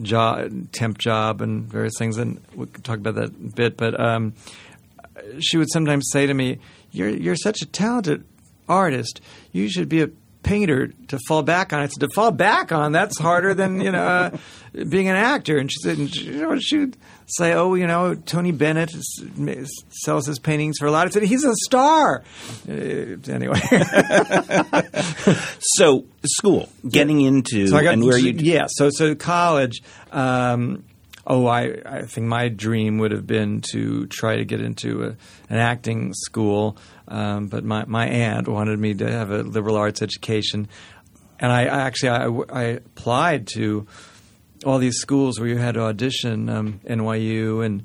job, 0.01 0.71
temp 0.71 0.97
job, 0.97 1.41
and 1.41 1.63
various 1.65 1.93
things, 1.97 2.17
and 2.17 2.41
we 2.55 2.67
can 2.67 2.83
talk 2.83 2.97
about 2.97 3.15
that 3.15 3.29
a 3.29 3.55
bit. 3.55 3.77
But 3.77 3.99
um, 3.99 4.33
she 5.39 5.57
would 5.57 5.71
sometimes 5.71 6.09
say 6.11 6.25
to 6.25 6.33
me, 6.33 6.59
"You're 6.91 7.09
you're 7.09 7.35
such 7.35 7.61
a 7.61 7.65
talented 7.65 8.23
artist. 8.67 9.21
You 9.51 9.69
should 9.69 9.89
be 9.89 10.01
a 10.01 10.09
painter 10.45 10.87
to 11.07 11.19
fall 11.27 11.43
back 11.43 11.73
on. 11.73 11.83
It's 11.83 11.97
to 11.97 12.07
fall 12.13 12.31
back 12.31 12.71
on 12.71 12.93
that's 12.93 13.19
harder 13.19 13.53
than 13.53 13.81
you 13.81 13.91
know 13.91 14.03
uh, 14.03 14.37
being 14.89 15.09
an 15.09 15.17
actor. 15.17 15.57
And 15.57 15.69
she 15.69 15.79
said, 15.81 15.97
and 15.97 16.13
she, 16.13 16.25
you 16.25 16.41
know, 16.41 16.57
she 16.59 16.77
would 16.77 16.97
say, 17.25 17.53
"Oh, 17.53 17.73
you 17.73 17.87
know, 17.87 18.15
Tony 18.15 18.51
Bennett 18.51 18.91
sells 19.89 20.25
his 20.25 20.39
paintings 20.39 20.77
for 20.79 20.85
a 20.85 20.91
lot." 20.91 21.07
I 21.07 21.09
said, 21.09 21.23
"He's 21.23 21.43
a 21.43 21.53
star." 21.65 22.23
Uh, 22.69 22.71
anyway, 23.27 23.59
so 25.59 26.05
school, 26.23 26.69
getting 26.87 27.19
into, 27.21 27.67
so 27.67 27.77
I 27.77 27.83
got, 27.83 27.93
and 27.93 28.05
where 28.05 28.17
you, 28.17 28.33
yeah, 28.37 28.67
so 28.69 28.89
so 28.91 29.15
college. 29.15 29.81
Um, 30.11 30.85
oh, 31.27 31.47
I, 31.47 31.81
I 31.85 32.01
think 32.03 32.27
my 32.27 32.49
dream 32.49 32.97
would 32.99 33.11
have 33.11 33.25
been 33.25 33.61
to 33.71 34.05
try 34.07 34.37
to 34.37 34.45
get 34.45 34.61
into 34.61 35.03
a, 35.03 35.07
an 35.49 35.57
acting 35.57 36.13
school, 36.13 36.77
um, 37.07 37.47
but 37.47 37.63
my, 37.63 37.85
my 37.85 38.07
aunt 38.07 38.47
wanted 38.47 38.79
me 38.79 38.93
to 38.95 39.11
have 39.11 39.31
a 39.31 39.41
liberal 39.43 39.75
arts 39.75 40.01
education. 40.01 40.67
And 41.39 41.51
I, 41.51 41.63
I 41.63 41.81
actually 41.81 42.09
I, 42.09 42.27
I, 42.53 42.63
applied 42.63 43.47
to 43.55 43.87
all 44.65 44.77
these 44.77 44.97
schools 44.97 45.39
where 45.39 45.49
you 45.49 45.57
had 45.57 45.73
to 45.75 45.81
audition, 45.81 46.47
um, 46.49 46.79
NYU 46.85 47.65
and 47.65 47.83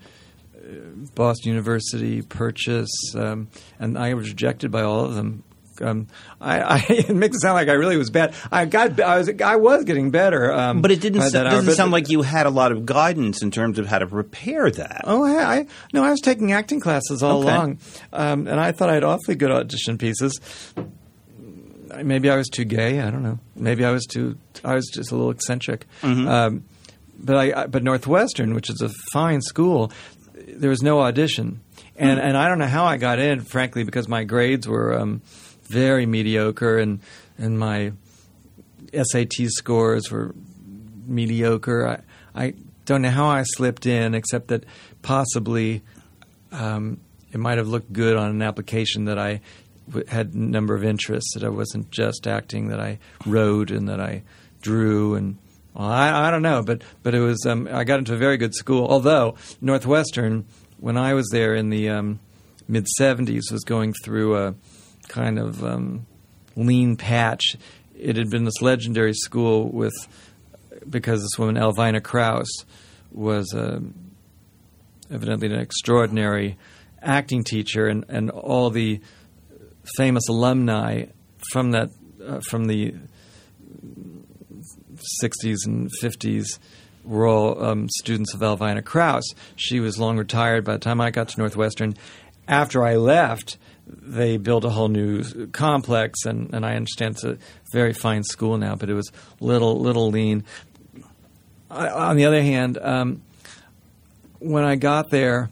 uh, 0.55 1.09
Boston 1.15 1.51
University, 1.51 2.23
Purchase, 2.23 3.15
um, 3.17 3.49
and 3.79 3.99
I 3.99 4.15
was 4.15 4.29
rejected 4.29 4.71
by 4.71 4.83
all 4.83 5.05
of 5.05 5.15
them 5.15 5.43
Um, 5.81 6.09
I, 6.41 6.61
I, 6.61 6.79
it 6.89 7.15
makes 7.15 7.37
it 7.37 7.41
sound 7.41 7.55
like 7.55 7.69
I 7.69 7.73
really 7.73 7.97
was 7.97 8.11
bad. 8.11 8.35
I 8.53 8.65
got, 8.67 9.01
I 9.01 9.19
was, 9.19 9.31
I 9.41 9.57
was 9.57 9.85
getting 9.85 10.11
better. 10.11 10.53
Um, 10.53 10.83
But 10.83 10.91
it 10.91 11.01
didn't, 11.01 11.21
by 11.21 11.27
s- 11.27 11.33
that 11.33 11.47
hour. 11.47 11.53
doesn't 11.53 11.67
But- 11.67 11.77
sound 11.77 11.93
like 11.93 12.09
you 12.11 12.23
had 12.23 12.47
a 12.47 12.51
lot 12.51 12.73
of 12.73 12.85
guidance 12.87 13.43
in 13.43 13.51
terms 13.51 13.79
of 13.79 13.87
how 13.87 13.99
to 13.99 14.07
prepare 14.07 14.71
that. 14.71 15.03
Oh, 15.05 15.25
I, 15.25 15.59
I 15.61 15.67
no, 15.93 16.05
I 16.05 16.11
was 16.11 16.21
taking 16.21 16.53
acting 16.53 16.81
classes 16.81 17.23
all 17.23 17.41
Okay. 17.43 17.49
along, 17.55 17.79
um, 18.13 18.47
and 18.47 18.61
I 18.61 18.73
thought 18.73 18.91
I 18.91 18.95
had 18.95 19.05
awfully 19.05 19.35
good 19.37 19.51
audition 19.51 19.99
pieces. 19.99 20.39
Maybe 22.05 22.31
I 22.31 22.37
was 22.37 22.49
too 22.49 22.65
gay. 22.65 23.01
I 23.01 23.11
don't 23.11 23.23
know. 23.23 23.39
Maybe 23.57 23.85
I 23.85 23.91
was 23.91 24.07
too. 24.07 24.39
I 24.65 24.75
was 24.75 24.87
just 24.95 25.11
a 25.11 25.17
little 25.17 25.31
eccentric. 25.31 25.87
Um, 26.03 26.65
but 27.19 27.37
I, 27.37 27.63
I, 27.63 27.67
but 27.67 27.83
Northwestern, 27.83 28.55
which 28.55 28.71
is 28.71 28.81
a 28.81 28.91
fine 29.13 29.43
school, 29.43 29.91
there 30.47 30.71
was 30.71 30.83
no 30.83 31.01
audition, 31.01 31.61
and 31.97 32.21
and 32.21 32.37
I 32.37 32.49
don't 32.49 32.59
know 32.59 32.67
how 32.67 32.85
I 32.85 32.97
got 32.97 33.19
in. 33.19 33.41
Frankly, 33.41 33.83
because 33.83 34.07
my 34.09 34.23
grades 34.23 34.69
were 34.69 34.97
um, 34.99 35.21
very 35.71 36.07
mediocre, 36.07 36.79
and 36.79 37.01
and 37.39 37.59
my 37.59 37.93
SAT 38.93 39.35
scores 39.49 40.11
were 40.11 40.35
mediocre. 41.07 41.87
I, 41.87 42.01
I 42.35 42.55
don't 42.85 43.03
know 43.03 43.11
how 43.11 43.27
I 43.27 43.45
slipped 43.45 43.87
in, 43.87 44.15
except 44.15 44.49
that 44.49 44.65
possibly 45.03 45.83
um, 46.53 47.01
it 47.33 47.39
might 47.39 47.59
have 47.59 47.69
looked 47.69 47.93
good 47.93 48.17
on 48.17 48.31
an 48.31 48.43
application 48.43 49.05
that 49.05 49.19
I 49.19 49.41
w- 49.89 50.07
had 50.07 50.35
a 50.35 50.39
number 50.39 50.75
of 50.75 50.85
interests, 50.85 51.35
that 51.35 51.45
I 51.45 51.49
wasn't 51.49 51.91
just 51.91 52.27
acting, 52.27 52.69
that 52.69 52.81
I 52.81 52.99
wrote 53.27 53.71
and 53.71 53.89
that 53.89 54.01
I 54.01 54.23
drew 54.61 55.15
and. 55.15 55.39
Well, 55.73 55.87
I, 55.87 56.27
I 56.27 56.31
don't 56.33 56.43
know, 56.43 56.65
but 56.65 56.83
but 57.05 57.15
it 57.15 57.21
was. 57.21 57.47
Um, 57.47 57.69
I 57.71 57.85
got 57.85 58.01
into 58.01 58.13
a 58.13 58.17
very 58.17 58.37
good 58.37 58.57
school. 58.57 58.89
Although 58.89 59.37
Northwestern, 59.61 60.45
when 60.79 60.97
I 60.97 61.15
was 61.15 61.29
there 61.31 61.55
in 61.55 61.71
the 61.71 61.89
um, 61.91 62.19
mid 62.67 62.89
'70s, 63.01 63.53
was 63.53 63.63
going 63.65 63.95
through 64.03 64.37
a 64.37 64.55
kind 65.11 65.39
of 65.39 65.63
um, 65.65 66.07
lean 66.57 66.97
patch. 66.97 67.57
It 67.99 68.17
had 68.17 68.31
been 68.31 68.45
this 68.45 68.63
legendary 68.63 69.13
school 69.13 69.69
with 69.69 69.93
because 70.89 71.21
this 71.21 71.39
woman 71.39 71.57
Alvina 71.57 72.03
Krause 72.03 72.65
was 73.13 73.53
um 73.55 73.93
evidently 75.11 75.49
an 75.49 75.61
extraordinary 75.61 76.57
acting 77.03 77.45
teacher, 77.45 77.87
and, 77.87 78.05
and 78.09 78.31
all 78.31 78.71
the 78.71 79.01
famous 79.97 80.29
alumni 80.29 81.07
from 81.51 81.73
that 81.73 81.91
uh, 82.25 82.41
from 82.49 82.67
the 82.67 82.95
60s 85.23 85.67
and 85.67 85.91
50s 86.03 86.59
were 87.05 87.27
all 87.27 87.65
um, 87.65 87.89
students 87.89 88.35
of 88.35 88.41
Alvina 88.41 88.85
Krause. 88.85 89.35
She 89.57 89.81
was 89.81 89.99
long 89.99 90.19
retired 90.19 90.65
by 90.65 90.75
the 90.75 90.79
time 90.79 91.01
I 91.01 91.11
got 91.11 91.29
to 91.31 91.39
Northwestern. 91.39 91.95
After 92.51 92.85
I 92.85 92.97
left, 92.97 93.59
they 93.87 94.37
built 94.37 94.65
a 94.65 94.71
whole 94.71 94.89
new 94.89 95.47
complex, 95.53 96.25
and, 96.25 96.53
and 96.53 96.67
I 96.67 96.75
understand 96.75 97.15
it's 97.15 97.23
a 97.23 97.39
very 97.73 97.93
fine 97.93 98.25
school 98.25 98.59
now, 98.59 98.75
but 98.75 98.91
it 98.91 98.95
was 98.95 99.11
little 99.39 99.81
little 99.81 100.11
lean. 100.11 100.43
I, 101.71 101.89
on 101.89 102.17
the 102.17 102.25
other 102.25 102.43
hand, 102.43 102.77
um, 102.77 103.23
when 104.41 104.65
I 104.65 104.75
got 104.75 105.11
there, 105.11 105.51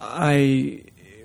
I 0.00 0.82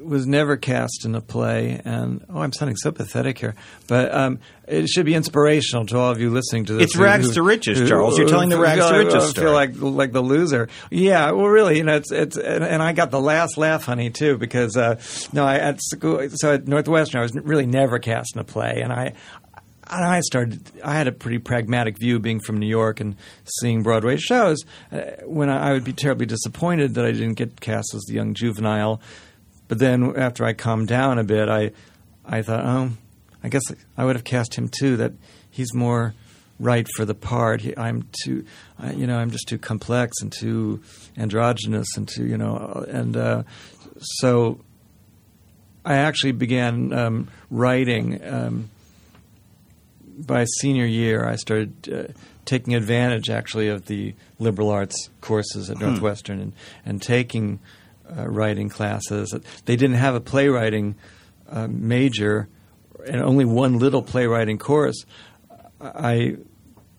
was 0.08 0.26
never 0.26 0.58
cast 0.58 1.06
in 1.06 1.14
a 1.16 1.22
play, 1.22 1.82
and 1.84 2.26
oh, 2.30 2.40
I'm 2.40 2.54
sounding 2.54 2.78
so 2.78 2.92
pathetic 2.92 3.38
here, 3.38 3.56
but 3.88 4.14
um, 4.14 4.40
it 4.68 4.88
should 4.88 5.06
be 5.06 5.14
inspirational 5.14 5.86
to 5.88 5.98
all 5.98 6.12
of 6.12 6.20
you 6.20 6.30
listening 6.30 6.66
to 6.66 6.74
this. 6.74 6.84
It's 6.86 6.96
rags 6.96 7.34
to 7.34 7.44
riches, 7.44 7.88
Charles. 7.88 8.18
You're 8.18 8.28
telling 8.28 8.50
the 8.50 8.60
rags 8.60 8.88
to 8.88 8.98
riches 8.98 9.16
I 9.16 9.28
story. 9.28 9.46
feel 9.46 9.54
like 9.54 9.72
like 9.80 10.14
the 10.14 10.22
loser. 10.22 10.70
Yeah, 10.90 11.32
well, 11.32 11.48
really, 11.48 11.78
you 11.78 11.84
know, 11.84 11.98
it's 11.98 12.12
it's 12.12 12.38
and, 12.38 12.64
and 12.64 12.82
I 12.82 12.94
got 12.94 13.12
the 13.12 13.22
last 13.22 13.58
laugh, 13.58 13.84
honey, 13.86 14.10
too, 14.10 14.38
because 14.38 14.78
uh, 14.78 15.00
no, 15.34 15.46
I 15.46 15.58
at 15.58 15.82
school, 15.82 16.28
so 16.34 16.54
at 16.54 16.68
Northwestern, 16.68 17.20
I 17.20 17.22
was 17.24 17.36
really 17.36 17.66
never 17.66 18.00
cast 18.00 18.36
in 18.36 18.42
a 18.42 18.46
play, 18.46 18.82
and 18.82 18.92
I. 18.92 19.14
And 19.90 20.04
I 20.04 20.20
started. 20.20 20.70
I 20.84 20.96
had 20.96 21.08
a 21.08 21.14
pretty 21.14 21.38
pragmatic 21.38 21.98
view, 21.98 22.20
being 22.20 22.42
from 22.42 22.58
New 22.58 22.68
York 22.68 23.00
and 23.00 23.16
seeing 23.46 23.84
Broadway 23.84 24.18
shows. 24.18 24.66
Uh, 24.92 25.00
when 25.24 25.50
I, 25.50 25.70
I 25.70 25.72
would 25.72 25.86
be 25.86 25.94
terribly 25.94 26.26
disappointed 26.26 26.96
that 26.96 27.06
I 27.06 27.14
didn't 27.14 27.36
get 27.36 27.62
cast 27.62 27.96
as 27.96 28.02
the 28.02 28.14
young 28.14 28.34
juvenile, 28.34 29.00
but 29.68 29.80
then 29.80 30.16
after 30.16 30.46
I 30.46 30.54
calmed 30.54 30.88
down 30.88 31.20
a 31.20 31.24
bit, 31.24 31.50
I, 31.50 31.72
I 32.26 32.42
thought, 32.42 32.64
oh, 32.66 32.92
I 33.44 33.50
guess 33.50 33.64
I 33.98 34.06
would 34.06 34.16
have 34.16 34.26
cast 34.26 34.56
him 34.56 34.70
too. 34.70 34.98
That 34.98 35.14
he's 35.50 35.74
more 35.74 36.14
right 36.60 36.88
for 36.96 37.06
the 37.06 37.14
part. 37.14 37.62
He, 37.62 37.78
I'm 37.78 38.08
too, 38.24 38.46
I, 38.80 38.92
you 38.92 39.08
know, 39.08 39.18
I'm 39.18 39.32
just 39.32 39.48
too 39.48 39.58
complex 39.58 40.22
and 40.22 40.32
too 40.32 40.82
androgynous 41.18 41.88
and 41.96 42.08
too, 42.08 42.26
you 42.26 42.38
know, 42.38 42.86
and 42.88 43.16
uh, 43.16 43.44
so 44.00 44.60
I 45.86 45.96
actually 45.96 46.34
began 46.34 46.94
um, 46.94 47.28
writing. 47.50 48.24
Um, 48.26 48.70
by 50.20 50.46
senior 50.60 50.86
year, 50.86 51.26
I 51.26 51.36
started 51.36 51.94
uh, 51.94 52.14
taking 52.46 52.74
advantage 52.74 53.30
actually 53.30 53.68
of 53.68 53.86
the 53.86 54.16
liberal 54.40 54.70
arts 54.70 55.10
courses 55.22 55.70
at 55.70 55.80
Northwestern 55.80 56.40
and, 56.40 56.54
and 56.86 57.02
taking 57.02 57.60
uh, 58.16 58.28
writing 58.28 58.70
classes. 58.70 59.34
They 59.66 59.76
didn't 59.76 59.98
have 59.98 60.16
a 60.16 60.22
playwriting 60.22 60.96
uh, 61.50 61.68
major 61.70 62.50
and 63.06 63.22
only 63.22 63.46
one 63.46 63.80
little 63.80 64.02
playwriting 64.02 64.58
course. 64.58 65.06
I 65.80 66.38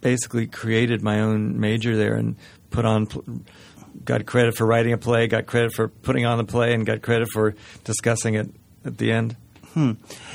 basically 0.00 0.46
created 0.46 1.02
my 1.02 1.20
own 1.20 1.58
major 1.58 1.96
there 1.96 2.14
and 2.14 2.36
put 2.70 2.84
on. 2.84 3.44
Got 4.04 4.26
credit 4.26 4.56
for 4.56 4.64
writing 4.64 4.92
a 4.92 4.98
play, 4.98 5.26
got 5.26 5.46
credit 5.46 5.72
for 5.74 5.88
putting 5.88 6.24
on 6.24 6.38
the 6.38 6.44
play, 6.44 6.72
and 6.72 6.86
got 6.86 7.02
credit 7.02 7.28
for 7.32 7.56
discussing 7.82 8.34
it 8.34 8.48
at 8.84 8.96
the 8.98 9.10
end. 9.10 9.36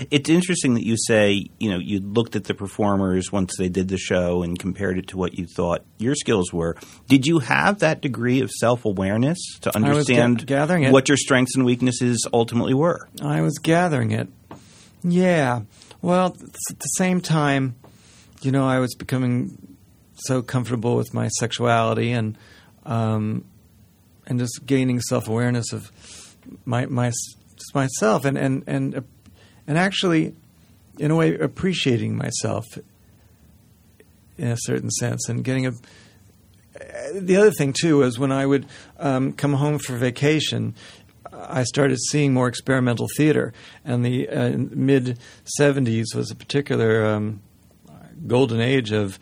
It's 0.09 0.29
interesting 0.29 0.75
that 0.75 0.85
you 0.85 0.95
say, 0.97 1.47
you 1.59 1.69
know, 1.69 1.77
you 1.77 1.99
looked 1.99 2.35
at 2.35 2.45
the 2.45 2.53
performers 2.53 3.31
once 3.31 3.55
they 3.57 3.69
did 3.69 3.87
the 3.89 3.97
show 3.97 4.43
and 4.43 4.57
compared 4.57 4.97
it 4.97 5.07
to 5.09 5.17
what 5.17 5.37
you 5.37 5.45
thought 5.45 5.83
your 5.97 6.15
skills 6.15 6.53
were. 6.53 6.77
Did 7.07 7.25
you 7.25 7.39
have 7.39 7.79
that 7.79 8.01
degree 8.01 8.41
of 8.41 8.49
self 8.51 8.85
awareness 8.85 9.39
to 9.61 9.69
was 9.69 9.75
ga- 9.75 9.85
understand 9.85 10.47
gathering 10.47 10.83
it. 10.83 10.91
what 10.93 11.09
your 11.09 11.17
strengths 11.17 11.55
and 11.55 11.65
weaknesses 11.65 12.25
ultimately 12.33 12.73
were? 12.73 13.09
I 13.21 13.41
was 13.41 13.57
gathering 13.59 14.11
it. 14.11 14.29
Yeah. 15.03 15.61
Well, 16.01 16.37
at 16.69 16.79
the 16.79 16.87
same 16.97 17.21
time, 17.21 17.75
you 18.41 18.51
know, 18.51 18.67
I 18.67 18.79
was 18.79 18.95
becoming 18.95 19.77
so 20.15 20.41
comfortable 20.41 20.95
with 20.95 21.13
my 21.13 21.27
sexuality 21.27 22.11
and 22.11 22.37
um, 22.85 23.45
and 24.27 24.39
just 24.39 24.65
gaining 24.65 25.01
self 25.01 25.27
awareness 25.27 25.73
of 25.73 25.91
my 26.65 26.85
my 26.85 27.09
just 27.55 27.75
myself 27.75 28.25
and 28.25 28.37
and 28.37 28.63
and 28.67 29.03
and 29.67 29.77
actually, 29.77 30.35
in 30.97 31.11
a 31.11 31.15
way, 31.15 31.35
appreciating 31.37 32.15
myself 32.15 32.65
in 34.37 34.47
a 34.47 34.57
certain 34.57 34.89
sense 34.89 35.29
and 35.29 35.43
getting 35.43 35.67
a 35.67 35.73
the 37.13 37.37
other 37.37 37.51
thing 37.51 37.73
too 37.73 38.01
is 38.03 38.17
when 38.17 38.31
I 38.31 38.45
would 38.45 38.65
um, 38.97 39.33
come 39.33 39.53
home 39.53 39.77
for 39.77 39.95
vacation, 39.95 40.75
I 41.31 41.63
started 41.63 41.99
seeing 42.09 42.33
more 42.33 42.47
experimental 42.47 43.07
theater, 43.17 43.53
and 43.83 44.05
the 44.05 44.29
uh, 44.29 44.51
mid 44.57 45.19
'70s 45.59 46.15
was 46.15 46.31
a 46.31 46.35
particular 46.35 47.05
um, 47.05 47.41
golden 48.27 48.61
age 48.61 48.91
of 48.91 49.19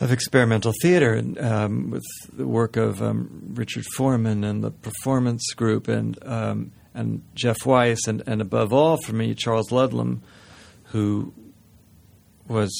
of 0.00 0.10
experimental 0.10 0.72
theater, 0.82 1.22
um, 1.40 1.90
with 1.90 2.02
the 2.32 2.46
work 2.46 2.76
of 2.76 3.00
um, 3.00 3.52
Richard 3.54 3.84
Foreman 3.96 4.42
and 4.42 4.62
the 4.62 4.70
Performance 4.70 5.52
Group, 5.54 5.88
and 5.88 6.18
um, 6.26 6.72
and 6.94 7.22
Jeff 7.34 7.66
Weiss, 7.66 8.06
and, 8.06 8.22
and 8.26 8.40
above 8.40 8.72
all 8.72 8.96
for 8.96 9.14
me, 9.14 9.34
Charles 9.34 9.72
Ludlam, 9.72 10.22
who 10.84 11.32
was 12.48 12.72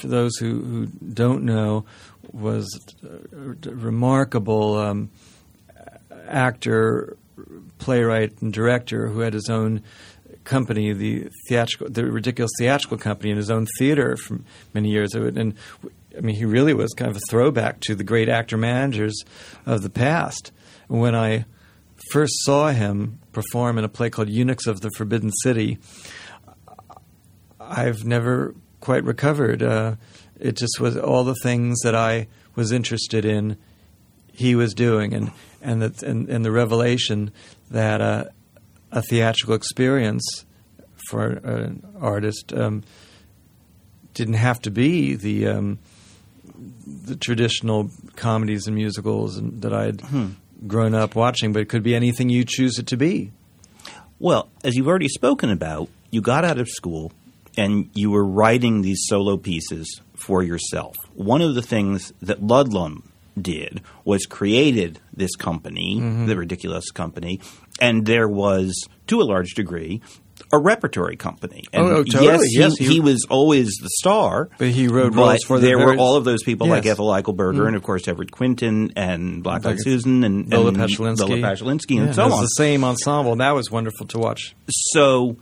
for 0.00 0.08
those 0.08 0.36
who, 0.36 0.62
who 0.62 0.86
don't 0.86 1.44
know, 1.44 1.84
was 2.32 2.66
a 3.02 3.70
remarkable 3.70 4.76
um, 4.76 5.10
actor, 6.28 7.16
playwright, 7.78 8.40
and 8.40 8.52
director 8.52 9.08
who 9.08 9.20
had 9.20 9.32
his 9.32 9.48
own 9.48 9.82
company, 10.44 10.92
the 10.92 11.28
theatrical, 11.48 11.88
the 11.90 12.04
ridiculous 12.04 12.52
theatrical 12.58 12.98
company, 12.98 13.30
in 13.30 13.36
his 13.36 13.50
own 13.50 13.66
theater 13.78 14.16
for 14.16 14.40
many 14.72 14.90
years. 14.90 15.14
And 15.14 15.54
I 16.16 16.20
mean, 16.20 16.36
he 16.36 16.44
really 16.44 16.74
was 16.74 16.92
kind 16.92 17.10
of 17.10 17.16
a 17.16 17.30
throwback 17.30 17.80
to 17.80 17.94
the 17.94 18.04
great 18.04 18.28
actor 18.28 18.56
managers 18.56 19.22
of 19.66 19.82
the 19.82 19.90
past. 19.90 20.52
When 20.86 21.14
I 21.14 21.46
first 22.10 22.34
saw 22.44 22.68
him 22.68 23.18
perform 23.32 23.78
in 23.78 23.84
a 23.84 23.88
play 23.88 24.10
called 24.10 24.28
Eunuchs 24.28 24.66
of 24.66 24.80
the 24.80 24.90
Forbidden 24.96 25.30
City, 25.42 25.78
I've 27.60 28.04
never 28.04 28.54
quite 28.80 29.04
recovered. 29.04 29.62
Uh, 29.62 29.96
it 30.38 30.56
just 30.56 30.78
was 30.80 30.96
all 30.96 31.24
the 31.24 31.36
things 31.42 31.80
that 31.82 31.94
I 31.94 32.28
was 32.54 32.72
interested 32.72 33.24
in. 33.24 33.56
He 34.32 34.54
was 34.54 34.74
doing, 34.74 35.14
and 35.14 35.30
and 35.62 35.80
the 35.80 36.06
and, 36.06 36.28
and 36.28 36.44
the 36.44 36.50
revelation 36.50 37.30
that 37.70 38.00
uh, 38.00 38.24
a 38.90 39.02
theatrical 39.02 39.54
experience 39.54 40.44
for 41.08 41.26
an 41.26 41.86
artist 42.00 42.52
um, 42.52 42.82
didn't 44.12 44.34
have 44.34 44.60
to 44.62 44.70
be 44.70 45.14
the 45.14 45.46
um, 45.46 45.78
the 47.04 47.16
traditional 47.16 47.90
comedies 48.16 48.66
and 48.66 48.74
musicals 48.74 49.36
and, 49.36 49.62
that 49.62 49.72
I 49.72 49.84
had 49.84 50.02
grown 50.66 50.94
up 50.94 51.14
watching, 51.14 51.52
but 51.52 51.60
it 51.62 51.68
could 51.68 51.82
be 51.82 51.94
anything 51.94 52.28
you 52.28 52.44
choose 52.46 52.78
it 52.78 52.86
to 52.88 52.96
be. 52.96 53.32
Well, 54.18 54.48
as 54.62 54.76
you've 54.76 54.88
already 54.88 55.08
spoken 55.08 55.50
about, 55.50 55.88
you 56.10 56.20
got 56.20 56.44
out 56.44 56.58
of 56.58 56.68
school 56.68 57.12
and 57.56 57.90
you 57.94 58.10
were 58.10 58.24
writing 58.24 58.82
these 58.82 59.00
solo 59.06 59.36
pieces 59.36 60.00
for 60.14 60.42
yourself. 60.42 60.96
One 61.14 61.42
of 61.42 61.54
the 61.54 61.62
things 61.62 62.12
that 62.22 62.42
Ludlam 62.42 63.10
did 63.40 63.80
was 64.04 64.26
created 64.26 65.00
this 65.12 65.34
company, 65.36 65.98
Mm-hmm. 66.00 66.26
the 66.26 66.36
ridiculous 66.36 66.90
company, 66.90 67.40
and 67.80 68.06
there 68.06 68.28
was, 68.28 68.72
to 69.08 69.20
a 69.20 69.24
large 69.24 69.54
degree, 69.54 70.00
a 70.52 70.58
repertory 70.58 71.16
company. 71.16 71.64
And 71.72 71.84
Oh, 71.84 71.90
oh, 71.96 72.04
totally. 72.04 72.26
Yes, 72.26 72.42
he, 72.44 72.58
Yes, 72.58 72.76
he, 72.78 72.84
he- 72.94 73.00
was 73.00 73.26
always 73.30 73.68
the 73.82 73.88
star. 74.00 74.48
But 74.58 74.68
he 74.68 74.88
wrote 74.88 75.14
roles 75.14 75.42
for 75.44 75.58
the 75.58 75.66
there 75.66 75.78
were 75.78 75.96
all 75.96 76.16
of 76.16 76.24
those 76.24 76.42
people 76.42 76.66
like 76.66 76.84
Yes. 76.84 76.96
Mm. 76.98 77.12
Ethel 77.14 77.34
Eichelberger 77.34 77.66
and, 77.66 77.76
of 77.76 77.82
course, 77.82 78.06
Everett 78.08 78.30
Quinton 78.32 78.92
and 78.96 79.42
Black 79.42 79.64
Eyed 79.64 79.72
Like 79.76 79.80
Susan 79.82 80.24
and, 80.24 80.52
Lola 80.52 80.72
Pashalinski. 80.72 81.18
Lola 81.20 81.36
Pashalinski 81.36 81.96
Yeah, 81.96 82.02
and 82.02 82.14
so 82.14 82.22
it 82.22 82.26
was 82.26 82.34
on. 82.34 82.40
the 82.42 82.46
same 82.48 82.84
ensemble. 82.84 83.32
and 83.32 83.40
That 83.40 83.52
was 83.54 83.70
wonderful 83.70 84.06
to 84.08 84.18
watch. 84.18 84.54
So, 84.68 85.36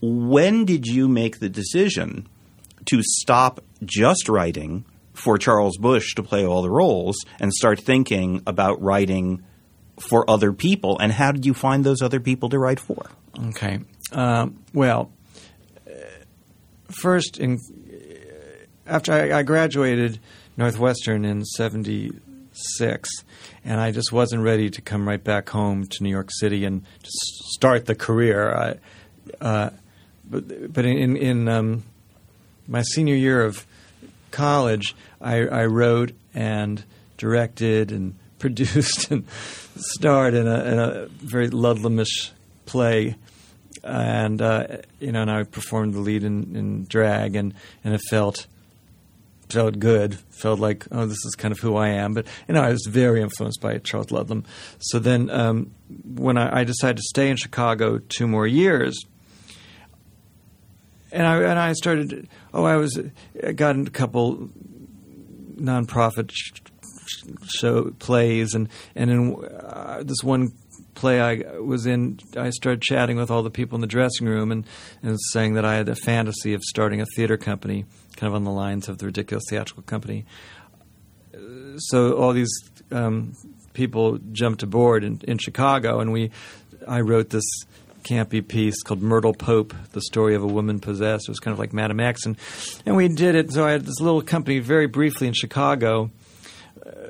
when 0.00 0.64
did 0.64 0.86
you 0.86 1.08
make 1.08 1.38
the 1.40 1.48
decision 1.48 2.28
to 2.86 3.00
stop 3.02 3.60
just 3.84 4.28
writing 4.28 4.84
for 5.12 5.38
Charles 5.38 5.76
Busch 5.78 6.14
to 6.14 6.22
play 6.22 6.44
all 6.46 6.62
the 6.62 6.70
roles 6.70 7.16
and 7.40 7.52
start 7.52 7.80
thinking 7.80 8.42
about 8.46 8.80
writing 8.82 9.42
for 9.98 10.28
other 10.28 10.52
people? 10.52 10.98
And 10.98 11.12
how 11.12 11.32
did 11.32 11.46
you 11.46 11.54
find 11.54 11.84
those 11.84 12.02
other 12.02 12.20
people 12.20 12.48
to 12.50 12.58
write 12.58 12.80
for? 12.80 13.06
Okay. 13.48 13.80
Um, 14.12 14.62
well, 14.72 15.10
uh, 15.86 15.92
first, 16.90 17.38
in 17.38 17.58
after 18.86 19.12
I, 19.12 19.38
I 19.38 19.42
graduated 19.42 20.20
Northwestern 20.56 21.24
in 21.24 21.44
'76, 21.44 23.10
and 23.64 23.80
I 23.80 23.90
just 23.90 24.12
wasn't 24.12 24.42
ready 24.42 24.70
to 24.70 24.80
come 24.80 25.08
right 25.08 25.22
back 25.22 25.48
home 25.50 25.86
to 25.86 26.02
New 26.02 26.10
York 26.10 26.30
City 26.30 26.64
and 26.64 26.84
start 27.02 27.86
the 27.86 27.94
career. 27.94 28.54
I, 28.54 29.44
uh, 29.44 29.70
but 30.24 30.72
but 30.72 30.84
in 30.84 31.16
in 31.16 31.48
um, 31.48 31.82
my 32.68 32.82
senior 32.82 33.14
year 33.14 33.42
of 33.42 33.66
college, 34.30 34.94
I, 35.20 35.46
I 35.46 35.66
wrote 35.66 36.12
and 36.34 36.84
directed 37.16 37.90
and 37.90 38.14
produced 38.38 39.10
and 39.10 39.24
starred 39.76 40.34
in 40.34 40.46
a, 40.46 40.64
in 40.64 40.78
a 40.78 41.06
very 41.06 41.48
Ludlamish 41.48 42.30
play, 42.66 43.16
and 43.82 44.42
uh, 44.42 44.78
you 45.00 45.12
know, 45.12 45.22
and 45.22 45.30
I 45.30 45.44
performed 45.44 45.94
the 45.94 46.00
lead 46.00 46.24
in, 46.24 46.56
in 46.56 46.84
drag, 46.84 47.36
and 47.36 47.54
and 47.84 47.94
it 47.94 48.00
felt 48.10 48.46
felt 49.48 49.78
good, 49.78 50.18
felt 50.30 50.58
like 50.58 50.86
oh, 50.90 51.06
this 51.06 51.24
is 51.24 51.34
kind 51.36 51.52
of 51.52 51.60
who 51.60 51.76
I 51.76 51.88
am. 51.88 52.14
But 52.14 52.26
you 52.48 52.54
know, 52.54 52.62
I 52.62 52.70
was 52.70 52.86
very 52.88 53.22
influenced 53.22 53.60
by 53.60 53.78
Charles 53.78 54.10
Ludlam. 54.10 54.44
So 54.78 54.98
then, 54.98 55.30
um, 55.30 55.72
when 56.04 56.36
I, 56.36 56.60
I 56.60 56.64
decided 56.64 56.96
to 56.96 57.04
stay 57.04 57.30
in 57.30 57.36
Chicago 57.36 57.98
two 57.98 58.26
more 58.26 58.46
years 58.46 59.04
and 61.16 61.26
I 61.26 61.42
and 61.42 61.58
I 61.58 61.72
started. 61.72 62.28
Oh, 62.52 62.64
I 62.64 62.76
was 62.76 63.00
I 63.44 63.52
got 63.52 63.76
a 63.76 63.90
couple 63.90 64.50
nonprofit 65.56 66.30
show 67.44 67.90
plays, 67.98 68.54
and 68.54 68.68
and 68.94 69.10
in 69.10 69.34
uh, 69.44 70.02
this 70.04 70.22
one 70.22 70.52
play 70.94 71.20
I 71.20 71.58
was 71.58 71.86
in, 71.86 72.18
I 72.36 72.50
started 72.50 72.82
chatting 72.82 73.16
with 73.16 73.30
all 73.30 73.42
the 73.42 73.50
people 73.50 73.76
in 73.76 73.80
the 73.80 73.86
dressing 73.86 74.26
room, 74.26 74.50
and 74.50 74.64
and 75.02 75.18
saying 75.32 75.54
that 75.54 75.64
I 75.64 75.74
had 75.74 75.88
a 75.88 75.94
fantasy 75.94 76.54
of 76.54 76.62
starting 76.62 77.00
a 77.00 77.06
theater 77.16 77.36
company, 77.36 77.84
kind 78.16 78.28
of 78.28 78.34
on 78.34 78.44
the 78.44 78.50
lines 78.50 78.88
of 78.88 78.98
the 78.98 79.06
ridiculous 79.06 79.44
theatrical 79.48 79.82
company. 79.82 80.24
So 81.78 82.16
all 82.16 82.32
these 82.32 82.52
um, 82.90 83.34
people 83.74 84.18
jumped 84.32 84.62
aboard 84.62 85.04
in, 85.04 85.20
in 85.28 85.36
Chicago, 85.36 86.00
and 86.00 86.10
we, 86.10 86.30
I 86.88 87.00
wrote 87.02 87.28
this 87.28 87.44
campy 88.02 88.46
piece 88.46 88.82
called 88.82 89.02
Myrtle 89.02 89.34
Pope, 89.34 89.74
the 89.92 90.00
story 90.00 90.34
of 90.34 90.42
a 90.42 90.46
woman 90.46 90.80
possessed. 90.80 91.28
It 91.28 91.30
was 91.30 91.40
kind 91.40 91.52
of 91.52 91.58
like 91.58 91.72
Madame 91.72 92.00
X, 92.00 92.24
and 92.24 92.36
and 92.86 92.96
we 92.96 93.08
did 93.08 93.34
it. 93.34 93.52
So 93.52 93.66
I 93.66 93.72
had 93.72 93.84
this 93.84 94.00
little 94.00 94.22
company 94.22 94.60
very 94.60 94.86
briefly 94.86 95.26
in 95.26 95.34
Chicago, 95.34 96.10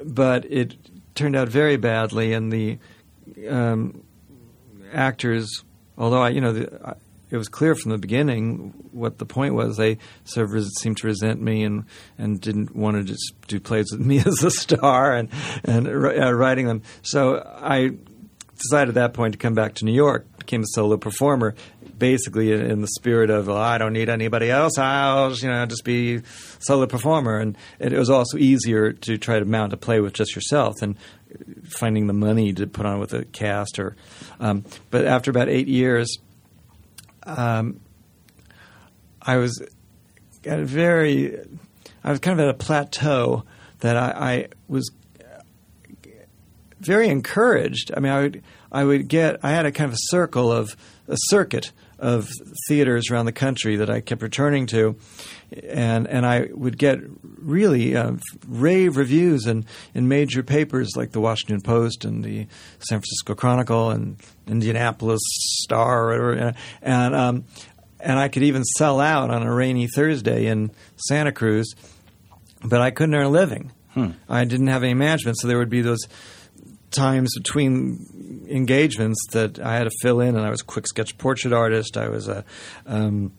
but 0.04 0.44
it 0.50 0.76
turned 1.14 1.36
out 1.36 1.48
very 1.48 1.76
badly, 1.76 2.32
and 2.32 2.52
the 2.52 2.78
um, 3.48 4.02
actors, 4.92 5.64
although 5.98 6.22
I, 6.22 6.30
you 6.30 6.40
know, 6.40 6.52
the, 6.52 6.86
I, 6.86 6.94
it 7.30 7.36
was 7.36 7.48
clear 7.48 7.74
from 7.74 7.90
the 7.90 7.98
beginning 7.98 8.72
what 8.92 9.18
the 9.18 9.26
point 9.26 9.54
was. 9.54 9.76
They 9.76 9.98
sort 10.24 10.44
of 10.44 10.52
res- 10.52 10.72
seemed 10.78 10.98
to 10.98 11.06
resent 11.06 11.40
me 11.40 11.64
and, 11.64 11.84
and 12.18 12.40
didn't 12.40 12.74
want 12.74 12.96
to 12.96 13.02
just 13.02 13.34
do 13.48 13.58
plays 13.58 13.86
with 13.90 14.00
me 14.06 14.18
as 14.18 14.42
a 14.42 14.50
star 14.50 15.14
and 15.14 15.28
and 15.64 15.88
uh, 15.88 16.32
writing 16.32 16.66
them. 16.66 16.82
So 17.02 17.38
I 17.38 17.92
decided 18.56 18.90
at 18.90 18.94
that 18.94 19.14
point 19.14 19.32
to 19.32 19.38
come 19.38 19.54
back 19.54 19.74
to 19.74 19.84
New 19.84 19.92
York, 19.92 20.26
became 20.38 20.62
a 20.62 20.66
solo 20.68 20.96
performer, 20.96 21.54
basically 21.98 22.52
in, 22.52 22.80
the 22.80 22.88
spirit 22.88 23.30
of 23.30 23.46
well, 23.46 23.56
I 23.56 23.78
don't 23.78 23.92
need 23.92 24.08
anybody 24.08 24.50
else. 24.50 24.78
I'll 24.78 25.32
you 25.32 25.48
know 25.48 25.66
just 25.66 25.84
be 25.84 26.22
solo 26.58 26.86
performer, 26.86 27.38
and 27.38 27.56
it 27.78 27.92
was 27.92 28.10
also 28.10 28.38
easier 28.38 28.92
to 28.92 29.18
try 29.18 29.38
to 29.38 29.44
mount 29.44 29.72
a 29.72 29.76
play 29.76 30.00
with 30.00 30.12
just 30.12 30.34
yourself 30.34 30.76
than 30.80 30.96
finding 31.64 32.06
the 32.06 32.12
money 32.12 32.52
to 32.52 32.66
put 32.66 32.86
on 32.86 32.98
with 33.00 33.12
a 33.12 33.24
cast. 33.24 33.78
Or, 33.78 33.96
um, 34.40 34.64
but 34.90 35.04
after 35.04 35.30
about 35.30 35.48
eight 35.48 35.68
years, 35.68 36.18
um, 37.24 37.80
I 39.20 39.36
was 39.36 39.60
at 40.44 40.60
a 40.60 40.64
very, 40.64 41.38
I 42.04 42.10
was 42.10 42.20
kind 42.20 42.38
of 42.38 42.44
at 42.46 42.54
a 42.54 42.58
plateau 42.58 43.44
that 43.80 43.96
I, 43.96 44.10
I 44.10 44.48
was 44.68 44.90
very 46.80 47.08
encouraged. 47.08 47.90
I 47.96 48.00
mean, 48.00 48.12
I 48.12 48.20
would 48.20 48.42
I 48.70 48.84
would 48.84 49.08
get 49.08 49.40
I 49.42 49.50
had 49.50 49.66
a 49.66 49.72
kind 49.72 49.88
of 49.88 49.94
a 49.94 50.08
circle 50.08 50.52
of 50.52 50.76
a 51.08 51.16
circuit 51.28 51.72
of 51.98 52.28
theaters 52.68 53.10
around 53.10 53.26
the 53.26 53.32
country 53.32 53.76
that 53.76 53.88
I 53.88 54.00
kept 54.00 54.22
returning 54.22 54.66
to, 54.66 54.96
and 55.64 56.06
and 56.06 56.26
I 56.26 56.48
would 56.52 56.78
get 56.78 57.00
really 57.22 57.96
uh, 57.96 58.12
rave 58.46 58.96
reviews 58.96 59.46
in, 59.46 59.64
in 59.94 60.08
major 60.08 60.42
papers 60.42 60.90
like 60.96 61.12
the 61.12 61.20
Washington 61.20 61.60
Post 61.60 62.04
and 62.04 62.24
the 62.24 62.46
San 62.80 63.00
Francisco 63.00 63.34
Chronicle 63.34 63.90
and 63.90 64.16
Indianapolis 64.46 65.20
Star, 65.62 66.12
or 66.12 66.30
whatever, 66.30 66.54
and 66.82 67.14
um, 67.14 67.44
and 68.00 68.18
I 68.18 68.28
could 68.28 68.42
even 68.42 68.64
sell 68.64 69.00
out 69.00 69.30
on 69.30 69.42
a 69.42 69.52
rainy 69.52 69.86
Thursday 69.86 70.46
in 70.46 70.70
Santa 71.08 71.32
Cruz, 71.32 71.74
but 72.62 72.80
I 72.80 72.90
couldn't 72.90 73.14
earn 73.14 73.26
a 73.26 73.30
living. 73.30 73.72
I 74.28 74.44
didn't 74.44 74.66
have 74.66 74.82
any 74.82 74.92
management, 74.94 75.38
so 75.40 75.48
there 75.48 75.56
would 75.58 75.70
be 75.70 75.80
those 75.80 76.00
times 76.96 77.32
between 77.36 78.46
engagements 78.48 79.18
that 79.32 79.58
I 79.58 79.76
had 79.76 79.84
to 79.84 79.90
fill 80.02 80.20
in, 80.20 80.36
and 80.36 80.44
I 80.44 80.50
was 80.50 80.60
a 80.60 80.64
quick 80.64 80.86
sketch 80.86 81.16
portrait 81.18 81.52
artist. 81.52 81.96
I 81.96 82.08
was 82.08 82.28
a, 82.28 82.44
um, 82.86 83.32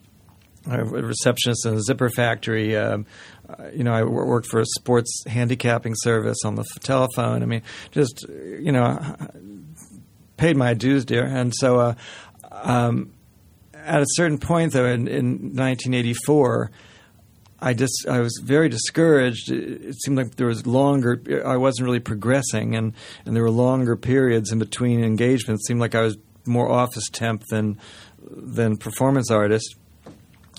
a 0.69 0.83
receptionist 0.83 1.65
in 1.65 1.75
a 1.75 1.81
zipper 1.81 2.09
factory. 2.09 2.75
Um, 2.75 3.05
you 3.73 3.83
know, 3.83 3.93
I 3.93 4.03
worked 4.03 4.47
for 4.47 4.59
a 4.59 4.65
sports 4.65 5.23
handicapping 5.25 5.93
service 5.95 6.39
on 6.45 6.55
the 6.55 6.65
telephone. 6.81 7.43
I 7.43 7.45
mean, 7.45 7.61
just 7.91 8.25
you 8.27 8.71
know, 8.71 8.99
paid 10.37 10.57
my 10.57 10.73
dues, 10.73 11.05
dear. 11.05 11.25
And 11.25 11.53
so, 11.55 11.79
uh, 11.79 11.93
um, 12.51 13.13
at 13.73 14.01
a 14.01 14.07
certain 14.09 14.37
point, 14.37 14.73
though, 14.73 14.85
in, 14.85 15.07
in 15.07 15.25
1984. 15.55 16.71
I 17.59 17.73
just 17.73 18.05
I 18.07 18.19
was 18.19 18.39
very 18.43 18.69
discouraged. 18.69 19.51
It, 19.51 19.95
seemed 20.01 20.17
like 20.17 20.35
there 20.35 20.47
was 20.47 20.67
longer. 20.67 21.43
I 21.45 21.57
wasn't 21.57 21.85
really 21.85 21.99
progressing, 21.99 22.75
and, 22.75 22.93
and 23.25 23.35
there 23.35 23.43
were 23.43 23.51
longer 23.51 23.95
periods 23.95 24.51
in 24.51 24.59
between 24.59 25.03
engagements. 25.03 25.63
It 25.63 25.67
seemed 25.67 25.79
like 25.79 25.95
I 25.95 26.01
was 26.01 26.17
more 26.45 26.69
office 26.69 27.09
temp 27.11 27.43
than 27.49 27.79
than 28.19 28.77
performance 28.77 29.31
artist. 29.31 29.75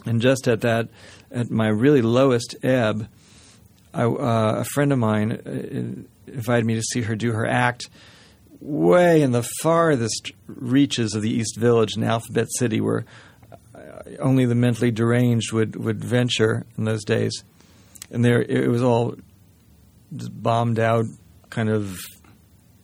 And 0.06 0.20
just 0.20 0.48
at 0.48 0.62
that, 0.62 0.88
at 1.30 1.50
my 1.50 1.68
really 1.68 2.02
lowest 2.02 2.56
ebb, 2.62 3.08
I, 3.92 4.04
uh, 4.04 4.54
a 4.60 4.64
friend 4.64 4.92
of 4.92 4.98
mine 4.98 5.32
uh, 5.32 6.32
invited 6.32 6.64
me 6.64 6.74
to 6.74 6.82
see 6.82 7.02
her 7.02 7.14
do 7.14 7.32
her 7.32 7.46
act 7.46 7.88
way 8.60 9.22
in 9.22 9.32
the 9.32 9.48
farthest 9.62 10.32
reaches 10.46 11.14
of 11.14 11.22
the 11.22 11.30
East 11.30 11.56
Village 11.56 11.96
in 11.96 12.02
Alphabet 12.02 12.48
City, 12.58 12.80
where 12.80 13.04
only 14.18 14.44
the 14.46 14.54
mentally 14.54 14.90
deranged 14.90 15.52
would, 15.52 15.76
would 15.76 16.02
venture 16.02 16.64
in 16.76 16.84
those 16.84 17.04
days. 17.04 17.44
And 18.10 18.24
there, 18.24 18.42
it 18.42 18.68
was 18.68 18.82
all 18.82 19.16
bombed 20.10 20.78
out, 20.78 21.04
kind 21.50 21.68
of 21.68 21.98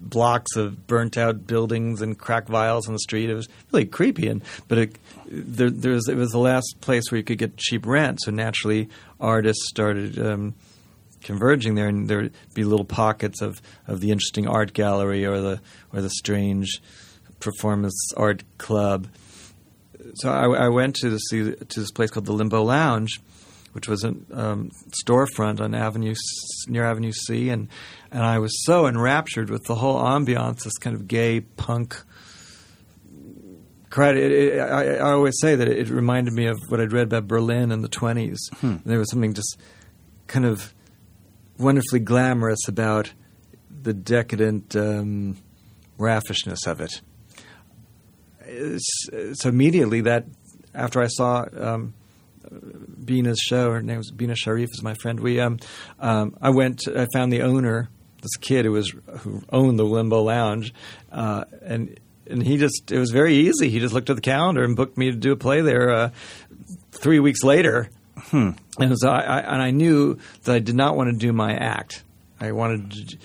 blocks 0.01 0.57
of 0.57 0.87
burnt 0.87 1.17
out 1.17 1.47
buildings 1.47 2.03
and 2.03 2.19
crack 2.19 2.47
vials 2.47 2.87
on 2.87 2.93
the 2.93 3.01
street. 3.01 3.31
It 3.31 3.35
was 3.35 3.49
really 3.73 3.87
creepy, 3.87 4.29
and 4.29 4.43
but 4.69 4.79
it, 4.79 4.99
there, 5.27 5.71
there 5.71 5.93
was, 5.93 6.09
it 6.09 6.17
was 6.17 6.31
the 6.31 6.39
last 6.39 6.77
place 6.81 7.11
where 7.11 7.19
you 7.19 7.25
could 7.25 7.39
get 7.39 7.57
cheap 7.57 7.87
rent. 7.87 8.21
So 8.23 8.31
naturally, 8.31 8.89
artists 9.19 9.67
started 9.69 10.19
um, 10.19 10.55
converging 11.23 11.75
there, 11.75 11.89
and 11.89 12.09
there'd 12.09 12.35
be 12.55 12.65
little 12.65 12.85
pockets 12.85 13.41
of, 13.41 13.61
of 13.87 14.01
the 14.01 14.11
interesting 14.11 14.47
art 14.47 14.75
gallery 14.75 15.25
or 15.25 15.41
the 15.41 15.61
or 15.93 16.03
the 16.03 16.11
strange 16.11 16.83
performance 17.41 18.13
art 18.17 18.43
club 18.59 19.09
so 20.17 20.31
I, 20.31 20.67
I 20.67 20.69
went 20.69 20.97
to 20.97 21.19
see 21.19 21.55
to 21.55 21.81
this 21.81 21.91
place 21.91 22.11
called 22.11 22.27
the 22.27 22.33
Limbo 22.33 22.63
Lounge, 22.63 23.21
which 23.73 23.89
was 23.89 24.05
a 24.05 24.15
um, 24.33 24.71
storefront 25.05 25.61
on 25.61 25.75
Avenue 25.75 26.15
near 26.69 26.85
Avenue 26.85 27.13
C, 27.13 27.51
and 27.51 27.69
and 28.11 28.23
I 28.23 28.39
was 28.39 28.65
so 28.65 28.87
enraptured 28.87 29.51
with 29.51 29.65
the 29.65 29.75
whole 29.75 30.01
ambiance, 30.01 30.63
this 30.63 30.79
kind 30.79 30.95
of 30.95 31.09
gay 31.09 31.41
punk 31.41 32.01
cried. 33.95 34.17
It, 34.17 34.33
it, 34.33 34.59
I, 34.59 34.97
I 34.97 35.13
always 35.13 35.35
say 35.41 35.55
that 35.55 35.69
it 35.69 35.89
reminded 35.89 36.35
me 36.35 36.47
of 36.47 36.59
what 36.69 36.81
I'd 36.81 36.93
read 36.93 37.07
about 37.07 37.29
Berlin 37.29 37.71
in 37.71 37.83
the 37.83 37.89
20s. 37.89 38.39
Hmm. 38.57 38.77
There 38.85 38.99
was 38.99 39.11
something 39.11 39.35
just 39.35 39.57
kind 40.27 40.45
of 40.45 40.75
wonderfully 41.59 42.01
glamorous 42.01 42.67
about 42.67 43.13
the 43.71 43.95
decadent 43.95 44.75
um, 44.75 45.37
raffishness 45.99 46.67
of 46.67 46.81
it. 46.81 47.03
So 49.35 49.49
immediately 49.49 50.03
that 50.03 50.27
after 50.75 51.01
I 51.01 51.07
saw 51.07 51.45
um, 51.57 51.95
Bina's 53.05 53.39
show, 53.41 53.71
her 53.71 53.83
name 53.83 53.99
was 53.99 54.11
Bina 54.11 54.35
Sharif, 54.35 54.71
is 54.73 54.83
my 54.83 54.95
friend. 54.95 55.21
We, 55.21 55.41
um, 55.41 55.59
um, 56.01 56.37
I 56.41 56.51
went, 56.51 56.87
I 56.89 57.07
found 57.13 57.33
the 57.33 57.43
owner, 57.43 57.89
this 58.23 58.37
kid 58.37 58.65
who 58.65 58.73
was 58.73 58.95
who 59.19 59.43
owned 59.51 59.79
the 59.79 59.85
Limbo 59.85 60.23
Lounge, 60.23 60.73
uh, 61.13 61.45
and 61.63 61.99
and 62.29 62.43
he 62.43 62.57
just 62.57 62.91
it 62.91 62.99
was 62.99 63.11
very 63.11 63.35
easy. 63.35 63.69
He 63.69 63.81
just 63.81 63.95
looked 63.95 64.11
at 64.11 64.17
the 64.17 64.23
calendar 64.23 64.65
and 64.65 64.75
booked 64.75 64.97
me 64.97 65.11
to 65.11 65.17
do 65.17 65.33
a 65.33 65.37
play 65.37 65.61
there. 65.61 65.91
Uh, 65.91 66.11
three 66.93 67.21
weeks 67.21 67.43
later, 67.43 67.91
and 68.33 68.57
so 68.97 69.11
I, 69.11 69.21
I 69.21 69.39
and 69.41 69.63
I 69.63 69.71
knew 69.71 70.19
that 70.45 70.55
I 70.55 70.59
did 70.59 70.75
not 70.75 70.97
want 70.97 71.11
to 71.11 71.17
do 71.17 71.33
my 71.33 71.55
act. 71.55 72.03
I 72.41 72.53
wanted 72.53 72.91
to 72.91 73.19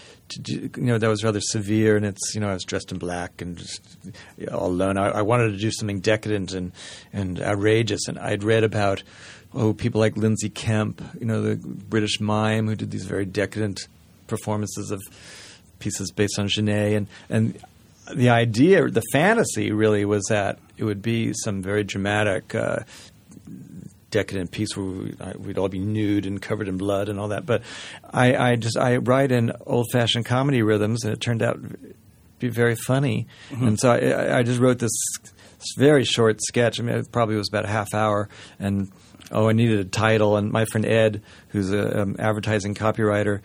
you 0.48 0.70
know, 0.78 0.98
that 0.98 1.08
was 1.08 1.24
rather 1.24 1.42
severe, 1.42 1.96
and 1.96 2.06
it's, 2.06 2.34
you 2.34 2.42
know, 2.42 2.50
I 2.50 2.54
was 2.54 2.64
dressed 2.64 2.92
in 2.92 2.98
black 2.98 3.42
and 3.42 3.58
just 3.58 3.82
all 4.52 4.68
alone. 4.68 4.98
I, 4.98 5.10
I 5.10 5.22
wanted 5.22 5.52
to 5.52 5.58
do 5.58 5.72
something 5.72 6.00
decadent 6.00 6.54
and 6.54 6.72
and 7.14 7.42
outrageous, 7.42 8.08
and 8.08 8.18
I'd 8.20 8.44
read 8.44 8.64
about 8.64 9.04
oh 9.54 9.74
people 9.74 10.00
like 10.00 10.18
Lindsay 10.18 10.50
Kemp, 10.50 11.02
you 11.20 11.26
know, 11.26 11.42
the 11.42 11.56
British 11.56 12.20
mime 12.20 12.68
who 12.68 12.76
did 12.76 12.92
these 12.92 13.06
very 13.06 13.26
decadent 13.26 13.88
performances 14.28 14.92
of 14.92 15.02
pieces 15.80 16.12
based 16.12 16.40
on 16.40 16.48
Genet, 16.48 16.94
and 16.94 17.08
and 17.30 17.62
the 18.14 18.30
idea, 18.30 18.88
the 18.90 19.04
fantasy, 19.12 19.72
really 19.72 20.06
was 20.06 20.26
that 20.30 20.60
it 20.78 20.84
would 20.84 21.02
be 21.02 21.34
some 21.44 21.62
very 21.62 21.84
dramatic. 21.84 22.56
Uh, 22.56 22.80
decadent 24.10 24.52
piece 24.52 24.76
where 24.76 24.86
we, 24.86 25.16
we'd 25.38 25.58
all 25.58 25.70
be 25.70 25.80
nude 25.80 26.26
and 26.26 26.42
covered 26.42 26.68
in 26.68 26.78
blood 26.78 27.10
and 27.10 27.20
all 27.20 27.30
that. 27.30 27.46
But 27.46 27.64
I, 28.12 28.36
I 28.36 28.56
just 28.56 28.78
I 28.78 28.98
write 28.98 29.32
in 29.32 29.52
old 29.66 29.88
fashioned 29.92 30.26
comedy 30.26 30.62
rhythms, 30.62 31.04
and 31.04 31.14
it 31.14 31.22
turned 31.22 31.42
out 31.42 31.62
to 31.62 31.96
be 32.40 32.50
very 32.50 32.76
funny. 32.76 33.28
And 33.52 33.80
so 33.80 33.92
I, 33.92 34.40
I 34.40 34.44
just 34.44 34.60
wrote 34.60 34.80
this 34.80 34.92
very 35.78 36.06
short 36.06 36.40
sketch. 36.42 36.80
I 36.80 36.84
mean, 36.84 36.96
it 36.96 37.12
probably 37.12 37.36
was 37.36 37.50
about 37.50 37.66
a 37.66 37.70
half 37.70 37.94
hour, 37.94 38.30
and 38.60 38.92
oh, 39.32 39.50
I 39.50 39.54
needed 39.54 39.80
a 39.80 39.86
title. 39.86 40.38
And 40.38 40.52
my 40.52 40.66
friend 40.66 40.86
Ed, 40.86 41.22
who's 41.50 41.72
an 41.72 41.98
um, 41.98 42.16
advertising 42.20 42.76
copywriter. 42.76 43.42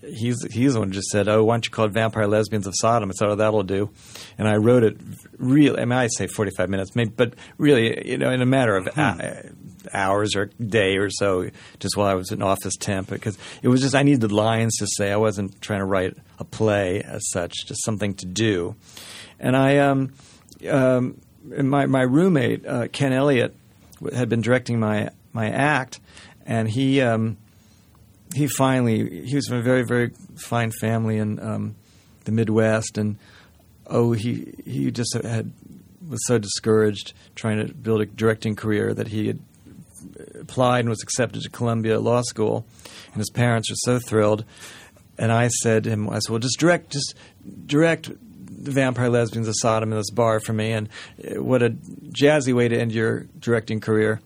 He's 0.00 0.42
he's 0.50 0.72
the 0.72 0.78
one 0.78 0.88
who 0.88 0.94
just 0.94 1.08
said, 1.08 1.28
"Oh, 1.28 1.44
why 1.44 1.54
don't 1.54 1.66
you 1.66 1.70
call 1.70 1.84
it 1.84 1.92
Vampire 1.92 2.26
Lesbians 2.26 2.66
of 2.66 2.72
Sodom?" 2.74 3.10
I 3.10 3.12
said, 3.12 3.28
"Oh, 3.28 3.34
that'll 3.34 3.64
do," 3.64 3.90
and 4.38 4.48
I 4.48 4.56
wrote 4.56 4.82
it 4.82 4.96
really. 5.36 5.78
I 5.78 5.84
mean, 5.84 5.98
I 5.98 6.06
say 6.06 6.26
forty-five 6.26 6.70
minutes, 6.70 6.96
maybe, 6.96 7.12
but 7.14 7.34
really, 7.58 8.10
you 8.10 8.16
know, 8.16 8.30
in 8.30 8.40
a 8.40 8.46
matter 8.46 8.76
of 8.76 8.88
uh, 8.96 9.42
hours 9.92 10.34
or 10.36 10.46
day 10.60 10.96
or 10.96 11.10
so, 11.10 11.50
just 11.78 11.96
while 11.96 12.06
I 12.06 12.14
was 12.14 12.30
an 12.30 12.42
office 12.42 12.76
temp, 12.76 13.10
because 13.10 13.38
it 13.62 13.68
was 13.68 13.80
just 13.80 13.94
I 13.94 14.02
needed 14.02 14.20
the 14.20 14.34
lines 14.34 14.76
to 14.78 14.86
say. 14.86 15.12
I 15.12 15.16
wasn't 15.16 15.60
trying 15.60 15.80
to 15.80 15.84
write 15.84 16.16
a 16.38 16.44
play 16.44 17.02
as 17.02 17.22
such, 17.30 17.66
just 17.66 17.84
something 17.84 18.14
to 18.14 18.26
do. 18.26 18.76
And 19.38 19.56
I, 19.56 19.78
um, 19.78 20.12
um, 20.68 21.20
my 21.44 21.86
my 21.86 22.02
roommate 22.02 22.66
uh, 22.66 22.88
Ken 22.88 23.12
Elliott 23.12 23.54
had 24.14 24.28
been 24.28 24.40
directing 24.40 24.78
my 24.80 25.10
my 25.32 25.50
act, 25.50 26.00
and 26.46 26.68
he 26.68 27.00
um, 27.00 27.36
he 28.34 28.46
finally 28.46 29.24
he 29.24 29.36
was 29.36 29.46
from 29.46 29.58
a 29.58 29.62
very 29.62 29.84
very 29.84 30.10
fine 30.36 30.70
family 30.70 31.18
in 31.18 31.40
um, 31.40 31.74
the 32.24 32.32
Midwest, 32.32 32.98
and 32.98 33.18
oh 33.86 34.12
he 34.12 34.54
he 34.64 34.90
just 34.90 35.14
had 35.22 35.52
was 36.08 36.26
so 36.26 36.38
discouraged 36.38 37.12
trying 37.34 37.66
to 37.66 37.72
build 37.72 38.00
a 38.00 38.06
directing 38.06 38.56
career 38.56 38.92
that 38.94 39.08
he 39.08 39.26
had 39.26 39.38
applied 40.44 40.80
and 40.80 40.88
was 40.88 41.02
accepted 41.02 41.42
to 41.42 41.50
Columbia 41.50 41.98
Law 41.98 42.22
School, 42.22 42.66
and 43.12 43.16
his 43.16 43.30
parents 43.30 43.70
were 43.70 43.76
so 43.78 43.98
thrilled. 43.98 44.44
And 45.18 45.32
I 45.32 45.48
said 45.48 45.84
to 45.84 45.90
him, 45.90 46.10
I 46.10 46.18
said, 46.18 46.30
well, 46.30 46.38
just 46.38 46.58
direct, 46.58 46.92
just 46.92 47.14
direct 47.66 48.10
the 48.64 48.70
Vampire 48.70 49.08
Lesbians 49.08 49.48
of 49.48 49.54
Sodom 49.56 49.92
in 49.92 49.98
this 49.98 50.10
bar 50.10 50.40
for 50.40 50.52
me, 50.52 50.72
and 50.72 50.88
uh, 51.22 51.42
what 51.42 51.62
a 51.62 51.70
jazzy 51.70 52.54
way 52.54 52.68
to 52.68 52.78
end 52.78 52.92
your 52.92 53.26
directing 53.38 53.80
career. 53.80 54.20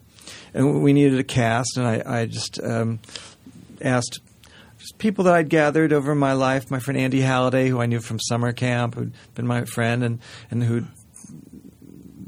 And 0.54 0.82
we 0.82 0.92
needed 0.92 1.18
a 1.18 1.24
cast, 1.24 1.76
and 1.76 1.86
I, 1.86 2.20
I 2.20 2.26
just 2.26 2.60
um, 2.62 3.00
asked 3.80 4.20
just 4.78 4.98
people 4.98 5.24
that 5.24 5.34
I'd 5.34 5.48
gathered 5.48 5.92
over 5.92 6.14
my 6.14 6.32
life. 6.32 6.70
My 6.70 6.78
friend 6.78 6.98
Andy 6.98 7.20
Halliday, 7.20 7.68
who 7.68 7.80
I 7.80 7.86
knew 7.86 8.00
from 8.00 8.18
summer 8.20 8.52
camp, 8.52 8.94
who'd 8.94 9.12
been 9.34 9.46
my 9.46 9.64
friend, 9.64 10.02
and 10.02 10.20
and 10.50 10.62
who'd 10.62 10.86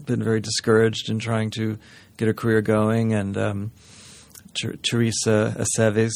been 0.05 0.23
very 0.23 0.41
discouraged 0.41 1.09
in 1.09 1.19
trying 1.19 1.51
to 1.51 1.79
get 2.21 2.29
a 2.29 2.35
career 2.35 2.61
going, 2.61 3.13
and 3.15 3.37
um, 3.37 3.73
Ter- 4.61 4.77
Teresa 4.77 5.57
Aceves, 5.59 6.13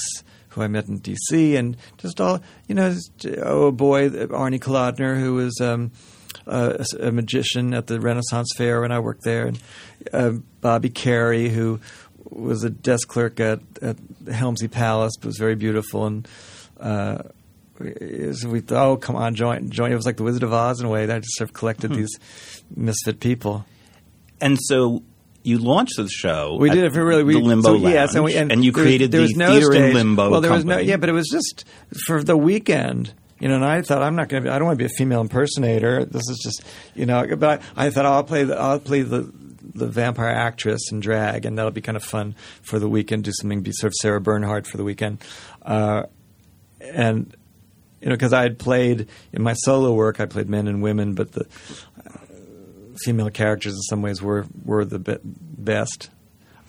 who 0.50 0.62
I 0.62 0.68
met 0.68 0.86
in 0.86 0.98
D.C., 0.98 1.56
and 1.56 1.76
just 1.98 2.20
all 2.20 2.40
you 2.68 2.74
know, 2.74 2.94
oh, 3.42 3.66
a 3.68 3.72
boy, 3.72 4.10
Arnie 4.10 4.60
Kolodner, 4.60 5.18
who 5.18 5.34
was. 5.34 5.60
Um, 5.60 5.90
a, 6.46 6.84
a 7.00 7.10
magician 7.10 7.72
at 7.72 7.86
the 7.86 7.98
Renaissance 7.98 8.50
Fair 8.54 8.82
when 8.82 8.92
I 8.92 8.98
worked 8.98 9.22
there, 9.24 9.46
and 9.46 9.58
uh, 10.12 10.32
Bobby 10.60 10.90
Carey, 10.90 11.48
who 11.48 11.80
was 12.28 12.64
a 12.64 12.70
desk 12.70 13.08
clerk 13.08 13.40
at, 13.40 13.60
at 13.80 13.96
Helmsley 14.30 14.68
Palace, 14.68 15.12
but 15.18 15.28
was 15.28 15.38
very 15.38 15.54
beautiful. 15.54 16.04
And 16.06 16.28
uh, 16.78 17.22
so 17.78 18.48
we 18.50 18.60
thought, 18.60 18.86
oh, 18.86 18.96
come 18.98 19.16
on, 19.16 19.34
join, 19.36 19.70
join. 19.70 19.90
It 19.90 19.94
was 19.96 20.04
like 20.04 20.18
the 20.18 20.22
Wizard 20.22 20.42
of 20.42 20.52
Oz 20.52 20.80
in 20.80 20.86
a 20.86 20.90
way. 20.90 21.06
That 21.06 21.16
I 21.16 21.20
just 21.20 21.34
sort 21.36 21.48
of 21.48 21.54
collected 21.54 21.92
Hmm. 21.92 21.96
these 21.98 22.18
misfit 22.76 23.20
people. 23.20 23.64
And 24.38 24.58
so 24.60 25.02
you 25.44 25.58
launched 25.58 25.96
the 25.96 26.08
show. 26.08 26.56
We 26.58 26.70
did 26.70 26.82
it 26.84 26.92
for 26.92 27.04
really 27.04 27.22
we, 27.22 27.34
the 27.34 27.40
Limbo 27.40 27.68
so, 27.68 27.72
Lounge, 27.74 27.94
yes, 27.94 28.14
and, 28.14 28.24
we, 28.24 28.34
and, 28.34 28.50
you 28.64 28.72
there 28.72 28.82
was- 28.82 28.88
created 28.88 29.12
there 29.12 29.20
the 29.20 29.24
was 29.26 29.36
no 29.36 29.52
Theater 29.52 29.74
in 29.74 29.82
stage. 29.82 29.94
Limbo. 29.94 30.30
Well, 30.30 30.40
there 30.40 30.52
was 30.52 30.64
no 30.64 30.78
yeah, 30.78 30.96
but 30.96 31.08
it 31.08 31.12
was 31.12 31.28
just 31.30 31.64
for 32.06 32.22
the 32.22 32.36
weekend. 32.36 33.14
You 33.38 33.48
know, 33.48 33.56
and 33.56 33.64
I 33.64 33.82
thought 33.82 34.02
I'm 34.02 34.16
not 34.16 34.28
going 34.28 34.42
to. 34.42 34.48
be 34.48 34.52
I 34.54 34.58
don't 34.58 34.66
want 34.66 34.78
to 34.78 34.82
be 34.84 34.90
a 34.90 34.96
female 34.96 35.20
impersonator. 35.20 36.04
This 36.04 36.28
is 36.30 36.38
just 36.42 36.64
you 36.94 37.04
know. 37.04 37.36
But 37.36 37.62
I, 37.76 37.86
I 37.86 37.90
thought 37.90 38.06
I'll 38.06 38.24
play 38.24 38.44
the 38.44 38.58
I'll 38.58 38.78
play 38.80 39.02
the 39.02 39.30
the 39.74 39.86
vampire 39.86 40.28
actress 40.28 40.90
and 40.90 41.02
drag, 41.02 41.44
and 41.44 41.58
that'll 41.58 41.72
be 41.72 41.80
kind 41.82 41.96
of 41.96 42.04
fun 42.04 42.36
for 42.62 42.78
the 42.78 42.88
weekend. 42.88 43.24
Do 43.24 43.32
something 43.32 43.60
be 43.60 43.72
sort 43.72 43.88
of 43.88 43.94
Sarah 44.00 44.20
Bernhardt 44.20 44.66
for 44.66 44.76
the 44.78 44.84
weekend, 44.84 45.18
uh, 45.62 46.04
and 46.80 47.34
you 48.00 48.08
know 48.08 48.14
because 48.14 48.32
I 48.32 48.42
had 48.42 48.58
played 48.58 49.08
in 49.32 49.42
my 49.42 49.54
solo 49.54 49.92
work, 49.92 50.20
I 50.20 50.26
played 50.26 50.48
men 50.48 50.68
and 50.68 50.80
women, 50.80 51.14
but 51.14 51.32
the 51.32 51.46
female 53.02 53.30
characters 53.30 53.74
in 53.74 53.80
some 53.82 54.02
ways 54.02 54.22
were 54.22 54.46
were 54.64 54.84
the 54.84 54.98
be- 54.98 55.18
best. 55.22 56.10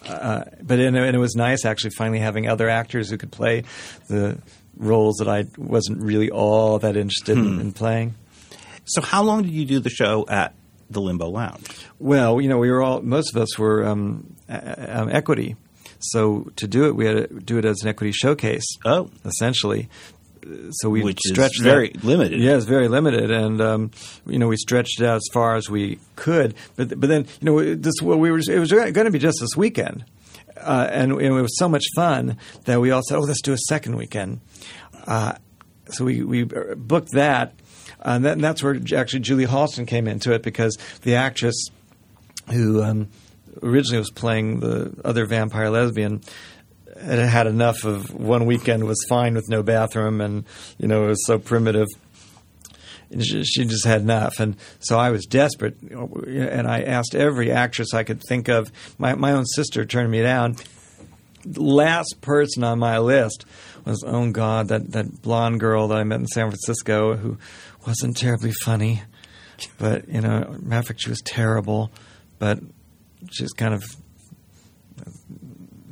Uh, 0.07 0.43
but 0.61 0.79
and, 0.79 0.95
and 0.95 1.15
it 1.15 1.19
was 1.19 1.35
nice 1.35 1.65
actually 1.65 1.89
finally 1.91 2.19
having 2.19 2.47
other 2.47 2.69
actors 2.69 3.09
who 3.09 3.17
could 3.17 3.31
play 3.31 3.63
the 4.07 4.38
roles 4.77 5.15
that 5.17 5.27
I 5.27 5.45
wasn't 5.57 6.01
really 6.01 6.29
all 6.29 6.79
that 6.79 6.95
interested 6.95 7.38
in, 7.38 7.59
in 7.59 7.71
playing. 7.71 8.15
So 8.85 9.01
how 9.01 9.23
long 9.23 9.43
did 9.43 9.51
you 9.51 9.65
do 9.65 9.79
the 9.79 9.89
show 9.89 10.25
at 10.29 10.53
the 10.89 11.01
Limbo 11.01 11.27
Lounge? 11.29 11.65
Well, 11.97 12.39
you 12.39 12.49
know, 12.49 12.59
we 12.59 12.69
were 12.69 12.83
all 12.83 13.01
most 13.01 13.35
of 13.35 13.41
us 13.41 13.57
were 13.57 13.85
um, 13.85 14.35
um, 14.47 15.09
equity, 15.09 15.55
so 15.99 16.51
to 16.57 16.67
do 16.67 16.85
it, 16.85 16.95
we 16.95 17.05
had 17.05 17.29
to 17.29 17.39
do 17.39 17.57
it 17.57 17.65
as 17.65 17.81
an 17.81 17.88
equity 17.88 18.11
showcase. 18.11 18.65
Oh. 18.85 19.09
essentially. 19.23 19.89
So 20.71 20.89
we 20.89 21.03
Which 21.03 21.19
stretched 21.25 21.62
very 21.62 21.91
limited. 22.03 22.39
Yeah, 22.39 22.55
it's 22.55 22.65
very 22.65 22.88
limited, 22.88 23.31
and 23.31 23.60
um, 23.62 23.91
you 24.27 24.38
know 24.38 24.47
we 24.47 24.58
stretched 24.58 25.01
it 25.01 25.05
out 25.05 25.15
as 25.15 25.27
far 25.34 25.55
as 25.55 25.69
we 25.69 25.99
could. 26.15 26.53
But 26.75 26.99
but 26.99 27.10
then 27.10 27.25
you 27.41 27.45
know 27.45 27.75
this 27.75 27.95
well, 28.01 28.19
we 28.19 28.29
were 28.29 28.38
it 28.38 28.60
was 28.60 28.71
going 28.71 28.93
to 28.93 29.12
be 29.12 29.19
just 29.19 29.39
this 29.41 29.58
weekend, 29.58 30.05
uh, 30.58 30.88
and, 30.91 31.13
and 31.13 31.21
it 31.21 31.41
was 31.41 31.58
so 31.58 31.67
much 31.67 31.84
fun 31.95 32.38
that 32.65 32.79
we 32.79 32.91
all 32.91 33.01
said, 33.08 33.17
oh, 33.17 33.21
let's 33.21 33.41
do 33.41 33.53
a 33.53 33.58
second 33.58 33.95
weekend. 33.95 34.39
Uh, 35.08 35.34
so 35.89 36.05
we 36.05 36.21
we 36.21 36.43
booked 36.43 37.13
that, 37.13 37.53
and, 38.01 38.25
that, 38.25 38.34
and 38.34 38.43
that's 38.43 38.62
where 38.62 38.79
actually 38.95 39.21
Julie 39.21 39.47
Halston 39.47 39.88
came 39.88 40.08
into 40.08 40.31
it 40.34 40.43
because 40.43 40.77
the 41.01 41.15
actress 41.15 41.69
who 42.51 42.84
um, 42.84 43.09
originally 43.63 43.99
was 43.99 44.11
playing 44.11 44.59
the 44.59 44.93
other 45.03 45.26
vampire 45.26 45.69
lesbian 45.69 46.22
had 47.01 47.47
enough 47.47 47.83
of 47.83 48.13
one 48.13 48.45
weekend 48.45 48.85
was 48.85 49.03
fine 49.09 49.35
with 49.35 49.49
no 49.49 49.63
bathroom 49.63 50.21
and 50.21 50.45
you 50.77 50.87
know 50.87 51.05
it 51.05 51.07
was 51.07 51.25
so 51.25 51.39
primitive. 51.39 51.87
And 53.11 53.23
she, 53.23 53.43
she 53.43 53.65
just 53.65 53.85
had 53.85 54.01
enough. 54.01 54.39
And 54.39 54.55
so 54.79 54.97
I 54.97 55.11
was 55.11 55.25
desperate 55.25 55.79
and 55.81 56.67
I 56.67 56.81
asked 56.81 57.13
every 57.13 57.51
actress 57.51 57.93
I 57.93 58.03
could 58.03 58.21
think 58.27 58.49
of. 58.49 58.71
My, 58.97 59.13
my 59.13 59.31
own 59.31 59.45
sister 59.45 59.85
turned 59.85 60.09
me 60.09 60.23
down. 60.23 60.55
The 61.45 61.61
last 61.61 62.21
person 62.21 62.63
on 62.63 62.79
my 62.79 62.97
list 62.97 63.45
was 63.85 64.03
oh 64.05 64.31
god 64.31 64.67
that, 64.69 64.91
that 64.91 65.21
blonde 65.21 65.59
girl 65.59 65.87
that 65.87 65.97
I 65.97 66.03
met 66.03 66.19
in 66.19 66.27
San 66.27 66.49
Francisco 66.49 67.15
who 67.15 67.37
wasn't 67.85 68.17
terribly 68.17 68.51
funny 68.63 69.03
but 69.77 70.09
you 70.09 70.21
know 70.21 70.57
of 70.71 70.87
fact 70.87 71.01
she 71.01 71.09
was 71.09 71.21
terrible 71.21 71.91
but 72.39 72.59
she's 73.31 73.53
kind 73.53 73.73
of 73.73 73.83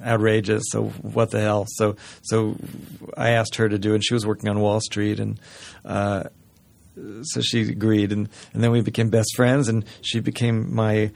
outrageous. 0.04 0.64
So 0.72 0.86
what 0.86 1.32
the 1.32 1.42
hell? 1.42 1.66
So 1.76 1.96
so 2.24 2.58
I 3.18 3.32
asked 3.32 3.56
her 3.56 3.70
to 3.70 3.78
do, 3.78 3.94
and 3.94 4.04
she 4.04 4.14
was 4.14 4.26
working 4.26 4.50
on 4.50 4.60
Wall 4.60 4.80
Street, 4.80 5.20
and 5.20 5.40
uh, 5.86 6.24
so 7.24 7.42
she 7.42 7.62
agreed, 7.62 8.12
and, 8.12 8.30
and 8.54 8.64
then 8.64 8.72
we 8.72 8.82
became 8.82 9.10
best 9.10 9.36
friends, 9.36 9.68
and 9.68 9.84
she 10.02 10.20
became 10.20 10.74
my, 10.74 11.12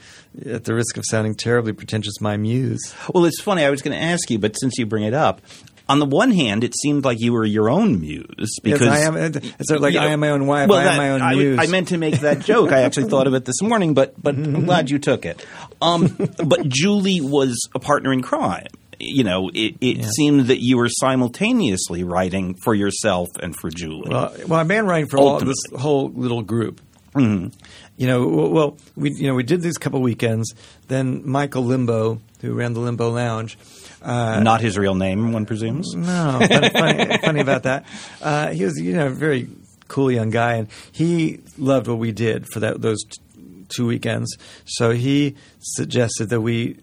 at 0.45 0.63
the 0.63 0.73
risk 0.73 0.97
of 0.97 1.03
sounding 1.05 1.35
terribly 1.35 1.73
pretentious, 1.73 2.19
my 2.19 2.37
muse. 2.37 2.95
Well, 3.13 3.25
it's 3.25 3.41
funny. 3.41 3.63
I 3.63 3.69
was 3.69 3.81
going 3.81 3.97
to 3.97 4.03
ask 4.03 4.29
you, 4.29 4.39
but 4.39 4.53
since 4.59 4.77
you 4.77 4.85
bring 4.85 5.03
it 5.03 5.13
up, 5.13 5.41
on 5.89 5.99
the 5.99 6.05
one 6.05 6.31
hand, 6.31 6.63
it 6.63 6.73
seemed 6.77 7.05
like 7.05 7.19
you 7.19 7.33
were 7.33 7.45
your 7.45 7.69
own 7.69 8.01
muse 8.01 8.59
because 8.61 8.81
yes, 8.81 8.89
I 8.89 8.99
am. 8.99 9.15
Uh, 9.15 9.39
it's 9.59 9.69
like 9.71 9.93
you 9.93 9.99
know, 9.99 10.05
I 10.05 10.11
am 10.11 10.19
my 10.19 10.29
own 10.29 10.45
wife. 10.45 10.69
Well, 10.69 10.79
I 10.79 10.91
am 10.91 10.97
my 10.97 11.09
own 11.11 11.21
I, 11.21 11.35
muse. 11.35 11.59
I 11.59 11.67
meant 11.67 11.89
to 11.89 11.97
make 11.97 12.19
that 12.21 12.39
joke. 12.41 12.71
I 12.71 12.81
actually 12.81 13.09
thought 13.09 13.27
of 13.27 13.33
it 13.33 13.45
this 13.45 13.61
morning, 13.61 13.93
but 13.93 14.21
but 14.21 14.35
I'm 14.35 14.45
mm-hmm. 14.45 14.65
glad 14.65 14.89
you 14.89 14.99
took 14.99 15.25
it. 15.25 15.45
Um, 15.81 16.15
but 16.45 16.67
Julie 16.67 17.21
was 17.21 17.69
a 17.73 17.79
partner 17.79 18.11
in 18.11 18.21
crime. 18.21 18.67
You 18.99 19.23
know, 19.23 19.49
it, 19.53 19.75
it 19.79 19.97
Yeah. 19.97 20.09
seemed 20.15 20.47
that 20.47 20.59
you 20.59 20.77
were 20.77 20.89
simultaneously 20.89 22.03
writing 22.03 22.55
for 22.63 22.73
yourself 22.73 23.27
and 23.39 23.55
for 23.55 23.69
Julie. 23.69 24.09
Well, 24.09 24.33
well, 24.47 24.59
I've 24.59 24.67
been 24.67 24.87
writing 24.87 25.07
for 25.07 25.19
all 25.19 25.39
this 25.39 25.57
whole 25.77 26.09
little 26.09 26.41
group. 26.41 26.81
Mm-hmm. 27.13 27.49
You 27.97 28.07
know, 28.07 28.27
well, 28.27 28.49
well, 28.49 28.77
we 28.95 29.11
you 29.11 29.27
know 29.27 29.35
we 29.35 29.43
did 29.43 29.61
these 29.61 29.77
couple 29.77 30.01
weekends. 30.01 30.53
Then 30.87 31.27
Michael 31.27 31.63
Limbo, 31.63 32.21
who 32.41 32.53
ran 32.53 32.73
the 32.73 32.79
Limbo 32.79 33.09
Lounge, 33.09 33.57
uh, 34.01 34.39
Not 34.41 34.61
his 34.61 34.77
real 34.77 34.95
name, 34.95 35.31
one 35.33 35.45
presumes. 35.45 35.93
no, 35.95 36.39
funny, 36.47 36.69
funny, 36.73 37.17
funny 37.17 37.39
about 37.41 37.63
that. 37.63 37.85
Uh, 38.21 38.49
he 38.49 38.63
was 38.65 38.79
you 38.79 38.93
know 38.93 39.07
a 39.07 39.11
very 39.11 39.47
cool 39.87 40.11
young 40.11 40.29
guy, 40.29 40.55
and 40.55 40.67
he 40.91 41.39
loved 41.57 41.87
what 41.87 41.97
we 41.97 42.11
did 42.11 42.45
for 42.51 42.59
that 42.59 42.81
those 42.81 43.03
t- 43.03 43.21
two 43.69 43.85
weekends. 43.87 44.35
So 44.65 44.91
he 44.91 45.35
suggested 45.59 46.29
that 46.29 46.41
we 46.41 46.77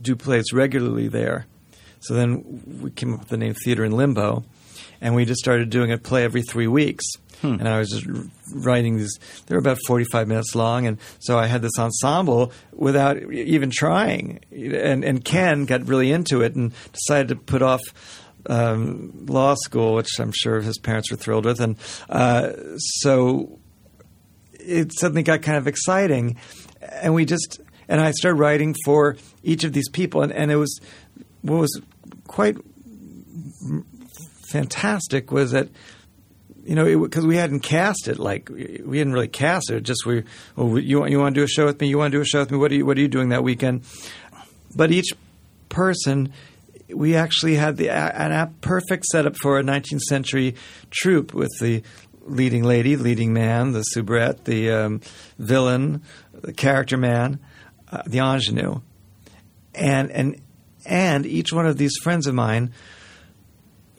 do 0.00 0.16
plays 0.16 0.52
regularly 0.52 1.08
there. 1.08 1.46
So 2.00 2.14
then 2.14 2.62
we 2.80 2.90
came 2.90 3.14
up 3.14 3.20
with 3.20 3.28
the 3.28 3.36
name 3.36 3.54
Theater 3.54 3.84
in 3.84 3.92
Limbo, 3.92 4.44
and 5.00 5.14
we 5.14 5.24
just 5.24 5.40
started 5.40 5.70
doing 5.70 5.92
a 5.92 5.98
play 5.98 6.24
every 6.24 6.42
three 6.42 6.66
weeks. 6.66 7.04
And 7.42 7.68
I 7.68 7.78
was 7.78 7.90
just 7.90 8.06
writing 8.54 8.96
these. 8.96 9.18
They 9.46 9.54
were 9.54 9.58
about 9.58 9.78
forty-five 9.86 10.28
minutes 10.28 10.54
long, 10.54 10.86
and 10.86 10.98
so 11.18 11.38
I 11.38 11.46
had 11.46 11.62
this 11.62 11.78
ensemble 11.78 12.52
without 12.72 13.16
even 13.32 13.70
trying. 13.70 14.40
And 14.52 15.04
and 15.04 15.24
Ken 15.24 15.64
got 15.64 15.86
really 15.88 16.12
into 16.12 16.42
it 16.42 16.54
and 16.54 16.72
decided 16.92 17.28
to 17.28 17.36
put 17.36 17.62
off 17.62 17.80
um, 18.46 19.26
law 19.26 19.54
school, 19.54 19.94
which 19.94 20.18
I'm 20.18 20.32
sure 20.32 20.60
his 20.60 20.78
parents 20.78 21.10
were 21.10 21.16
thrilled 21.16 21.44
with. 21.44 21.60
And 21.60 21.76
uh, 22.08 22.52
so 22.76 23.58
it 24.52 24.92
suddenly 24.98 25.22
got 25.22 25.42
kind 25.42 25.58
of 25.58 25.66
exciting, 25.66 26.36
and 26.80 27.14
we 27.14 27.24
just 27.24 27.60
and 27.88 28.00
I 28.00 28.12
started 28.12 28.38
writing 28.38 28.76
for 28.84 29.16
each 29.42 29.64
of 29.64 29.72
these 29.72 29.88
people, 29.88 30.22
and, 30.22 30.32
and 30.32 30.50
it 30.50 30.56
was 30.56 30.80
what 31.42 31.58
was 31.58 31.80
quite 32.28 32.56
fantastic 34.48 35.32
was 35.32 35.50
that 35.52 35.68
you 36.64 36.74
know 36.74 36.98
because 37.00 37.26
we 37.26 37.36
hadn't 37.36 37.60
cast 37.60 38.08
it 38.08 38.18
like 38.18 38.48
we 38.48 38.98
hadn't 38.98 39.12
really 39.12 39.28
cast 39.28 39.70
it 39.70 39.82
just 39.82 40.06
we 40.06 40.24
you 40.56 41.00
want 41.00 41.10
you 41.10 41.18
want 41.18 41.34
to 41.34 41.40
do 41.40 41.44
a 41.44 41.48
show 41.48 41.64
with 41.64 41.80
me? 41.80 41.88
You 41.88 41.98
want 41.98 42.12
to 42.12 42.18
do 42.18 42.22
a 42.22 42.24
show 42.24 42.40
with 42.40 42.50
me? 42.50 42.58
What 42.58 42.70
are 42.72 42.74
you 42.74 42.86
what 42.86 42.96
are 42.96 43.00
you 43.00 43.08
doing 43.08 43.30
that 43.30 43.42
weekend? 43.42 43.82
But 44.74 44.90
each 44.90 45.12
person 45.68 46.32
we 46.94 47.16
actually 47.16 47.56
had 47.56 47.76
the 47.76 47.88
an 47.90 48.32
a 48.32 48.52
perfect 48.60 49.06
setup 49.06 49.36
for 49.36 49.58
a 49.58 49.62
19th 49.62 50.00
century 50.00 50.54
troupe 50.90 51.34
with 51.34 51.50
the 51.60 51.82
leading 52.24 52.62
lady, 52.62 52.96
leading 52.96 53.32
man, 53.32 53.72
the 53.72 53.82
soubrette, 53.82 54.44
the 54.44 54.70
um, 54.70 55.00
villain, 55.38 56.02
the 56.32 56.52
character 56.52 56.96
man, 56.96 57.40
uh, 57.90 58.02
the 58.06 58.18
ingenue, 58.18 58.80
and 59.74 60.10
and 60.10 60.40
and 60.84 61.26
each 61.26 61.52
one 61.52 61.66
of 61.66 61.78
these 61.78 61.96
friends 62.02 62.26
of 62.26 62.34
mine, 62.34 62.72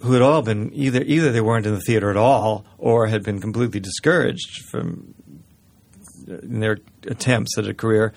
who 0.03 0.13
had 0.13 0.21
all 0.21 0.41
been 0.41 0.69
either 0.73 1.01
either 1.01 1.31
they 1.31 1.41
weren't 1.41 1.65
in 1.65 1.73
the 1.73 1.81
theater 1.81 2.09
at 2.09 2.17
all 2.17 2.65
or 2.77 3.07
had 3.07 3.23
been 3.23 3.39
completely 3.39 3.79
discouraged 3.79 4.65
from 4.69 5.13
in 6.27 6.59
their 6.59 6.77
attempts 7.07 7.57
at 7.57 7.67
a 7.67 7.73
career, 7.73 8.13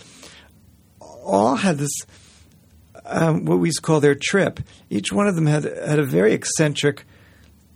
all 1.01 1.57
had 1.57 1.79
this 1.79 1.93
um, 3.05 3.45
what 3.45 3.59
we 3.59 3.71
call 3.83 4.01
their 4.01 4.17
trip. 4.17 4.61
Each 4.91 5.13
one 5.13 5.29
of 5.29 5.37
them 5.37 5.47
had 5.47 5.65
had 5.65 5.99
a 5.99 6.05
very 6.05 6.33
eccentric 6.33 7.05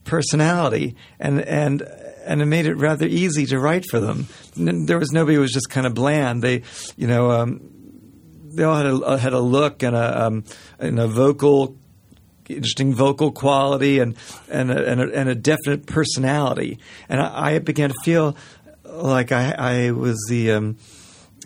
personality, 0.04 0.96
and 1.18 1.40
and 1.40 1.82
and 2.24 2.42
it 2.42 2.46
made 2.46 2.66
it 2.66 2.74
rather 2.74 3.06
easy 3.06 3.46
to 3.46 3.58
write 3.58 3.84
for 3.88 4.00
them. 4.00 4.26
There 4.56 4.98
was 4.98 5.12
nobody 5.12 5.36
who 5.36 5.40
was 5.40 5.52
just 5.52 5.70
kind 5.70 5.86
of 5.86 5.94
bland. 5.94 6.42
They, 6.42 6.62
you 6.96 7.06
know, 7.06 7.30
um, 7.30 7.61
they 8.52 8.64
all 8.64 8.76
had 8.76 8.86
a 8.86 9.18
had 9.18 9.32
a 9.32 9.40
look 9.40 9.82
and 9.82 9.96
a 9.96 10.26
um, 10.26 10.44
and 10.78 10.98
a 10.98 11.06
vocal. 11.06 11.76
Interesting 12.57 12.94
vocal 12.94 13.32
quality 13.32 13.98
and 13.98 14.16
and 14.51 14.70
a, 14.70 14.90
and, 14.90 15.01
a, 15.01 15.14
and 15.14 15.28
a 15.28 15.34
definite 15.34 15.86
personality, 15.86 16.78
and 17.09 17.20
I, 17.20 17.55
I 17.55 17.59
began 17.59 17.90
to 17.90 17.96
feel 18.05 18.36
like 18.84 19.32
I, 19.32 19.53
I 19.53 19.90
was 19.92 20.18
the 20.28 20.53
um, 20.53 20.76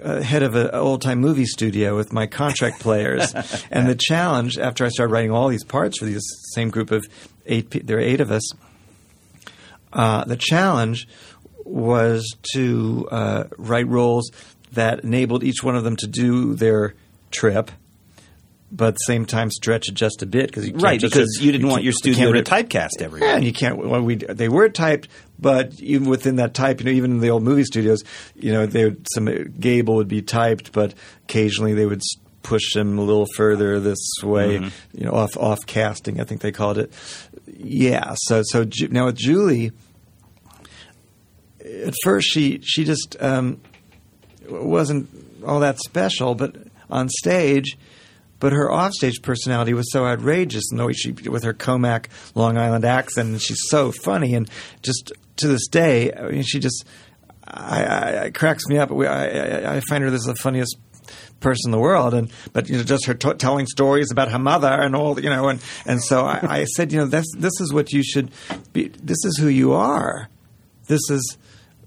uh, 0.03 0.21
head 0.21 0.43
of 0.43 0.55
an 0.55 0.71
old 0.73 1.03
time 1.03 1.21
movie 1.21 1.45
studio 1.45 1.97
with 1.97 2.13
my 2.13 2.27
contract 2.27 2.81
players. 2.81 3.35
and 3.71 3.89
the 3.89 3.95
challenge, 3.95 4.59
after 4.59 4.85
I 4.85 4.89
started 4.89 5.13
writing 5.13 5.31
all 5.31 5.49
these 5.49 5.65
parts 5.65 5.99
for 5.99 6.05
these 6.05 6.23
same 6.53 6.71
group 6.71 6.91
of 6.91 7.07
eight, 7.47 7.87
there 7.87 7.99
are 7.99 8.01
eight 8.01 8.21
of 8.21 8.31
us, 8.31 8.43
uh, 9.93 10.25
the 10.25 10.37
challenge 10.37 11.07
was 11.65 12.37
to 12.55 13.09
uh, 13.11 13.45
write 13.57 13.89
roles 13.89 14.31
that 14.73 15.05
enabled 15.05 15.45
each 15.45 15.63
one 15.63 15.77
of 15.77 15.85
them 15.85 15.97
to 15.97 16.07
do 16.07 16.55
their 16.55 16.95
trip. 17.31 17.71
But 18.77 18.89
at 18.89 18.95
the 18.95 19.05
same 19.07 19.25
time, 19.25 19.53
stretch 19.53 19.89
it 19.89 19.95
just 19.95 20.23
a 20.23 20.27
bit 20.27 20.47
because 20.49 20.67
you 20.67 20.73
can't 20.73 20.83
Right, 20.83 20.99
just- 21.01 21.13
because 21.15 21.39
you 21.41 21.53
didn't 21.53 21.69
want 21.69 21.85
your 21.85 21.93
you 21.93 21.99
studio 21.99 22.33
to 22.33 22.43
typecast 22.43 23.01
everyone. 23.01 23.29
yeah, 23.29 23.37
and 23.37 23.45
you 23.45 23.53
can't. 23.53 23.79
Well, 23.79 24.03
we 24.03 24.17
they 24.17 24.49
were 24.49 24.69
typed, 24.69 25.07
but 25.39 25.79
even 25.81 26.09
within 26.09 26.37
that 26.37 26.55
type, 26.55 26.81
you 26.81 26.87
know, 26.87 26.91
even 26.93 27.13
in 27.13 27.21
the 27.21 27.31
old 27.31 27.45
movie 27.45 27.63
studios, 27.65 28.03
you 28.35 28.51
know, 28.53 28.67
they 28.67 28.85
would, 28.87 29.07
some 29.15 29.27
Gable 29.61 29.95
would 29.95 30.09
be 30.09 30.23
typed, 30.23 30.73
but 30.73 30.93
occasionally 31.25 31.75
they 31.75 31.87
would 31.87 32.03
push 32.43 32.75
him 32.75 32.99
a 32.99 33.03
little 33.03 33.27
further 33.37 33.79
this 33.81 33.99
way, 34.23 34.55
you 34.93 35.05
know, 35.05 35.13
off 35.13 35.37
off 35.37 35.61
casting. 35.67 36.21
I 36.21 36.25
think 36.25 36.41
they 36.41 36.51
called 36.53 36.77
it. 36.79 36.93
Yeah. 37.47 38.15
So 38.27 38.43
so 38.45 38.67
now 38.91 39.07
with 39.07 39.17
Julie, 39.17 39.71
at 41.65 41.95
first 42.03 42.29
she 42.29 42.61
she 42.63 42.85
just 42.85 43.17
um, 43.21 43.61
wasn't 44.49 45.09
all 45.47 45.61
that 45.61 45.79
special, 45.79 46.35
but 46.35 46.57
on 46.91 47.09
stage. 47.09 47.79
But 48.45 48.53
her 48.53 48.71
offstage 48.71 49.23
personality 49.23 49.73
was 49.73 49.91
so 49.91 50.05
outrageous, 50.05 50.65
and 50.71 50.79
the 50.79 50.85
way 50.85 50.93
she, 50.93 51.13
with 51.13 51.45
her 51.45 51.55
Commack 51.55 52.09
Long 52.35 52.59
Island 52.59 52.85
accent, 52.85 53.31
and 53.31 53.41
she's 53.41 53.63
so 53.71 53.91
funny, 53.91 54.35
and 54.35 54.51
just 54.83 55.15
to 55.37 55.49
this 55.49 55.67
day, 55.67 56.13
I 56.13 56.29
mean, 56.29 56.43
she 56.43 56.59
just, 56.59 56.85
I, 57.43 57.85
I, 57.85 58.09
it 58.27 58.35
cracks 58.35 58.67
me 58.67 58.77
up. 58.77 58.93
I, 58.93 59.77
I, 59.77 59.81
find 59.89 60.05
her 60.05 60.11
this 60.11 60.21
is 60.21 60.27
the 60.27 60.35
funniest 60.35 60.77
person 61.41 61.69
in 61.69 61.71
the 61.71 61.79
world, 61.79 62.13
and 62.13 62.31
but 62.53 62.69
you 62.69 62.77
know, 62.77 62.83
just 62.83 63.07
her 63.07 63.15
t- 63.15 63.33
telling 63.33 63.67
stories 63.67 64.11
about 64.11 64.31
her 64.31 64.39
mother 64.39 64.69
and 64.69 64.95
all, 64.95 65.19
you 65.19 65.31
know, 65.31 65.49
and 65.49 65.63
and 65.87 66.05
so 66.05 66.27
I, 66.27 66.41
I 66.43 66.65
said, 66.65 66.93
you 66.93 66.99
know, 66.99 67.07
this 67.07 67.25
this 67.39 67.59
is 67.63 67.73
what 67.73 67.95
you 67.95 68.03
should 68.03 68.31
be. 68.75 68.89
This 68.89 69.25
is 69.25 69.39
who 69.39 69.49
you 69.49 69.73
are. 69.73 70.29
This 70.87 71.01
is 71.09 71.39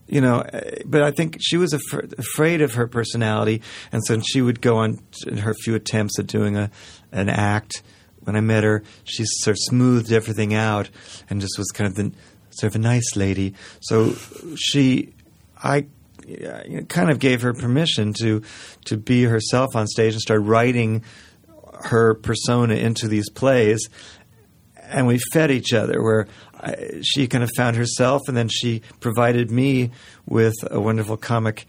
you 0.08 0.22
know, 0.22 0.43
but 0.86 1.03
I 1.03 1.12
think 1.12 1.38
she 1.39 1.58
was 1.58 1.74
af- 1.74 2.12
afraid 2.18 2.62
of 2.62 2.76
her 2.76 2.88
personality, 2.88 3.62
and 3.91 4.01
so 4.05 4.20
she 4.22 4.41
would 4.41 4.62
go 4.62 4.78
on 4.78 4.99
t- 5.12 5.39
her 5.39 5.53
few 5.53 5.76
attempts 5.76 6.18
at 6.20 6.28
doing 6.28 6.55
a 6.55 6.72
an 7.12 7.30
act. 7.30 7.84
When 8.22 8.36
I 8.36 8.41
met 8.41 8.64
her, 8.64 8.84
she 9.05 9.24
sort 9.26 9.53
of 9.53 9.60
smoothed 9.60 10.12
everything 10.12 10.53
out 10.53 10.89
and 11.30 11.39
just 11.39 11.58
was 11.58 11.72
kind 11.72 11.88
of 11.88 11.95
the 11.95 12.12
sort 12.49 12.74
of 12.74 12.76
a 12.76 12.84
nice 12.84 13.16
lady. 13.16 13.53
So 13.80 14.16
she, 14.58 15.14
I 15.55 15.86
kind 16.89 17.10
of 17.10 17.20
gave 17.20 17.41
her 17.41 17.53
permission 17.53 18.14
to 18.22 18.41
to 18.86 18.97
be 18.97 19.24
herself 19.24 19.76
on 19.76 19.88
stage 19.88 20.14
and 20.14 20.22
start 20.22 20.41
writing 20.41 21.03
her 21.86 22.16
persona 22.16 22.76
into 22.76 23.08
these 23.08 23.30
plays 23.30 23.88
and 24.89 25.08
we 25.08 25.20
fed 25.34 25.51
each 25.51 25.74
other 25.74 26.01
where 26.01 26.28
I, 26.60 27.01
she 27.03 27.28
kind 27.28 27.43
of 27.43 27.49
found 27.55 27.76
herself 27.76 28.24
and 28.28 28.36
then 28.36 28.47
she 28.49 28.82
provided 28.99 29.51
me 29.51 29.91
with 30.26 30.55
a 30.70 30.80
wonderful 30.80 31.18
comic 31.18 31.66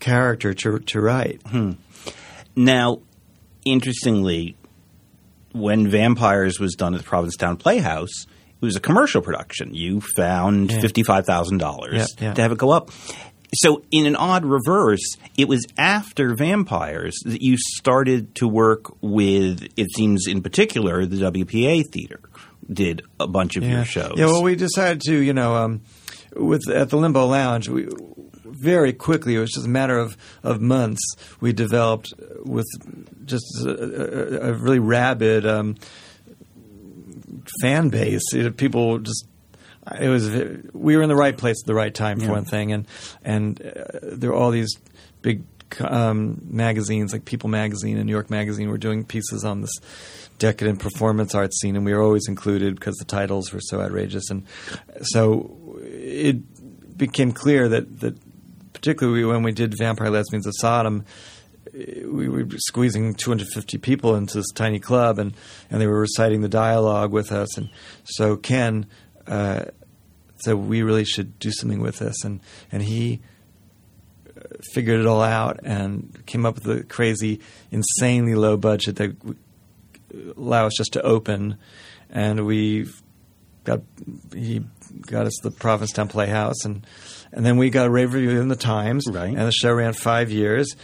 character 0.00 0.54
to, 0.54 0.78
to 0.80 1.00
write 1.00 1.40
hmm. 1.46 1.72
Now, 2.56 3.00
interestingly, 3.64 4.56
when 5.52 5.88
Vampires 5.88 6.60
was 6.60 6.74
done 6.74 6.94
at 6.94 6.98
the 6.98 7.04
Provincetown 7.04 7.56
Playhouse, 7.56 8.26
it 8.60 8.64
was 8.64 8.76
a 8.76 8.80
commercial 8.80 9.22
production. 9.22 9.74
You 9.74 10.00
found 10.16 10.70
Yeah. 10.70 10.80
fifty-five 10.80 11.26
thousand 11.26 11.58
dollars 11.58 11.94
Yeah, 12.18 12.26
yeah. 12.28 12.34
to 12.34 12.42
have 12.42 12.52
it 12.52 12.58
go 12.58 12.70
up. 12.70 12.90
So, 13.56 13.82
in 13.92 14.06
an 14.06 14.16
odd 14.16 14.44
reverse, 14.44 15.16
it 15.36 15.48
was 15.48 15.64
after 15.78 16.34
Vampires 16.34 17.14
that 17.24 17.40
you 17.42 17.56
started 17.56 18.34
to 18.36 18.48
work 18.48 19.00
with. 19.00 19.66
It 19.76 19.88
seems, 19.96 20.26
in 20.28 20.42
particular, 20.42 21.06
the 21.06 21.16
WPA 21.22 21.82
Theater 21.92 22.20
did 22.72 23.02
a 23.20 23.26
bunch 23.26 23.56
of 23.56 23.62
yeah. 23.62 23.76
your 23.76 23.84
shows. 23.84 24.14
Yeah, 24.16 24.26
well, 24.26 24.42
we 24.42 24.56
decided 24.56 25.02
to, 25.02 25.16
you 25.16 25.32
know, 25.32 25.54
um, 25.56 25.82
with 26.36 26.68
at 26.68 26.90
the 26.90 26.96
Limbo 26.96 27.26
Lounge, 27.26 27.68
we 27.68 27.88
very 28.44 28.92
quickly. 28.92 29.34
It 29.34 29.40
was 29.40 29.50
just 29.50 29.66
a 29.66 29.70
matter 29.70 29.98
of, 29.98 30.16
of 30.42 30.60
months. 30.60 31.02
We 31.40 31.52
developed 31.52 32.14
with 32.44 32.66
just 33.24 33.44
a, 33.64 34.46
a, 34.46 34.50
a 34.50 34.52
really 34.54 34.78
rabid 34.78 35.46
um, 35.46 35.76
fan 37.60 37.88
base. 37.90 38.22
Know, 38.32 38.50
people 38.50 38.98
just 38.98 39.26
it 40.00 40.08
was 40.08 40.30
we 40.72 40.96
were 40.96 41.02
in 41.02 41.08
the 41.08 41.16
right 41.16 41.36
place 41.36 41.62
at 41.62 41.66
the 41.66 41.74
right 41.74 41.94
time 41.94 42.18
for 42.18 42.26
Yeah. 42.26 42.32
one 42.32 42.44
thing, 42.44 42.72
and 42.72 42.86
and 43.24 43.60
uh, 43.60 43.98
there 44.02 44.30
were 44.30 44.36
all 44.36 44.50
these 44.50 44.74
big 45.22 45.42
um, 45.80 46.40
magazines 46.48 47.12
like 47.12 47.24
People 47.24 47.50
Magazine 47.50 47.96
and 47.96 48.06
New 48.06 48.12
York 48.12 48.30
Magazine 48.30 48.68
were 48.70 48.78
doing 48.78 49.04
pieces 49.04 49.44
on 49.44 49.60
this 49.60 49.72
decadent 50.38 50.80
performance 50.80 51.34
art 51.34 51.54
scene, 51.54 51.76
and 51.76 51.84
we 51.84 51.94
were 51.94 52.02
always 52.02 52.28
included 52.28 52.74
because 52.74 52.96
the 52.96 53.04
titles 53.04 53.52
were 53.52 53.60
so 53.60 53.80
outrageous, 53.80 54.30
and 54.30 54.44
so 55.02 55.78
it 55.82 56.96
became 56.96 57.32
clear 57.32 57.68
that 57.68 58.00
that 58.00 58.18
particularly 58.84 59.24
when 59.24 59.42
we 59.42 59.52
did 59.52 59.74
Vampire 59.78 60.10
Lesbians 60.10 60.46
of 60.46 60.52
Sodom. 60.58 61.04
We 61.72 62.28
were 62.28 62.46
squeezing 62.58 63.14
250 63.14 63.78
people 63.78 64.14
into 64.14 64.36
this 64.36 64.52
tiny 64.54 64.78
club, 64.78 65.18
and, 65.18 65.34
and 65.70 65.80
they 65.80 65.88
were 65.88 65.98
reciting 65.98 66.42
the 66.42 66.48
dialogue 66.48 67.10
with 67.10 67.32
us. 67.32 67.56
And 67.56 67.70
so 68.04 68.36
Ken 68.36 68.86
uh, 69.26 69.64
said, 70.36 70.54
"We 70.54 70.82
really 70.82 71.04
should 71.04 71.38
do 71.38 71.50
something 71.50 71.80
with 71.80 71.98
this," 71.98 72.22
and 72.22 72.40
and 72.70 72.82
he 72.82 73.22
uh, 74.36 74.42
figured 74.72 75.00
it 75.00 75.06
all 75.06 75.22
out 75.22 75.60
and 75.64 76.22
came 76.26 76.44
up 76.46 76.56
with 76.56 76.68
a 76.68 76.84
crazy, 76.84 77.40
insanely 77.70 78.34
low 78.34 78.56
budget 78.56 78.96
that 78.96 79.16
allow 80.36 80.66
us 80.66 80.74
just 80.76 80.92
to 80.94 81.02
open, 81.02 81.58
and 82.10 82.46
we 82.46 82.86
got 83.64 83.80
he 84.34 84.62
got 85.06 85.26
us 85.26 85.34
the 85.42 85.50
Provincetown 85.50 86.08
Playhouse, 86.08 86.64
and 86.64 86.86
and 87.32 87.44
then 87.44 87.56
we 87.56 87.70
got 87.70 87.86
a 87.86 87.90
rave 87.90 88.12
review 88.14 88.40
in 88.40 88.48
the 88.48 88.56
Times, 88.56 89.04
Right. 89.10 89.28
and 89.36 89.46
the 89.46 89.52
show 89.52 89.72
ran 89.72 89.92
five 89.92 90.30
years, 90.30 90.74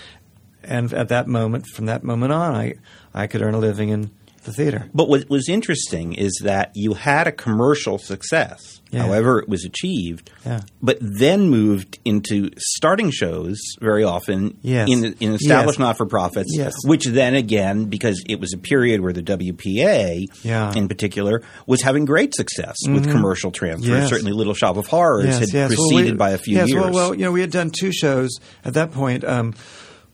and 0.62 0.92
at 0.92 1.08
that 1.08 1.26
moment, 1.28 1.66
from 1.66 1.86
that 1.86 2.02
moment 2.02 2.32
on, 2.32 2.54
I 2.54 2.74
I 3.14 3.26
could 3.26 3.42
earn 3.42 3.54
a 3.54 3.58
living 3.58 3.88
in 3.90 4.10
the 4.45 4.53
theater. 4.53 4.88
But 4.95 5.09
what 5.09 5.28
was 5.28 5.49
interesting 5.49 6.14
is 6.14 6.41
that 6.45 6.70
you 6.74 6.95
had 6.95 7.26
a 7.26 7.32
commercial 7.32 7.99
success, 7.99 8.80
Yeah. 8.91 9.03
however 9.05 9.38
it 9.38 9.49
was 9.49 9.64
achieved, 9.66 10.30
Yeah. 10.47 10.61
but 10.82 10.97
then 11.01 11.51
moved 11.51 11.99
into 12.07 12.51
starting 12.57 13.11
shows 13.11 13.59
very 13.80 14.03
often 14.03 14.57
Yes. 14.62 14.88
in, 14.91 15.05
in 15.20 15.34
established 15.34 15.78
Yes. 15.78 15.86
not 15.86 15.97
for 15.99 16.07
profits, 16.07 16.49
Yes. 16.57 16.72
which 16.84 17.05
then 17.05 17.34
again, 17.34 17.84
because 17.84 18.22
it 18.28 18.41
was 18.41 18.53
a 18.55 18.59
period 18.59 19.03
where 19.03 19.12
the 19.12 19.22
WPA 19.22 20.26
Yeah. 20.43 20.72
in 20.74 20.88
particular 20.88 21.43
was 21.66 21.82
having 21.82 22.05
great 22.07 22.34
success 22.34 22.76
with 22.88 23.11
commercial 23.11 23.51
transfers. 23.51 24.09
Certainly 24.09 24.32
Little 24.32 24.55
Shop 24.55 24.76
of 24.78 24.86
Horrors 24.86 25.38
had 25.38 25.53
Well, 25.53 25.66
preceded 25.68 26.12
we- 26.12 26.16
by 26.16 26.30
a 26.30 26.38
few 26.38 26.57
yes, 26.57 26.68
years. 26.70 26.82
Well, 26.84 26.93
well, 26.93 27.14
you 27.14 27.24
know, 27.24 27.32
we 27.32 27.43
had 27.43 27.51
done 27.51 27.70
two 27.70 27.93
shows 27.93 28.30
at 28.64 28.72
that 28.74 28.91
point. 28.93 29.22
Um, 29.24 29.55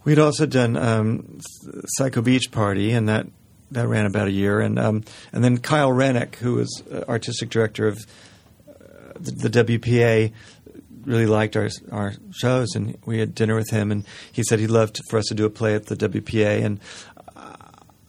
we'd 0.04 0.18
also 0.18 0.46
done 0.46 0.76
um, 0.76 1.38
Psycho 1.96 2.22
Beach 2.22 2.50
Party, 2.50 2.90
and 2.92 3.08
that 3.08 3.26
that 3.70 3.88
ran 3.88 4.06
about 4.06 4.28
a 4.28 4.32
year, 4.32 4.60
and 4.60 4.78
um, 4.78 5.04
and 5.32 5.42
then 5.42 5.58
Kyle 5.58 5.90
Renick, 5.90 6.36
who 6.36 6.54
was 6.54 6.82
uh, 6.92 7.04
artistic 7.08 7.50
director 7.50 7.88
of 7.88 7.98
uh, 8.68 8.72
the, 9.18 9.48
the 9.48 9.64
WPA. 9.64 10.32
Really 11.04 11.26
liked 11.26 11.56
our 11.56 11.68
our 11.92 12.14
shows, 12.32 12.74
and 12.74 12.98
we 13.06 13.18
had 13.18 13.34
dinner 13.34 13.54
with 13.54 13.70
him, 13.70 13.92
and 13.92 14.04
he 14.32 14.42
said 14.42 14.58
he'd 14.58 14.70
love 14.70 14.92
to, 14.92 15.02
for 15.08 15.18
us 15.18 15.26
to 15.26 15.34
do 15.34 15.44
a 15.44 15.50
play 15.50 15.74
at 15.74 15.86
the 15.86 15.96
WPA. 15.96 16.64
And 16.64 16.80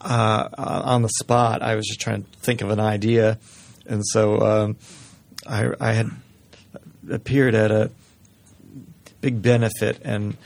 uh, 0.01 0.49
on 0.57 1.01
the 1.03 1.09
spot, 1.19 1.61
I 1.61 1.75
was 1.75 1.85
just 1.85 1.99
trying 1.99 2.23
to 2.23 2.29
think 2.39 2.61
of 2.61 2.71
an 2.71 2.79
idea, 2.79 3.37
and 3.85 4.01
so 4.03 4.41
um, 4.41 4.77
I, 5.45 5.69
I 5.79 5.93
had 5.93 6.09
appeared 7.09 7.55
at 7.55 7.71
a 7.71 7.91
big 9.21 9.41
benefit 9.41 9.99
and 10.03 10.37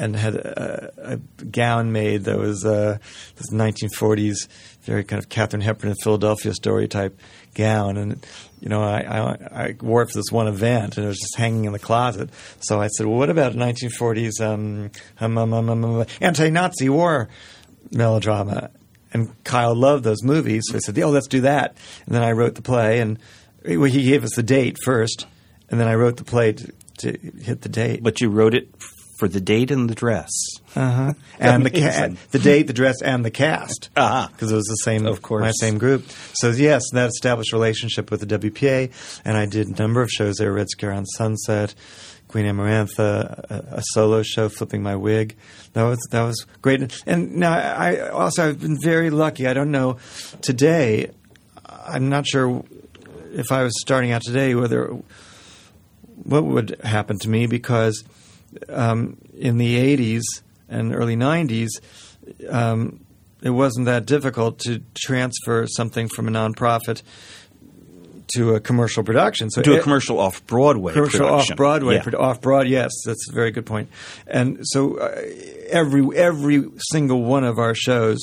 and 0.00 0.16
had 0.16 0.34
a, 0.34 0.92
a 0.96 1.16
gown 1.44 1.92
made 1.92 2.24
that 2.24 2.38
was 2.38 2.64
uh, 2.64 2.96
this 3.36 3.52
1940s 3.52 4.48
very 4.82 5.04
kind 5.04 5.22
of 5.22 5.28
Katharine 5.28 5.60
Hepburn 5.60 5.90
in 5.90 5.96
Philadelphia 6.02 6.54
story 6.54 6.88
type 6.88 7.20
gown, 7.54 7.98
and 7.98 8.26
you 8.60 8.70
know 8.70 8.82
I, 8.82 9.00
I, 9.00 9.64
I 9.64 9.76
wore 9.80 10.02
it 10.02 10.06
for 10.06 10.18
this 10.18 10.32
one 10.32 10.48
event, 10.48 10.96
and 10.96 11.04
it 11.04 11.08
was 11.08 11.18
just 11.18 11.36
hanging 11.36 11.66
in 11.66 11.72
the 11.72 11.78
closet. 11.78 12.30
So 12.60 12.80
I 12.80 12.88
said, 12.88 13.06
"Well, 13.06 13.18
what 13.18 13.28
about 13.28 13.52
1940s 13.52 14.40
um, 14.40 14.90
um, 15.20 15.36
um, 15.36 15.68
um, 15.68 16.06
anti-Nazi 16.20 16.88
war 16.88 17.28
melodrama?" 17.90 18.70
And 19.12 19.32
Kyle 19.44 19.74
loved 19.74 20.04
those 20.04 20.22
movies, 20.22 20.62
so 20.68 20.76
I 20.76 20.78
said, 20.78 20.98
"Oh, 20.98 21.10
let's 21.10 21.28
do 21.28 21.42
that." 21.42 21.76
And 22.06 22.14
then 22.14 22.22
I 22.22 22.32
wrote 22.32 22.54
the 22.54 22.62
play, 22.62 23.00
and 23.00 23.18
he 23.64 24.04
gave 24.04 24.24
us 24.24 24.34
the 24.34 24.42
date 24.42 24.78
first, 24.82 25.26
and 25.68 25.78
then 25.78 25.88
I 25.88 25.94
wrote 25.94 26.16
the 26.16 26.24
play 26.24 26.54
to, 26.54 26.72
to 26.98 27.18
hit 27.42 27.60
the 27.60 27.68
date. 27.68 28.02
but 28.02 28.22
you 28.22 28.30
wrote 28.30 28.54
it 28.54 28.70
for 29.20 29.28
the 29.28 29.40
date 29.40 29.70
and 29.70 29.88
the 29.88 29.94
dress. 29.94 30.30
Uh-huh. 30.74 31.12
And 31.38 31.64
the 31.66 31.70
ca- 31.70 32.08
the 32.30 32.38
date, 32.38 32.66
the 32.66 32.72
dress, 32.72 33.00
and 33.02 33.22
the 33.24 33.30
cast. 33.30 33.90
Because 33.94 34.50
it 34.50 34.54
was 34.56 34.64
the 34.66 34.76
same, 34.82 35.06
Of 35.06 35.20
course. 35.22 35.42
my 35.42 35.50
same 35.52 35.78
group. 35.78 36.06
So 36.34 36.50
yes, 36.50 36.82
that 36.94 37.08
established 37.10 37.52
relationship 37.52 38.10
with 38.10 38.26
the 38.26 38.38
WPA, 38.38 38.90
and 39.24 39.36
I 39.36 39.44
did 39.46 39.68
a 39.68 39.72
number 39.82 40.00
of 40.02 40.10
shows 40.10 40.36
there: 40.36 40.52
Red 40.52 40.70
Scare 40.70 40.92
on 40.92 41.04
Sunset, 41.06 41.74
Queen 42.28 42.46
Amarantha, 42.46 43.38
a, 43.50 43.76
a 43.76 43.82
solo 43.92 44.22
show, 44.22 44.48
Flipping 44.48 44.82
My 44.82 44.96
Wig. 44.96 45.36
That 45.74 45.82
was 45.84 45.98
that 46.10 46.22
was 46.22 46.46
great. 46.62 47.02
And 47.06 47.36
now 47.36 47.52
I 47.52 47.96
I 47.96 48.08
also 48.08 48.48
I've 48.48 48.60
been 48.60 48.78
very 48.82 49.10
lucky. 49.10 49.46
I 49.46 49.52
don't 49.52 49.70
know 49.70 49.98
today. 50.40 51.10
I'm 51.66 52.08
not 52.08 52.26
sure 52.26 52.64
if 53.32 53.52
I 53.52 53.62
was 53.62 53.72
starting 53.80 54.10
out 54.12 54.22
today 54.22 54.54
whether 54.54 54.96
what 56.22 56.44
would 56.44 56.80
happen 56.82 57.18
to 57.20 57.28
me 57.28 57.46
because 57.46 58.02
um, 58.68 59.16
in 59.36 59.58
the 59.58 59.76
80s 59.96 60.22
and 60.68 60.94
early 60.94 61.16
90s, 61.16 61.68
um, 62.48 63.04
it 63.42 63.50
wasn't 63.50 63.86
that 63.86 64.06
difficult 64.06 64.58
to 64.60 64.82
transfer 64.94 65.66
something 65.66 66.08
from 66.08 66.28
a 66.28 66.30
nonprofit 66.30 67.02
to 68.34 68.54
a 68.54 68.60
commercial 68.60 69.02
production. 69.02 69.50
So 69.50 69.62
To 69.62 69.78
a 69.78 69.82
commercial 69.82 70.18
off 70.20 70.46
Broadway 70.46 70.92
commercial 70.92 71.26
off 71.26 71.48
Broadway, 71.56 71.96
Yeah. 72.04 72.18
off 72.18 72.40
Broad. 72.40 72.68
Yes, 72.68 72.92
that's 73.04 73.28
a 73.28 73.32
very 73.32 73.50
good 73.50 73.66
point. 73.66 73.88
And 74.26 74.60
so 74.62 74.98
uh, 74.98 75.20
every 75.68 76.16
every 76.16 76.68
single 76.92 77.24
one 77.24 77.42
of 77.44 77.58
our 77.58 77.74
shows 77.74 78.18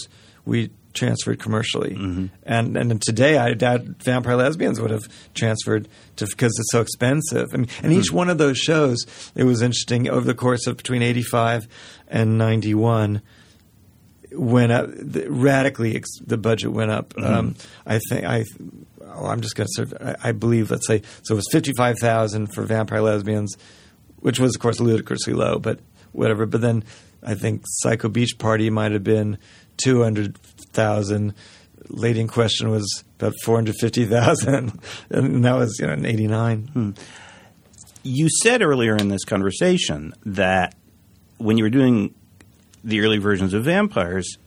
we 0.45 0.69
transferred 0.97 1.39
commercially, 1.39 1.95
Mm-hmm. 1.95 2.25
and 2.43 2.75
and 2.75 3.01
today 3.01 3.37
I 3.37 3.53
doubt 3.53 3.81
Vampire 4.03 4.35
Lesbians 4.35 4.81
would 4.81 4.91
have 4.91 5.03
transferred 5.33 5.87
to 6.17 6.25
because 6.25 6.51
it's 6.59 6.71
so 6.71 6.81
expensive. 6.81 7.49
I 7.53 7.57
mean, 7.57 7.67
and 7.83 7.93
Hmm. 7.93 7.99
each 7.99 8.11
one 8.11 8.29
of 8.29 8.37
those 8.37 8.57
shows, 8.57 9.05
it 9.35 9.45
was 9.45 9.61
interesting 9.61 10.09
over 10.09 10.25
the 10.25 10.33
course 10.33 10.67
of 10.67 10.75
between 10.77 11.01
eighty 11.01 11.23
five 11.23 11.67
and 12.09 12.37
ninety 12.37 12.73
one 12.73 13.21
went 14.33 14.71
up 14.71 14.89
the, 14.91 15.27
radically. 15.29 15.95
Ex, 15.95 16.09
the 16.25 16.37
budget 16.37 16.71
went 16.71 16.91
up. 16.91 17.13
Mm-hmm. 17.13 17.33
Um, 17.33 17.55
I 17.85 17.99
think 18.09 18.25
I. 18.25 18.43
Oh, 19.15 19.25
I'm 19.27 19.41
just 19.41 19.55
going 19.55 19.67
to 19.67 19.73
sort 19.73 19.91
of. 19.93 20.07
I, 20.23 20.29
I 20.29 20.31
believe. 20.33 20.69
Let's 20.71 20.87
say 20.87 21.01
so. 21.23 21.33
It 21.33 21.37
was 21.37 21.47
fifty 21.51 21.71
five 21.77 21.95
thousand 21.99 22.53
for 22.53 22.63
Vampire 22.63 23.01
Lesbians, 23.01 23.55
which 24.17 24.39
was 24.39 24.55
of 24.55 24.61
course 24.61 24.79
ludicrously 24.79 25.33
low, 25.33 25.59
but 25.59 25.79
whatever. 26.11 26.45
But 26.45 26.61
then 26.61 26.83
I 27.23 27.35
think 27.35 27.63
Psycho 27.65 28.09
Beach 28.09 28.37
Party 28.37 28.69
might 28.69 28.91
have 28.91 29.03
been 29.03 29.37
two 29.77 30.03
hundred 30.03 30.37
thousand. 30.77 31.33
Lady 31.89 32.19
in 32.19 32.27
question 32.27 32.69
was 32.69 33.03
about 33.19 33.33
four 33.43 33.55
hundred 33.55 33.75
fifty 33.79 34.05
thousand, 34.05 34.79
and 35.09 35.43
that 35.43 35.55
was 35.55 35.77
you 35.79 35.87
know 35.87 35.93
in 35.93 36.05
eighty 36.05 36.27
nine. 36.27 36.67
Hmm. 36.67 36.91
You 38.03 38.29
said 38.43 38.61
earlier 38.61 38.95
in 38.95 39.09
this 39.09 39.25
conversation 39.25 40.13
that 40.25 40.75
when 41.37 41.57
you 41.57 41.65
were 41.65 41.69
doing 41.69 42.13
the 42.83 43.01
early 43.01 43.17
versions 43.17 43.53
of 43.53 43.65
vampires, 43.65 44.37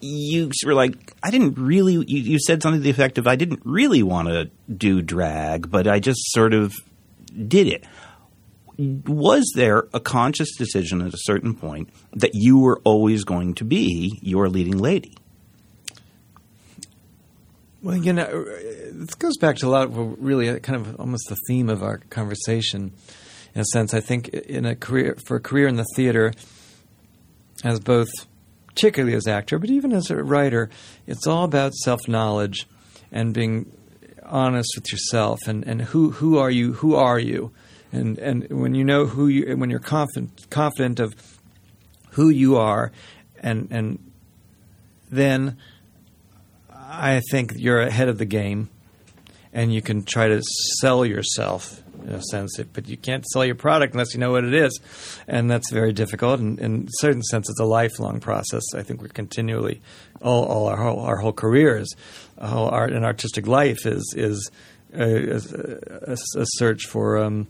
you 0.00 0.50
were 0.64 0.74
like, 0.74 1.14
I 1.22 1.30
didn't 1.30 1.58
really. 1.58 1.94
You, 1.94 2.04
you 2.06 2.38
said 2.38 2.62
something 2.62 2.80
to 2.80 2.84
the 2.84 2.90
effect 2.90 3.18
of, 3.18 3.26
I 3.26 3.36
didn't 3.36 3.60
really 3.64 4.02
want 4.02 4.28
to 4.28 4.50
do 4.72 5.02
drag, 5.02 5.70
but 5.70 5.86
I 5.86 6.00
just 6.00 6.20
sort 6.32 6.54
of 6.54 6.74
did 7.46 7.66
it. 7.66 7.84
Was 8.78 9.52
there 9.54 9.88
a 9.92 10.00
conscious 10.00 10.56
decision 10.56 11.02
at 11.02 11.12
a 11.12 11.18
certain 11.18 11.54
point 11.54 11.90
that 12.14 12.30
you 12.32 12.58
were 12.58 12.80
always 12.84 13.24
going 13.24 13.54
to 13.54 13.64
be 13.64 14.18
your 14.22 14.48
leading 14.48 14.78
lady? 14.78 15.14
Well, 17.82 17.96
you 17.96 18.12
know, 18.12 18.44
this 18.92 19.14
goes 19.14 19.38
back 19.38 19.56
to 19.56 19.66
a 19.66 19.70
lot 19.70 19.84
of 19.84 20.22
really 20.22 20.50
uh, 20.50 20.58
kind 20.58 20.76
of 20.76 21.00
almost 21.00 21.24
the 21.30 21.36
theme 21.48 21.70
of 21.70 21.82
our 21.82 21.96
conversation. 22.10 22.92
In 23.54 23.62
a 23.62 23.64
sense, 23.72 23.94
I 23.94 24.00
think 24.00 24.28
in 24.28 24.66
a 24.66 24.76
career 24.76 25.16
for 25.24 25.36
a 25.36 25.40
career 25.40 25.66
in 25.66 25.76
the 25.76 25.86
theater, 25.96 26.34
as 27.64 27.80
both 27.80 28.10
particularly 28.66 29.16
as 29.16 29.26
actor, 29.26 29.58
but 29.58 29.70
even 29.70 29.92
as 29.94 30.10
a 30.10 30.22
writer, 30.22 30.68
it's 31.06 31.26
all 31.26 31.44
about 31.44 31.72
self 31.72 32.06
knowledge 32.06 32.68
and 33.10 33.32
being 33.32 33.72
honest 34.26 34.68
with 34.76 34.92
yourself 34.92 35.40
and, 35.46 35.66
and 35.66 35.80
who 35.80 36.10
who 36.10 36.36
are 36.36 36.50
you 36.50 36.74
who 36.74 36.94
are 36.94 37.18
you 37.18 37.50
and 37.92 38.18
and 38.18 38.46
when 38.50 38.74
you 38.74 38.84
know 38.84 39.06
who 39.06 39.26
you 39.26 39.56
when 39.56 39.70
you're 39.70 39.80
confident 39.80 40.48
confident 40.50 41.00
of 41.00 41.14
who 42.10 42.28
you 42.28 42.56
are 42.56 42.92
and 43.42 43.66
and 43.72 44.12
then 45.10 45.56
I 46.90 47.20
think 47.30 47.52
you're 47.56 47.80
ahead 47.80 48.08
of 48.08 48.18
the 48.18 48.24
game, 48.24 48.68
and 49.52 49.72
you 49.72 49.80
can 49.80 50.02
try 50.02 50.26
to 50.26 50.42
sell 50.80 51.06
yourself 51.06 51.82
in 52.02 52.08
a 52.08 52.22
sense, 52.22 52.58
but 52.72 52.88
you 52.88 52.96
can't 52.96 53.24
sell 53.26 53.44
your 53.44 53.54
product 53.54 53.94
unless 53.94 54.12
you 54.12 54.18
know 54.18 54.32
what 54.32 54.42
it 54.42 54.54
is, 54.54 54.80
and 55.28 55.48
that's 55.48 55.70
very 55.70 55.92
difficult. 55.92 56.40
And 56.40 56.58
in 56.58 56.84
a 56.84 56.88
certain 56.98 57.22
sense, 57.22 57.48
it's 57.48 57.60
a 57.60 57.64
lifelong 57.64 58.18
process. 58.18 58.62
I 58.74 58.82
think 58.82 59.02
we're 59.02 59.08
continually, 59.08 59.80
all, 60.20 60.44
all 60.46 60.66
our 60.66 60.76
whole 60.76 61.00
our 61.00 61.18
whole 61.18 61.32
careers, 61.32 61.94
our 62.38 62.48
whole 62.48 62.68
art 62.68 62.92
and 62.92 63.04
artistic 63.04 63.46
life 63.46 63.86
is 63.86 64.12
is 64.16 64.50
a, 64.92 65.40
a, 66.08 66.12
a 66.12 66.46
search 66.56 66.86
for 66.86 67.18
um, 67.18 67.46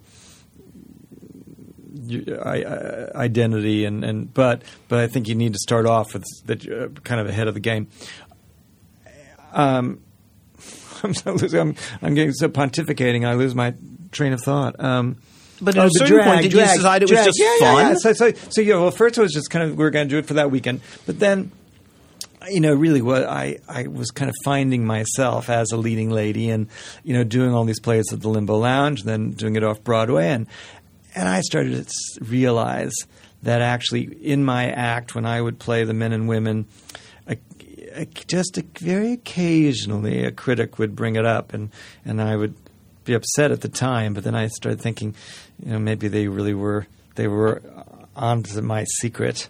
identity, 3.14 3.84
and, 3.84 4.05
and 4.05 4.34
but 4.34 4.62
but 4.88 4.99
I 4.99 5.07
think 5.07 5.28
you 5.28 5.34
need 5.34 5.55
to 5.55 5.59
start 5.61 5.86
off 5.86 6.12
with 6.12 6.24
that 6.45 6.68
uh, 6.68 6.88
kind 7.05 7.20
of 7.20 7.28
ahead 7.28 7.49
of 7.49 7.55
the 7.55 7.61
game. 7.61 7.88
Um, 9.53 10.01
I'm, 11.03 11.14
so 11.14 11.32
losing, 11.32 11.61
I'm, 11.61 11.76
I'm 12.03 12.14
getting 12.14 12.32
so 12.32 12.48
pontificating, 12.48 13.26
I 13.26 13.34
lose 13.34 13.55
my 13.55 13.74
train 14.12 14.32
of 14.32 14.42
thought. 14.42 14.82
Um, 14.82 15.16
but 15.61 15.76
at 15.76 15.84
oh, 15.84 15.86
a 15.86 15.90
certain 15.90 16.14
drag, 16.14 16.26
point, 16.26 16.42
did 16.42 16.53
drag, 16.53 16.68
you 16.68 16.74
decide 16.76 17.03
it 17.03 17.09
drag. 17.09 17.26
was 17.26 17.36
just 17.36 17.40
yeah, 17.40 17.72
fun? 17.72 17.84
Yeah, 17.84 17.88
yeah. 17.90 17.94
So, 17.96 18.12
so, 18.12 18.32
so 18.32 18.61
yeah. 18.61 18.76
Well, 18.76 18.90
first 18.90 19.18
it 19.18 19.22
was 19.22 19.32
just 19.32 19.51
kind 19.51 19.68
of 19.68 19.76
we 19.76 19.84
were 19.84 19.90
going 19.90 20.09
to 20.09 20.11
do 20.11 20.18
it 20.18 20.26
for 20.26 20.34
that 20.34 20.51
weekend, 20.51 20.80
but 21.07 21.18
then 21.18 21.53
you 22.48 22.61
know, 22.61 22.72
really 22.72 23.03
what 23.03 23.24
I, 23.24 23.59
I 23.68 23.86
was 23.86 24.11
kind 24.11 24.28
of 24.28 24.34
finding 24.44 24.86
myself 24.86 25.51
as 25.51 25.72
a 25.72 25.76
leading 25.76 26.11
lady 26.11 26.51
and, 26.51 26.68
you 27.05 27.14
know, 27.14 27.24
doing 27.24 27.53
all 27.53 27.64
these 27.64 27.80
plays 27.80 28.12
at 28.12 28.20
the 28.20 28.28
Limbo 28.28 28.57
Lounge, 28.57 29.03
then 29.03 29.32
doing 29.32 29.57
it 29.57 29.64
off 29.64 29.82
Broadway. 29.84 30.28
And, 30.28 30.46
and 31.14 31.28
I 31.28 31.40
started 31.42 31.86
to 31.86 32.24
realize 32.24 32.94
that 33.42 33.61
actually 33.61 34.05
in 34.05 34.44
my 34.44 34.70
act, 34.70 35.14
when 35.14 35.26
I 35.26 35.40
would 35.40 35.59
play 35.59 35.84
the 35.84 35.94
men 35.94 36.12
and 36.12 36.28
women, 36.28 36.66
just 38.26 38.59
a, 38.59 38.64
very 38.78 39.12
occasionally 39.12 40.24
a 40.24 40.30
critic 40.30 40.78
would 40.78 40.95
bring 40.97 41.16
it 41.16 41.24
up, 41.24 41.53
and, 41.53 41.70
and 42.05 42.20
I 42.20 42.36
would 42.36 42.55
be 43.05 43.14
upset 43.14 43.51
at 43.51 43.61
the 43.61 43.68
time. 43.68 44.14
But 44.14 44.24
then 44.24 44.34
I 44.34 44.47
started 44.49 44.80
thinking, 44.80 45.14
you 45.64 45.72
know, 45.72 45.78
maybe 45.78 46.09
they 46.09 46.28
really 46.28 46.55
were 46.55 46.86
they 47.16 47.28
were 47.28 47.62
onto 48.16 48.61
my 48.61 48.84
secret 48.84 49.49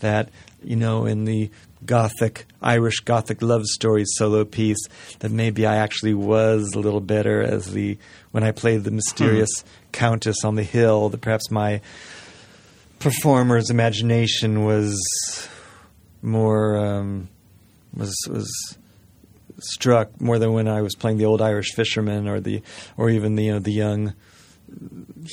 that 0.00 0.28
you 0.62 0.76
know 0.76 1.06
in 1.06 1.24
the 1.24 1.50
gothic 1.84 2.46
Irish 2.60 3.00
gothic 3.00 3.42
love 3.42 3.64
story 3.64 4.04
solo 4.06 4.44
piece 4.44 4.86
that 5.18 5.30
maybe 5.30 5.66
I 5.66 5.76
actually 5.76 6.14
was 6.14 6.72
a 6.74 6.78
little 6.78 7.00
better 7.00 7.42
as 7.42 7.72
the 7.72 7.98
when 8.30 8.44
I 8.44 8.52
played 8.52 8.84
the 8.84 8.90
mysterious 8.90 9.50
hmm. 9.60 9.68
countess 9.92 10.44
on 10.44 10.54
the 10.54 10.62
hill 10.62 11.08
that 11.08 11.20
perhaps 11.20 11.50
my 11.50 11.80
performer's 12.98 13.70
imagination 13.70 14.64
was 14.64 15.48
more 16.22 16.76
um, 16.76 17.28
was 17.94 18.16
was 18.28 18.78
struck 19.58 20.20
more 20.20 20.38
than 20.38 20.52
when 20.52 20.66
I 20.66 20.82
was 20.82 20.94
playing 20.94 21.18
the 21.18 21.26
old 21.26 21.40
Irish 21.40 21.72
fisherman 21.74 22.26
or 22.28 22.40
the 22.40 22.62
or 22.96 23.10
even 23.10 23.36
the 23.36 23.44
you 23.44 23.52
know 23.52 23.58
the 23.58 23.72
young 23.72 24.14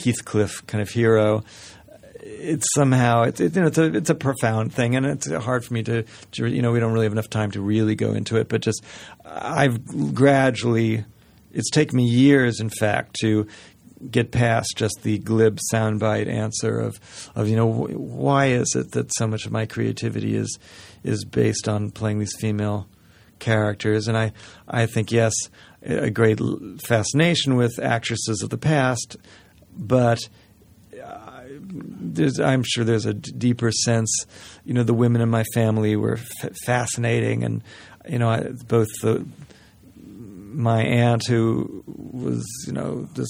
Heathcliff 0.03 0.65
kind 0.67 0.81
of 0.81 0.89
hero 0.89 1.43
it's 2.21 2.65
somehow 2.73 3.23
it's 3.23 3.39
it, 3.39 3.55
you 3.55 3.61
know 3.61 3.67
it's 3.67 3.77
a 3.77 3.95
it's 3.95 4.09
a 4.09 4.15
profound 4.15 4.73
thing, 4.73 4.95
and 4.95 5.05
it's 5.05 5.29
hard 5.31 5.65
for 5.65 5.73
me 5.73 5.83
to, 5.83 6.03
to 6.31 6.47
you 6.47 6.61
know 6.61 6.71
we 6.71 6.79
don't 6.79 6.93
really 6.93 7.05
have 7.05 7.13
enough 7.13 7.29
time 7.29 7.51
to 7.51 7.61
really 7.61 7.95
go 7.95 8.13
into 8.13 8.37
it. 8.37 8.49
But 8.49 8.61
just 8.61 8.83
I've 9.25 10.13
gradually 10.13 11.05
it's 11.51 11.69
taken 11.69 11.97
me 11.97 12.05
years, 12.05 12.59
in 12.59 12.69
fact, 12.69 13.17
to 13.21 13.47
get 14.09 14.31
past 14.31 14.77
just 14.77 14.95
the 15.03 15.17
glib 15.19 15.59
soundbite 15.73 16.27
answer 16.27 16.79
of 16.79 16.99
of 17.35 17.47
you 17.47 17.55
know 17.55 17.67
why 17.67 18.47
is 18.47 18.73
it 18.75 18.91
that 18.93 19.13
so 19.15 19.27
much 19.27 19.45
of 19.45 19.51
my 19.51 19.65
creativity 19.65 20.35
is 20.35 20.57
is 21.03 21.25
based 21.25 21.67
on 21.67 21.91
playing 21.91 22.19
these 22.19 22.35
female 22.39 22.87
characters, 23.39 24.07
and 24.07 24.17
I 24.17 24.33
I 24.67 24.85
think 24.85 25.11
yes 25.11 25.33
a 25.81 26.09
great 26.09 26.39
fascination 26.85 27.55
with 27.55 27.79
actresses 27.79 28.41
of 28.41 28.49
the 28.49 28.57
past, 28.57 29.15
but 29.77 30.19
I'm 32.41 32.63
sure 32.63 32.83
there's 32.83 33.05
a 33.05 33.13
d- 33.13 33.31
deeper 33.37 33.71
sense. 33.71 34.25
You 34.65 34.73
know, 34.73 34.83
the 34.83 34.93
women 34.93 35.21
in 35.21 35.29
my 35.29 35.43
family 35.53 35.95
were 35.95 36.17
f- 36.17 36.55
fascinating, 36.65 37.43
and 37.43 37.63
you 38.07 38.19
know, 38.19 38.29
I, 38.29 38.49
both 38.67 38.87
the 39.01 39.25
my 39.95 40.81
aunt 40.81 41.25
who 41.27 41.83
was 41.85 42.45
you 42.67 42.73
know 42.73 43.07
this 43.13 43.29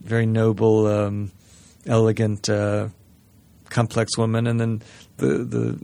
very 0.00 0.26
noble, 0.26 0.86
um, 0.86 1.30
elegant, 1.86 2.48
uh, 2.48 2.88
complex 3.68 4.16
woman, 4.16 4.46
and 4.46 4.60
then 4.60 4.82
the 5.18 5.44
the 5.44 5.78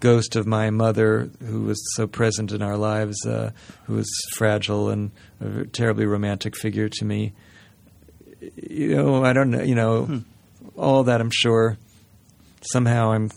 ghost 0.00 0.36
of 0.36 0.46
my 0.46 0.70
mother, 0.70 1.30
who 1.46 1.62
was 1.62 1.80
so 1.94 2.06
present 2.06 2.52
in 2.52 2.62
our 2.62 2.76
lives, 2.76 3.24
uh, 3.26 3.52
who 3.84 3.94
was 3.94 4.10
fragile 4.36 4.88
and 4.88 5.10
a 5.40 5.64
terribly 5.66 6.06
romantic 6.06 6.56
figure 6.56 6.88
to 6.88 7.04
me. 7.04 7.32
You 8.56 8.96
know, 8.96 9.24
I 9.24 9.32
don't 9.32 9.50
know. 9.50 9.62
You 9.62 9.74
know, 9.74 10.04
hmm 10.04 10.18
all 10.76 11.04
that 11.04 11.20
I'm 11.20 11.30
sure 11.30 11.76
somehow 12.62 13.12
I'm 13.12 13.30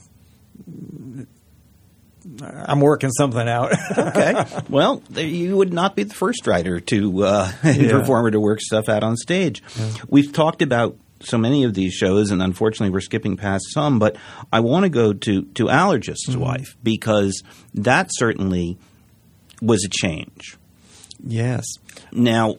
I'm 2.41 2.79
working 2.79 3.11
something 3.11 3.47
out. 3.47 3.73
okay. 3.97 4.45
Well, 4.69 5.03
you 5.13 5.57
would 5.57 5.73
not 5.73 5.95
be 5.95 6.03
the 6.03 6.13
first 6.13 6.47
writer 6.47 6.79
to 6.79 7.23
uh, 7.23 7.51
yeah. 7.63 7.91
performer 7.91 8.31
to 8.31 8.39
work 8.39 8.61
stuff 8.61 8.87
out 8.87 9.03
on 9.03 9.17
stage. 9.17 9.61
Yeah. 9.77 9.91
We've 10.07 10.31
talked 10.31 10.61
about 10.61 10.97
so 11.23 11.37
many 11.37 11.63
of 11.63 11.73
these 11.73 11.93
shows, 11.93 12.31
and 12.31 12.41
unfortunately, 12.41 12.91
we're 12.91 13.01
skipping 13.01 13.37
past 13.37 13.65
some. 13.73 13.99
But 13.99 14.17
I 14.51 14.59
want 14.59 14.83
to 14.83 14.89
go 14.89 15.13
to 15.13 15.41
to 15.43 15.65
Allergist's 15.65 16.29
mm-hmm. 16.29 16.39
Wife 16.39 16.77
because 16.83 17.43
that 17.73 18.07
certainly 18.11 18.77
was 19.61 19.83
a 19.85 19.89
change. 19.89 20.57
Yes. 21.25 21.65
Now, 22.11 22.57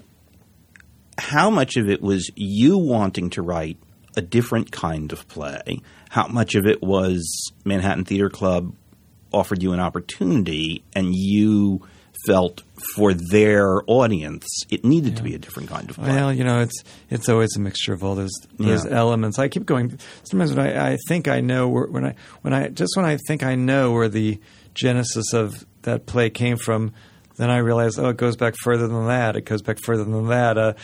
how 1.18 1.50
much 1.50 1.76
of 1.76 1.88
it 1.88 2.00
was 2.00 2.30
you 2.34 2.78
wanting 2.78 3.30
to 3.30 3.42
write 3.42 3.78
a 4.16 4.22
different 4.22 4.70
kind 4.70 5.12
of 5.12 5.26
play. 5.28 5.80
How 6.10 6.26
much 6.28 6.54
of 6.54 6.66
it 6.66 6.82
was 6.82 7.52
Manhattan 7.64 8.04
Theater 8.04 8.30
Club 8.30 8.74
offered 9.32 9.62
you 9.62 9.72
an 9.72 9.80
opportunity 9.80 10.84
and 10.94 11.14
you 11.14 11.86
felt 12.26 12.62
for 12.94 13.14
their 13.14 13.82
audience 13.86 14.46
it 14.70 14.84
needed 14.84 15.10
yeah. 15.10 15.16
to 15.16 15.22
be 15.22 15.34
a 15.34 15.38
different 15.38 15.68
kind 15.68 15.88
of 15.88 15.96
play. 15.96 16.08
Well, 16.08 16.32
you 16.32 16.44
know, 16.44 16.60
it's 16.60 16.82
it's 17.10 17.28
always 17.28 17.56
a 17.56 17.60
mixture 17.60 17.92
of 17.92 18.04
all 18.04 18.14
those 18.14 18.32
those 18.58 18.84
yeah. 18.84 18.96
elements. 18.96 19.38
I 19.38 19.48
keep 19.48 19.66
going. 19.66 19.98
Sometimes 20.24 20.54
when 20.54 20.66
I, 20.66 20.92
I 20.92 20.98
think 21.08 21.28
I 21.28 21.40
know 21.40 21.68
where, 21.68 21.86
when 21.86 22.04
I 22.04 22.14
when 22.42 22.52
I 22.52 22.68
just 22.68 22.96
when 22.96 23.06
I 23.06 23.18
think 23.26 23.42
I 23.42 23.54
know 23.54 23.92
where 23.92 24.08
the 24.08 24.40
genesis 24.74 25.32
of 25.32 25.64
that 25.82 26.06
play 26.06 26.30
came 26.30 26.56
from, 26.56 26.92
then 27.36 27.50
I 27.50 27.58
realized, 27.58 27.98
oh, 27.98 28.08
it 28.10 28.16
goes 28.16 28.36
back 28.36 28.54
further 28.62 28.86
than 28.86 29.06
that. 29.08 29.36
It 29.36 29.44
goes 29.44 29.62
back 29.62 29.78
further 29.82 30.04
than 30.04 30.28
that. 30.28 30.56
Uh, 30.56 30.74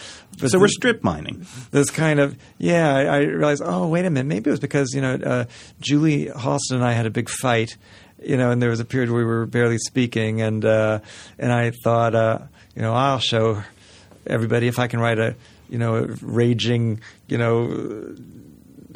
so 0.46 0.58
we're 0.58 0.68
strip 0.68 1.04
mining. 1.04 1.46
This 1.70 1.90
kind 1.90 2.18
of 2.18 2.36
yeah. 2.58 2.94
I, 2.94 3.02
I, 3.02 3.18
realized, 3.18 3.62
oh, 3.64 3.88
wait 3.88 4.04
a 4.04 4.10
minute. 4.10 4.26
Maybe 4.26 4.48
it 4.48 4.52
was 4.52 4.60
because 4.60 4.92
you 4.94 5.00
know 5.00 5.14
uh, 5.14 5.44
Julie 5.80 6.26
Halston 6.26 6.72
and 6.72 6.84
I 6.84 6.92
had 6.92 7.06
a 7.06 7.10
big 7.10 7.28
fight. 7.28 7.76
You 8.22 8.36
know, 8.36 8.50
and 8.50 8.60
there 8.60 8.70
was 8.70 8.80
a 8.80 8.84
period 8.84 9.10
where 9.10 9.20
we 9.20 9.24
were 9.24 9.46
barely 9.46 9.78
speaking, 9.78 10.42
and 10.42 10.64
uh, 10.64 11.00
and 11.38 11.52
I 11.52 11.70
thought, 11.70 12.14
uh, 12.14 12.38
you 12.74 12.82
know, 12.82 12.92
I'll 12.92 13.18
show 13.18 13.62
everybody 14.26 14.68
if 14.68 14.78
I 14.78 14.86
can 14.88 15.00
write 15.00 15.18
a 15.18 15.34
you 15.70 15.78
know 15.78 15.96
a 15.96 16.06
raging 16.20 17.00
you 17.28 17.38
know 17.38 18.14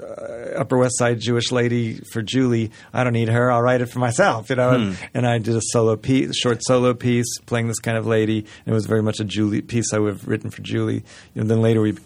uh, 0.00 0.58
Upper 0.58 0.76
West 0.78 0.98
Side 0.98 1.20
Jewish 1.20 1.52
lady 1.52 2.00
for 2.12 2.22
Julie. 2.22 2.70
I 2.92 3.04
don't 3.04 3.12
need 3.12 3.28
her. 3.28 3.50
I'll 3.50 3.62
write 3.62 3.80
it 3.80 3.86
for 3.86 3.98
myself, 3.98 4.50
you 4.50 4.56
know. 4.56 4.70
Hmm. 4.70 4.82
And, 4.82 4.98
and, 5.14 5.26
I 5.26 5.38
did 5.38 5.56
a 5.56 5.60
solo 5.62 5.96
piece, 5.96 6.36
short 6.36 6.62
solo 6.64 6.94
piece, 6.94 7.38
playing 7.46 7.68
this 7.68 7.78
kind 7.78 7.96
of 7.96 8.06
lady. 8.06 8.38
And 8.38 8.72
it 8.72 8.72
was 8.72 8.86
very 8.86 9.02
much 9.02 9.20
a 9.20 9.24
Julie 9.24 9.62
piece 9.62 9.92
I 9.92 9.98
would 9.98 10.14
have 10.14 10.28
written 10.28 10.50
for 10.50 10.62
Julie. 10.62 11.04
And 11.34 11.50
then 11.50 11.60
later 11.60 11.80
we 11.80 11.96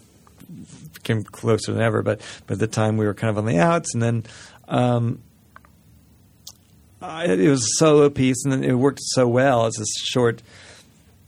became 0.93 1.23
closer 1.23 1.73
than 1.73 1.81
ever. 1.81 2.01
But, 2.01 2.21
but 2.47 2.53
at 2.53 2.59
the 2.59 2.67
time 2.67 2.97
we 2.97 3.05
were 3.05 3.13
kind 3.13 3.29
of 3.29 3.37
on 3.37 3.45
the 3.45 3.59
outs. 3.59 3.93
And 3.93 4.03
then 4.03 4.25
um, 4.67 5.21
I, 7.01 7.25
it 7.25 7.49
was 7.49 7.61
a 7.61 7.77
solo 7.77 8.09
piece, 8.09 8.45
and 8.45 8.63
it 8.63 8.75
worked 8.75 8.99
so 9.01 9.27
well 9.27 9.65
as 9.65 9.79
a 9.79 9.85
short. 10.11 10.41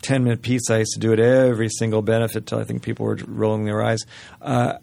10 0.02 0.24
minute 0.24 0.42
piece. 0.42 0.68
I 0.72 0.80
used 0.80 0.94
to 0.94 1.00
do 1.00 1.14
it 1.14 1.20
every 1.20 1.70
single 1.70 2.02
benefit 2.02 2.48
till 2.48 2.58
I 2.58 2.64
think 2.64 2.82
people 2.82 3.06
were 3.06 3.20
rolling 3.28 3.66
their 3.66 3.84
eyes. 3.84 4.00
Uh, 4.42 4.80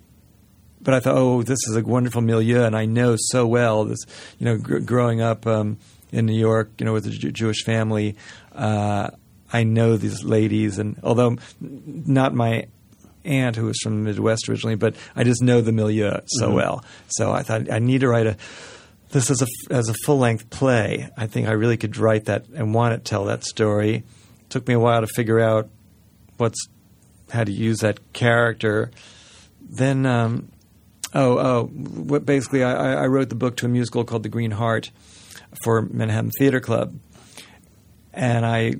but 0.80 0.95
I 0.95 1.01
thought, 1.01 1.16
oh, 1.16 1.43
this 1.43 1.59
is 1.66 1.76
a 1.76 1.82
wonderful 1.82 2.20
milieu, 2.20 2.62
and 2.62 2.76
I 2.76 2.84
know 2.84 3.16
so 3.18 3.47
well 3.47 3.84
this. 3.84 3.99
You 4.39 4.47
know, 4.47 4.59
gr- 4.59 4.78
growing 4.78 5.20
up 5.20 5.47
um, 5.47 5.78
in 6.12 6.26
New 6.26 6.39
York, 6.39 6.70
you 6.78 6.86
know, 6.86 6.93
with 6.93 7.07
a 7.07 7.11
J- 7.11 7.32
Jewish 7.32 7.64
family, 7.64 8.16
uh, 8.55 9.11
I 9.53 9.64
know 9.64 9.97
these 9.97 10.24
ladies, 10.24 10.78
and 10.78 10.99
although 11.03 11.36
not 11.61 12.34
my 12.34 12.66
aunt 13.24 13.57
who 13.57 13.66
was 13.66 13.78
from 13.82 14.05
the 14.05 14.11
Midwest 14.11 14.49
originally, 14.49 14.76
but 14.76 14.95
I 15.16 15.24
just 15.24 15.43
know 15.43 15.61
the 15.61 15.72
milieu 15.72 16.20
so 16.26 16.47
mm-hmm. 16.47 16.55
well. 16.55 16.84
So 17.09 17.32
I 17.32 17.43
thought 17.43 17.70
I 17.70 17.78
need 17.78 18.01
to 18.03 18.09
write 18.09 18.26
a 18.26 18.36
this 19.11 19.30
as 19.30 19.42
a 19.42 19.46
as 19.72 19.88
a 19.88 19.94
full 20.04 20.18
length 20.18 20.50
play. 20.50 21.09
I 21.16 21.26
think 21.26 21.48
I 21.48 21.52
really 21.52 21.76
could 21.76 21.96
write 21.96 22.26
that 22.26 22.46
and 22.54 22.74
want 22.74 22.94
to 22.94 23.00
tell 23.11 23.24
that 23.26 23.44
story. 23.44 23.96
It 24.40 24.50
took 24.50 24.68
me 24.68 24.74
a 24.74 24.78
while 24.78 25.00
to 25.00 25.06
figure 25.06 25.40
out 25.40 25.68
what's 26.36 26.68
how 27.30 27.44
to 27.44 27.52
use 27.52 27.78
that 27.78 28.12
character. 28.12 28.90
Then 29.61 30.06
um, 30.06 30.50
Oh, 31.14 31.38
oh. 31.38 31.64
What 31.66 32.26
basically, 32.26 32.62
I, 32.62 33.04
I 33.04 33.06
wrote 33.06 33.28
the 33.28 33.34
book 33.34 33.56
to 33.59 33.66
a 33.66 33.68
musical 33.68 34.04
called 34.04 34.22
The 34.22 34.28
Green 34.28 34.50
Heart 34.50 34.90
for 35.64 35.82
Manhattan 35.82 36.30
Theater 36.38 36.61
Club, 36.61 36.98
and 38.12 38.44
I 38.44 38.74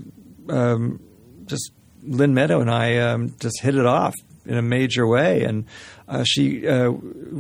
um, 0.49 1.01
just 1.47 1.73
Lynn 2.03 2.35
Meadow 2.35 2.61
and 2.61 2.71
I 2.71 2.99
um, 2.99 3.35
just 3.41 3.61
hit 3.63 3.75
it 3.75 3.87
off 3.87 4.15
in 4.45 4.57
a 4.57 4.63
major 4.63 5.07
way. 5.07 5.45
And 5.45 5.65
uh, 6.07 6.25
she 6.27 6.67
uh, 6.69 6.93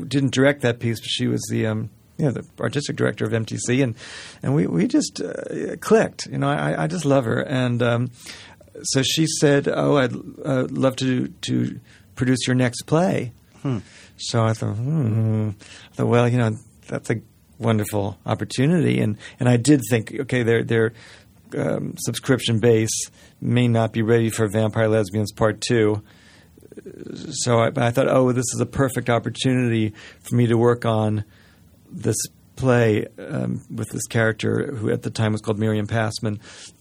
didn't 0.06 0.32
direct 0.32 0.62
that 0.62 0.78
piece, 0.78 1.00
but 1.00 1.08
she 1.08 1.26
was 1.26 1.46
the 1.50 1.66
um, 1.66 1.90
you 2.18 2.26
know, 2.26 2.32
the 2.32 2.44
artistic 2.60 2.96
director 2.96 3.24
of 3.24 3.32
MTC, 3.32 3.82
and 3.82 3.94
and 4.42 4.54
we 4.54 4.66
we 4.66 4.86
just 4.86 5.22
uh, 5.22 5.76
clicked. 5.80 6.26
You 6.26 6.38
know, 6.38 6.48
I, 6.48 6.84
I 6.84 6.86
just 6.86 7.04
love 7.04 7.24
her, 7.24 7.40
and 7.40 7.82
um, 7.82 8.10
so 8.82 9.02
she 9.02 9.26
said, 9.26 9.68
"Oh, 9.68 9.96
I'd 9.96 10.14
uh, 10.44 10.66
love 10.70 10.96
to 10.96 11.28
to 11.28 11.80
produce 12.16 12.46
your 12.46 12.56
next 12.56 12.82
play." 12.82 13.32
So 14.16 14.42
I 14.44 14.52
thought, 14.52 14.74
hmm. 14.74 15.50
I 15.92 15.94
thought, 15.94 16.06
well, 16.06 16.28
you 16.28 16.38
know, 16.38 16.56
that's 16.88 17.10
a 17.10 17.20
wonderful 17.58 18.18
opportunity, 18.26 19.00
and 19.00 19.16
and 19.38 19.48
I 19.48 19.56
did 19.56 19.82
think, 19.88 20.12
okay, 20.20 20.42
their 20.42 20.64
their 20.64 20.92
um, 21.56 21.94
subscription 21.98 22.58
base 22.58 23.10
may 23.40 23.68
not 23.68 23.92
be 23.92 24.02
ready 24.02 24.28
for 24.28 24.48
Vampire 24.48 24.88
Lesbians 24.88 25.32
Part 25.32 25.60
Two. 25.60 26.02
So 27.44 27.58
I, 27.58 27.70
I 27.76 27.90
thought, 27.90 28.08
oh, 28.08 28.32
this 28.32 28.46
is 28.54 28.60
a 28.60 28.66
perfect 28.66 29.10
opportunity 29.10 29.94
for 30.20 30.36
me 30.36 30.46
to 30.46 30.56
work 30.56 30.84
on 30.84 31.24
this 31.90 32.16
play 32.56 33.06
um, 33.18 33.62
with 33.72 33.88
this 33.90 34.06
character 34.06 34.74
who 34.74 34.90
at 34.90 35.02
the 35.02 35.10
time 35.10 35.32
was 35.32 35.40
called 35.40 35.58
Miriam 35.58 35.86
Passman. 35.86 36.40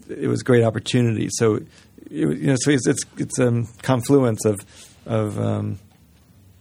It 0.09 0.27
was 0.27 0.41
a 0.41 0.43
great 0.43 0.63
opportunity. 0.63 1.29
So, 1.31 1.55
it, 1.55 1.67
you 2.09 2.47
know, 2.47 2.55
so 2.59 2.71
it's 2.71 2.87
it's, 2.87 3.03
it's 3.17 3.39
a 3.39 3.65
confluence 3.81 4.45
of 4.45 4.59
of 5.05 5.39
um, 5.39 5.79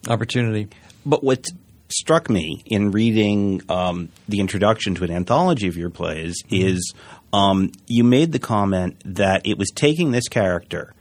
opportunity. 0.09 0.69
But 1.05 1.25
what 1.25 1.47
struck 1.89 2.29
me 2.29 2.63
in 2.67 2.91
reading 2.91 3.63
um, 3.69 4.09
the 4.29 4.41
introduction 4.41 4.95
to 4.97 5.05
an 5.05 5.11
anthology 5.11 5.69
of 5.69 5.77
your 5.77 5.91
plays 5.91 6.43
Mm-hmm. 6.45 6.67
is 6.67 6.95
um, 7.33 7.73
you 7.87 8.05
made 8.05 8.33
the 8.33 8.39
comment 8.39 9.01
that 9.05 9.47
it 9.47 9.59
was 9.59 9.71
taking 9.75 10.11
this 10.11 10.29
character 10.29 10.95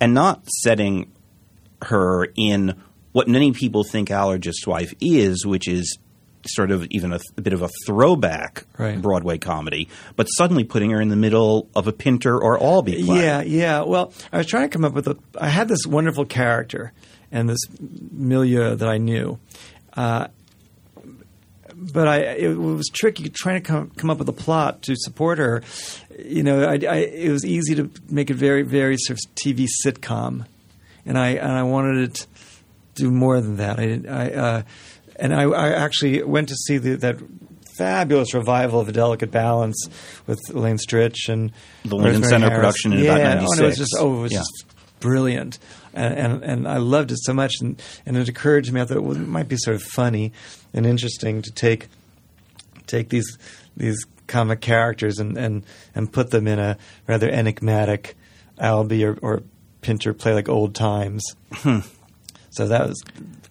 and 0.00 0.14
not 0.14 0.46
setting 0.62 1.10
her 1.82 2.28
in 2.36 2.80
what 3.12 3.28
many 3.28 3.52
people 3.52 3.84
think 3.84 4.10
Allergist's 4.10 4.66
Wife 4.66 4.92
is, 5.00 5.46
which 5.46 5.66
is 5.68 5.98
sort 6.48 6.70
of 6.70 6.86
even 6.90 7.12
a, 7.12 7.20
a 7.36 7.40
bit 7.40 7.52
of 7.52 7.62
a 7.62 7.68
throwback 7.86 8.64
Right. 8.78 9.00
Broadway 9.00 9.38
comedy, 9.38 9.88
but 10.16 10.26
suddenly 10.26 10.64
putting 10.64 10.90
her 10.90 11.00
in 11.00 11.08
the 11.08 11.16
middle 11.16 11.68
of 11.74 11.86
a 11.88 11.92
Pinter 11.92 12.38
or 12.38 12.58
Albee 12.62 13.04
play. 13.04 13.22
Yeah, 13.22 13.42
yeah. 13.42 13.82
Well, 13.82 14.12
I 14.32 14.38
was 14.38 14.46
trying 14.46 14.68
to 14.68 14.72
come 14.72 14.84
up 14.84 14.92
with 14.92 15.08
a. 15.08 15.16
I 15.40 15.48
had 15.48 15.68
this 15.68 15.86
wonderful 15.86 16.24
character 16.24 16.92
and 17.32 17.48
this 17.48 17.58
milieu 18.12 18.74
that 18.76 18.88
I 18.88 18.98
knew, 18.98 19.38
uh, 19.94 20.28
but 21.74 22.08
I 22.08 22.18
it 22.20 22.56
was 22.56 22.86
tricky 22.92 23.28
trying 23.28 23.62
to 23.62 23.66
come 23.66 23.90
come 23.90 24.10
up 24.10 24.18
with 24.18 24.28
a 24.28 24.32
plot 24.32 24.82
to 24.82 24.94
support 24.96 25.38
her. 25.38 25.62
You 26.18 26.42
know, 26.42 26.62
I, 26.64 26.74
I, 26.74 26.96
it 26.96 27.30
was 27.30 27.44
easy 27.44 27.74
to 27.76 27.90
make 28.08 28.30
it 28.30 28.34
very 28.34 28.62
very 28.62 28.96
sort 28.98 29.18
of 29.18 29.34
TV 29.34 29.66
sitcom, 29.84 30.46
and 31.04 31.18
I 31.18 31.30
and 31.30 31.52
I 31.52 31.62
wanted 31.64 32.10
it 32.10 32.14
to 32.14 32.26
do 32.94 33.10
more 33.10 33.40
than 33.40 33.56
that. 33.56 33.78
I, 33.78 34.00
I 34.08 34.30
uh, 34.32 34.62
and 35.18 35.34
I, 35.34 35.42
I 35.44 35.68
actually 35.70 36.22
went 36.22 36.48
to 36.50 36.54
see 36.54 36.78
the, 36.78 36.96
that 36.96 37.18
fabulous 37.76 38.34
revival 38.34 38.80
of 38.80 38.88
A 38.88 38.92
Delicate 38.92 39.30
Balance 39.30 39.88
with 40.26 40.38
Elaine 40.50 40.76
Stritch 40.78 41.28
and 41.28 41.52
The 41.84 41.96
Lincoln 41.96 42.24
Center 42.24 42.46
Harris. 42.48 42.58
production 42.58 42.92
in 42.92 43.00
yeah, 43.04 43.14
about 43.16 43.44
oh, 43.48 43.52
and 43.52 43.60
it 43.60 43.64
was 43.64 43.76
just 43.78 43.96
oh, 43.98 44.18
it 44.18 44.20
was 44.22 44.32
Yeah. 44.32 44.38
just 44.38 44.64
brilliant, 45.00 45.58
and, 45.94 46.14
and 46.14 46.42
and 46.44 46.68
I 46.68 46.78
loved 46.78 47.12
it 47.12 47.18
so 47.20 47.32
much. 47.32 47.54
And, 47.60 47.80
and 48.04 48.16
it 48.16 48.28
occurred 48.28 48.64
to 48.64 48.72
me 48.74 48.80
I 48.80 48.84
thought 48.84 49.02
well, 49.02 49.16
it 49.16 49.20
might 49.28 49.48
be 49.48 49.56
sort 49.56 49.76
of 49.76 49.82
funny 49.82 50.32
and 50.74 50.84
interesting 50.86 51.42
to 51.42 51.50
take 51.52 51.88
take 52.86 53.10
these 53.10 53.38
these 53.76 54.04
comic 54.26 54.60
characters 54.60 55.18
and, 55.18 55.38
and, 55.38 55.64
and 55.94 56.12
put 56.12 56.30
them 56.30 56.46
in 56.46 56.58
a 56.58 56.76
rather 57.06 57.30
enigmatic 57.30 58.14
Albee 58.60 59.02
or, 59.04 59.16
or 59.22 59.42
Pinter 59.80 60.12
play 60.12 60.34
like 60.34 60.48
old 60.50 60.74
times. 60.74 61.22
Hmm. 61.52 61.78
So 62.58 62.66
that 62.68 62.86
was 62.88 63.00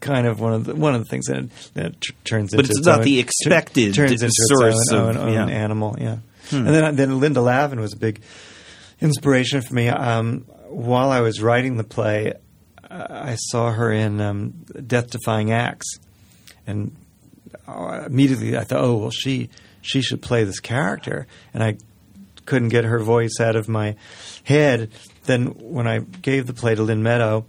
kind 0.01 0.27
of 0.27 0.39
one 0.39 0.53
of 0.53 0.65
the 0.65 0.75
one 0.75 0.93
of 0.93 1.01
the 1.03 1.09
things 1.09 1.25
that, 1.27 1.49
that 1.75 1.99
t- 2.01 2.13
turns 2.25 2.51
But 2.51 2.59
into 2.65 2.71
it's 2.71 2.79
its 2.79 2.87
not 2.87 2.99
own- 2.99 3.05
the 3.05 3.19
expected 3.19 3.93
turns 3.95 4.21
into 4.21 4.29
source 4.49 4.75
its 4.75 4.91
own, 4.91 5.15
of- 5.15 5.17
own, 5.17 5.27
own 5.29 5.33
yeah. 5.33 5.43
Hmm. 5.45 5.49
animal. 5.49 5.95
Yeah, 5.99 6.17
and 6.51 6.67
then 6.67 6.95
then 6.95 7.19
Linda 7.19 7.41
Lavin 7.41 7.79
was 7.79 7.93
a 7.93 7.97
big 7.97 8.21
inspiration 9.01 9.61
for 9.61 9.73
me. 9.73 9.87
Um, 9.89 10.41
while 10.67 11.09
I 11.11 11.21
was 11.21 11.41
writing 11.41 11.77
the 11.77 11.83
play, 11.83 12.33
I 12.89 13.35
saw 13.35 13.71
her 13.71 13.91
in 13.91 14.19
um, 14.21 14.51
Death 14.85 15.09
Defying 15.11 15.51
Acts, 15.51 15.87
and 16.65 16.95
uh, 17.67 18.03
immediately 18.05 18.57
I 18.57 18.63
thought, 18.65 18.83
oh 18.83 18.97
well, 18.97 19.11
she 19.11 19.49
she 19.81 20.01
should 20.01 20.21
play 20.21 20.43
this 20.43 20.59
character, 20.59 21.27
and 21.53 21.63
I 21.63 21.77
couldn't 22.45 22.69
get 22.69 22.83
her 22.85 22.99
voice 22.99 23.39
out 23.39 23.55
of 23.55 23.67
my 23.69 23.95
head. 24.43 24.91
Then 25.25 25.47
when 25.47 25.87
I 25.87 25.99
gave 25.99 26.47
the 26.47 26.53
play 26.53 26.75
to 26.75 26.83
Lynn 26.83 27.03
Meadow, 27.03 27.45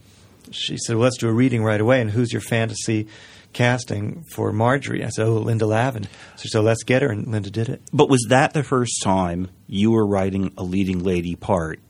she 0.52 0.76
said, 0.76 0.96
well, 0.96 1.04
"Let's 1.04 1.18
do 1.18 1.28
a 1.28 1.32
reading 1.32 1.62
right 1.62 1.80
away." 1.80 2.00
And 2.00 2.10
who's 2.10 2.32
your 2.32 2.42
fantasy 2.42 3.06
casting 3.52 4.24
for 4.34 4.52
Marjorie? 4.52 5.04
I 5.04 5.08
said, 5.08 5.26
"Oh, 5.26 5.38
Linda 5.38 5.66
Lavin." 5.66 6.04
So, 6.36 6.44
so 6.46 6.62
let's 6.62 6.82
get 6.84 7.02
her, 7.02 7.08
and 7.08 7.26
Linda 7.26 7.50
did 7.50 7.68
it. 7.68 7.82
But 7.92 8.08
was 8.08 8.26
that 8.28 8.52
the 8.52 8.62
first 8.62 9.00
time 9.02 9.48
you 9.66 9.90
were 9.90 10.06
writing 10.06 10.52
a 10.56 10.62
leading 10.62 11.02
lady 11.02 11.34
part 11.34 11.80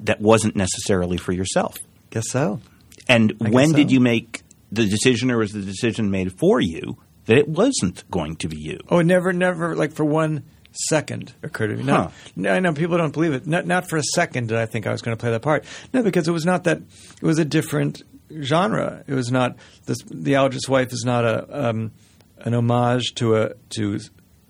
that 0.00 0.20
wasn't 0.20 0.56
necessarily 0.56 1.16
for 1.16 1.32
yourself? 1.32 1.76
Guess 2.10 2.30
so. 2.30 2.60
And 3.08 3.32
I 3.40 3.44
guess 3.44 3.52
when 3.52 3.72
did 3.72 3.90
you 3.90 4.00
make 4.00 4.42
the 4.72 4.86
decision, 4.86 5.30
or 5.30 5.38
was 5.38 5.52
the 5.52 5.62
decision 5.62 6.10
made 6.10 6.38
for 6.38 6.60
you 6.60 6.98
that 7.26 7.36
it 7.36 7.48
wasn't 7.48 8.08
going 8.10 8.36
to 8.36 8.48
be 8.48 8.56
you? 8.56 8.78
Oh, 8.88 9.02
never, 9.02 9.32
never, 9.32 9.76
like 9.76 9.92
for 9.92 10.04
one 10.04 10.44
second 10.72 11.32
occurred 11.42 11.68
to 11.68 11.76
me. 11.76 11.84
No, 11.84 12.10
Huh. 12.42 12.50
I 12.50 12.60
know 12.60 12.72
people 12.72 12.96
don't 12.96 13.12
believe 13.12 13.32
it. 13.32 13.46
Not, 13.46 13.66
not 13.66 13.88
for 13.88 13.96
a 13.96 14.02
second 14.14 14.48
did 14.48 14.58
I 14.58 14.66
think 14.66 14.86
I 14.86 14.92
was 14.92 15.02
going 15.02 15.16
to 15.16 15.20
play 15.20 15.30
that 15.30 15.42
part. 15.42 15.64
No, 15.92 16.02
because 16.02 16.28
it 16.28 16.32
was 16.32 16.44
not 16.44 16.64
that. 16.64 16.78
It 16.78 17.26
was 17.26 17.38
a 17.38 17.44
different 17.44 18.02
genre. 18.42 19.02
It 19.06 19.14
was 19.14 19.30
not 19.30 19.56
this. 19.86 19.98
The 20.06 20.34
Allergist's 20.34 20.68
Wife 20.68 20.92
is 20.92 21.04
not 21.04 21.24
a 21.24 21.68
um, 21.68 21.92
an 22.38 22.54
homage 22.54 23.14
to 23.16 23.36
a 23.36 23.54
to 23.70 23.98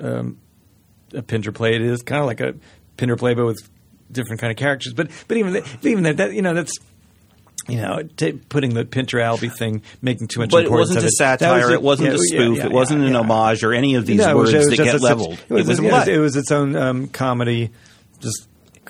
um, 0.00 0.38
a 1.14 1.22
Pinter 1.22 1.52
play. 1.52 1.74
It 1.74 1.82
is 1.82 2.02
kind 2.02 2.20
of 2.20 2.26
like 2.26 2.40
a 2.40 2.54
Pinter 2.96 3.16
play, 3.16 3.34
but 3.34 3.46
with 3.46 3.68
different 4.12 4.40
kind 4.40 4.50
of 4.50 4.56
characters. 4.56 4.92
But 4.92 5.10
but 5.28 5.36
even 5.36 5.52
but 5.52 5.84
even 5.84 6.04
that, 6.04 6.16
that 6.18 6.32
you 6.32 6.42
know 6.42 6.54
that's. 6.54 6.76
You 7.68 7.76
know, 7.82 8.02
ta 8.16 8.26
putting 8.48 8.74
the 8.74 8.84
Pinter 8.84 9.20
Albee 9.20 9.48
thing, 9.50 9.82
making 10.02 10.28
too 10.28 10.40
much. 10.40 10.50
But 10.50 10.64
it 10.64 10.70
wasn't 10.70 11.02
a 11.04 11.06
it. 11.06 11.12
Satire. 11.12 11.60
was 11.60 11.70
it 11.70 11.82
wasn't 11.82 12.08
yeah, 12.08 12.14
a 12.14 12.18
spoof. 12.18 12.58
yeah, 12.58 12.64
it 12.66 12.72
wasn't 12.72 13.02
an 13.04 13.14
homage 13.14 13.62
or 13.62 13.72
any 13.72 13.94
of 13.96 14.06
these 14.06 14.18
No, 14.18 14.30
it 14.30 14.34
was- 14.34 14.52
words 14.52 14.54
it 14.54 14.68
was 14.70 14.78
that 14.78 14.84
get 14.84 14.94
a- 14.94 14.98
leveled. 14.98 15.38
It 15.48 15.52
was, 15.52 15.68
a 15.68 15.72
it 15.72 15.90
was, 15.92 16.08
it 16.08 16.18
was 16.18 16.36
its 16.36 16.50
own 16.50 16.74
um, 16.76 17.06
comedy, 17.08 17.70
just 18.20 18.48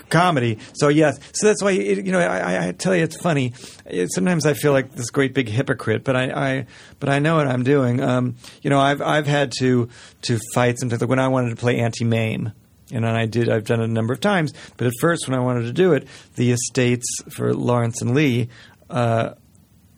comedy. 0.08 0.58
So 0.74 0.88
yes, 0.88 1.18
so 1.32 1.46
that's 1.48 1.62
why 1.62 1.72
it, 1.72 2.06
you 2.06 2.12
know 2.12 2.20
I, 2.20 2.38
I- 2.54 2.68
I 2.68 2.72
tell 2.72 2.94
you 2.94 3.02
it's 3.04 3.20
funny. 3.20 3.52
It, 3.86 4.12
sometimes 4.12 4.46
I 4.46 4.54
feel 4.54 4.72
like 4.72 4.92
this 4.92 5.10
great 5.10 5.34
big 5.34 5.48
hypocrite, 5.48 6.04
but 6.04 6.16
I, 6.16 6.30
I 6.30 6.66
but 7.00 7.08
I 7.08 7.18
know 7.18 7.36
what 7.36 7.48
I'm 7.48 7.64
doing. 7.64 8.00
Um, 8.00 8.36
you 8.62 8.70
know, 8.70 8.78
I've 8.78 9.02
I've 9.02 9.26
had 9.26 9.52
to 9.58 9.88
to 10.22 10.38
fight 10.54 10.78
sometimes. 10.78 11.00
Like 11.02 11.10
when 11.10 11.18
I 11.18 11.28
wanted 11.28 11.50
to 11.50 11.56
play 11.56 11.78
Auntie 11.80 12.04
Mame. 12.04 12.52
And 12.92 13.06
I 13.06 13.26
did. 13.26 13.48
I've 13.48 13.64
done 13.64 13.80
it 13.80 13.84
a 13.84 13.88
number 13.88 14.12
of 14.12 14.20
times. 14.20 14.52
But 14.76 14.86
at 14.88 14.92
first, 15.00 15.28
when 15.28 15.38
I 15.38 15.42
wanted 15.42 15.62
to 15.62 15.72
do 15.72 15.92
it, 15.92 16.08
the 16.36 16.52
estates 16.52 17.06
for 17.30 17.54
Lawrence 17.54 18.02
and 18.02 18.14
Lee 18.14 18.48
uh, 18.88 19.34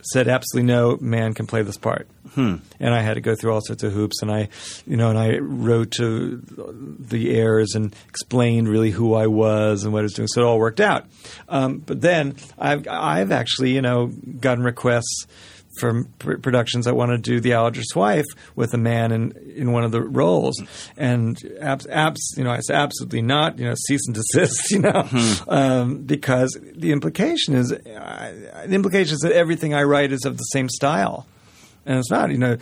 said 0.02 0.28
absolutely 0.28 0.66
no 0.66 0.98
man 1.00 1.32
can 1.34 1.46
play 1.46 1.62
this 1.62 1.78
part. 1.78 2.08
Hmm. 2.34 2.56
And 2.80 2.94
I 2.94 3.00
had 3.02 3.14
to 3.14 3.20
go 3.20 3.34
through 3.34 3.52
all 3.52 3.60
sorts 3.62 3.82
of 3.82 3.92
hoops, 3.92 4.22
and 4.22 4.30
I, 4.30 4.48
you 4.86 4.96
know, 4.96 5.10
and 5.10 5.18
I 5.18 5.38
wrote 5.38 5.92
to 5.92 6.36
the 6.98 7.34
heirs 7.34 7.74
and 7.74 7.94
explained 8.08 8.68
really 8.68 8.90
who 8.90 9.14
I 9.14 9.26
was 9.26 9.84
and 9.84 9.92
what 9.92 10.00
I 10.00 10.02
was 10.02 10.14
doing. 10.14 10.28
So 10.28 10.40
it 10.40 10.44
all 10.44 10.58
worked 10.58 10.80
out. 10.80 11.06
Um, 11.48 11.78
but 11.78 12.00
then 12.00 12.36
I've 12.58 12.88
I've 12.88 13.32
actually 13.32 13.72
you 13.72 13.82
know 13.82 14.06
gotten 14.06 14.64
requests 14.64 15.26
from 15.78 16.12
pr- 16.18 16.36
productions 16.36 16.84
that 16.84 16.94
want 16.94 17.10
to 17.10 17.18
do 17.18 17.40
the 17.40 17.50
Allergist's 17.50 17.94
wife 17.94 18.26
with 18.56 18.74
a 18.74 18.78
man 18.78 19.12
in, 19.12 19.32
in 19.56 19.72
one 19.72 19.84
of 19.84 19.90
the 19.92 20.00
roles, 20.02 20.62
and 20.96 21.38
abs, 21.60 21.86
abs 21.86 22.34
you 22.36 22.44
know 22.44 22.50
I 22.50 22.60
said 22.60 22.76
absolutely 22.76 23.22
not, 23.22 23.58
you 23.58 23.64
know 23.64 23.74
cease 23.86 24.06
and 24.06 24.14
desist, 24.14 24.70
you 24.70 24.80
know, 24.80 25.08
um, 25.48 26.02
because 26.02 26.58
the 26.74 26.92
implication 26.92 27.54
is 27.54 27.72
uh, 27.72 28.64
the 28.66 28.74
implication 28.74 29.14
is 29.14 29.20
that 29.20 29.32
everything 29.32 29.74
I 29.74 29.82
write 29.82 30.12
is 30.12 30.24
of 30.24 30.36
the 30.36 30.44
same 30.44 30.68
style, 30.68 31.26
and 31.86 31.98
it's 31.98 32.10
not. 32.10 32.30
You 32.30 32.38
know, 32.38 32.56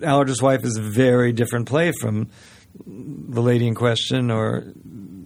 Allergist's 0.00 0.42
wife 0.42 0.64
is 0.64 0.76
a 0.76 0.82
very 0.82 1.32
different 1.32 1.68
play 1.68 1.92
from 2.00 2.28
the 2.86 3.42
lady 3.42 3.66
in 3.66 3.74
question 3.74 4.30
or 4.30 4.62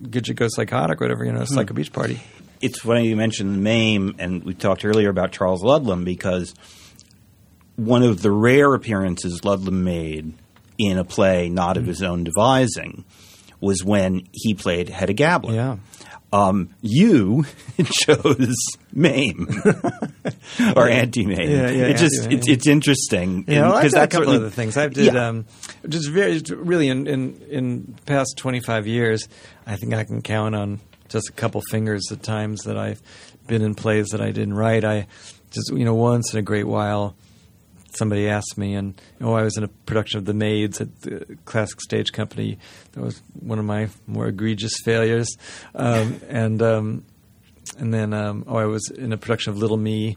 Gidget 0.03 0.37
Go 0.37 0.49
Psychotic, 0.49 1.01
whatever 1.01 1.25
you 1.25 1.33
know, 1.33 1.45
Psycho 1.45 1.75
Beach 1.75 1.93
Party. 1.93 2.21
it's 2.61 2.81
funny 2.81 3.09
you 3.09 3.17
mentioned 3.17 3.53
the 3.55 3.59
Mame, 3.59 4.15
and 4.19 4.43
we 4.45 4.55
talked 4.55 4.85
earlier 4.85 5.11
about 5.11 5.33
Charles 5.33 5.63
Ludlam 5.63 6.05
because 6.05 6.55
one 7.77 8.03
of 8.03 8.23
the 8.23 8.31
rare 8.31 8.75
appearances 8.75 9.45
Ludlam 9.45 9.85
made 9.85 10.35
in 10.79 10.99
a 10.99 11.05
play 11.05 11.49
not 11.49 11.77
of 11.77 11.87
his 11.87 12.03
own 12.03 12.25
devising 12.25 13.05
was 13.61 13.83
when 13.85 14.27
he 14.33 14.55
played 14.55 14.89
Hedda 14.89 15.13
Gabler. 15.15 15.55
Yeah. 15.55 15.77
Um, 16.33 16.71
you 16.83 17.45
chose 17.85 18.57
Mame 18.93 19.47
or 20.77 20.89
Auntie 20.89 21.27
Mame. 21.27 21.49
Yeah, 21.49 21.71
yeah, 21.71 21.85
it 21.87 21.97
just 21.97 22.27
it's, 22.31 22.49
it's 22.49 22.67
interesting. 22.67 23.45
Yeah, 23.47 23.63
well, 23.69 23.77
because 23.77 23.93
a 23.93 23.97
that's 23.97 24.17
couple 24.17 24.33
of 24.33 24.43
the 24.43 24.51
things. 24.51 24.77
I've 24.77 24.93
did 24.95 25.15
Yeah. 25.15 25.29
um, 25.29 25.47
just 25.89 26.11
very 26.11 26.43
really 26.51 26.89
in, 26.89 27.07
in 27.07 27.41
in 27.49 27.95
past 28.07 28.35
twenty 28.37 28.59
five 28.59 28.89
years. 28.89 29.29
I 29.65 29.77
think 29.77 29.95
I 29.95 30.03
can 30.03 30.23
count 30.23 30.57
on 30.57 30.81
just 31.09 31.29
a 31.29 31.33
couple 31.33 31.61
fingers 31.71 32.03
the 32.11 32.17
times 32.17 32.63
that 32.63 32.77
I've 32.77 33.01
been 33.47 33.63
in 33.63 33.77
plays 33.77 34.09
that 34.09 34.21
I 34.21 34.33
didn't 34.33 34.55
write. 34.55 34.85
I 34.85 35.07
just 35.53 35.71
you 35.73 35.85
know 35.85 35.95
once 35.95 36.33
in 36.33 36.41
a 36.41 36.43
great 36.43 36.67
while 36.67 37.15
somebody 37.97 38.29
asked 38.29 38.57
me, 38.57 38.75
and 38.75 39.01
oh, 39.21 39.35
I 39.35 39.43
was 39.43 39.57
in 39.57 39.65
a 39.65 39.69
production 39.69 40.19
of 40.19 40.25
The 40.25 40.35
Maids 40.35 40.81
at 40.81 41.03
the 41.03 41.39
Classic 41.45 41.81
Stage 41.81 42.13
Company. 42.13 42.59
That 42.93 43.03
was 43.03 43.23
one 43.41 43.59
of 43.59 43.65
my 43.65 43.89
more 44.07 44.27
egregious 44.27 44.75
failures, 44.85 45.37
um, 45.75 46.21
and 46.29 46.63
um, 46.63 47.05
and 47.79 47.93
then 47.93 48.13
um, 48.13 48.45
oh, 48.47 48.57
I 48.57 48.65
was 48.67 48.91
in 48.91 49.13
a 49.13 49.17
production 49.17 49.53
of 49.53 49.59
Little 49.59 49.77
Me 49.77 50.17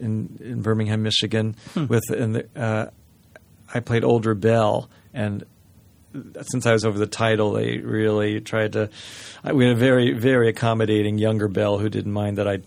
in 0.00 0.38
in 0.40 0.62
Birmingham, 0.62 1.02
Michigan, 1.02 1.56
with 1.88 2.04
and 2.10 2.36
the, 2.36 2.46
uh, 2.56 2.90
I 3.72 3.80
played 3.80 4.04
older 4.04 4.34
Belle, 4.34 4.88
and 5.12 5.44
since 6.50 6.66
I 6.66 6.72
was 6.72 6.84
over 6.84 6.98
the 6.98 7.06
title, 7.06 7.52
they 7.52 7.78
really 7.78 8.40
tried 8.40 8.72
to. 8.72 8.90
I, 9.44 9.52
we 9.52 9.66
had 9.66 9.76
a 9.76 9.78
very 9.78 10.12
very 10.12 10.48
accommodating 10.48 11.18
younger 11.18 11.48
Belle 11.48 11.78
who 11.78 11.88
didn't 11.88 12.12
mind 12.12 12.38
that 12.38 12.48
I 12.48 12.60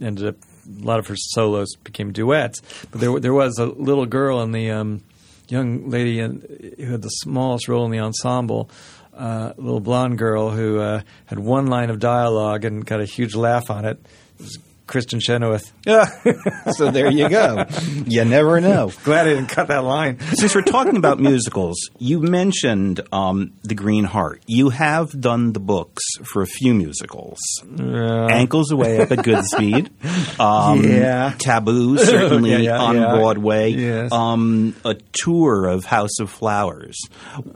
ended 0.00 0.28
up. 0.28 0.36
A 0.66 0.84
lot 0.84 0.98
of 0.98 1.06
her 1.08 1.16
solos 1.16 1.74
became 1.82 2.12
duets, 2.12 2.60
but 2.90 3.00
there 3.00 3.18
there 3.18 3.34
was 3.34 3.58
a 3.58 3.66
little 3.66 4.06
girl 4.06 4.42
in 4.42 4.52
the 4.52 4.70
um, 4.70 5.02
young 5.48 5.90
lady 5.90 6.20
in, 6.20 6.74
who 6.78 6.92
had 6.92 7.02
the 7.02 7.08
smallest 7.08 7.68
role 7.68 7.84
in 7.84 7.90
the 7.90 8.00
ensemble. 8.00 8.70
Uh, 9.14 9.52
little 9.58 9.80
blonde 9.80 10.16
girl 10.16 10.50
who 10.50 10.80
uh, 10.80 11.02
had 11.26 11.38
one 11.38 11.66
line 11.66 11.90
of 11.90 11.98
dialogue 11.98 12.64
and 12.64 12.86
got 12.86 13.00
a 13.00 13.04
huge 13.04 13.34
laugh 13.34 13.70
on 13.70 13.84
it. 13.84 13.98
It 14.38 14.42
was 14.42 14.58
Kristin 14.92 15.20
Chenoweth. 15.22 15.72
so 16.76 16.90
there 16.90 17.10
you 17.10 17.28
go. 17.30 17.64
You 18.06 18.26
never 18.26 18.60
know. 18.60 18.92
Glad 19.04 19.26
I 19.26 19.30
didn't 19.30 19.46
cut 19.48 19.68
that 19.68 19.84
line. 19.84 20.18
Since 20.34 20.54
we're 20.54 20.60
talking 20.60 20.96
about 20.98 21.18
musicals, 21.18 21.78
you 21.98 22.20
mentioned 22.20 23.00
um, 23.10 23.54
The 23.62 23.74
Green 23.74 24.04
Heart. 24.04 24.42
You 24.46 24.68
have 24.68 25.18
done 25.18 25.54
the 25.54 25.60
books 25.60 26.02
for 26.30 26.42
a 26.42 26.46
few 26.46 26.74
musicals. 26.74 27.38
Ankles 27.80 28.70
Aweigh 28.70 29.00
Up 29.00 29.12
at 29.12 29.18
Goodspeed. 29.20 29.88
Um, 30.38 30.82
Yeah. 30.84 31.34
Taboo, 31.38 31.96
certainly 32.04 32.50
Yeah, 32.50 32.58
yeah, 32.58 32.78
on 32.78 32.96
yeah. 32.96 33.14
Broadway. 33.14 33.70
Yes. 33.70 34.12
Um, 34.12 34.74
a 34.84 34.94
tour 35.12 35.66
of 35.66 35.84
House 35.86 36.18
of 36.20 36.28
Flowers. 36.30 36.98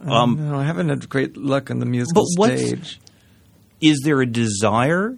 Um, 0.07 0.37
no, 0.51 0.59
I 0.59 0.64
haven't 0.64 0.89
had 0.89 1.07
great 1.09 1.37
luck 1.37 1.70
on 1.70 1.80
the 1.80 1.87
musical 1.87 2.22
But 2.37 2.41
what's- 2.41 2.66
stage. 2.66 3.01
is 3.80 4.01
there 4.05 4.20
a 4.22 4.26
desire 4.26 5.16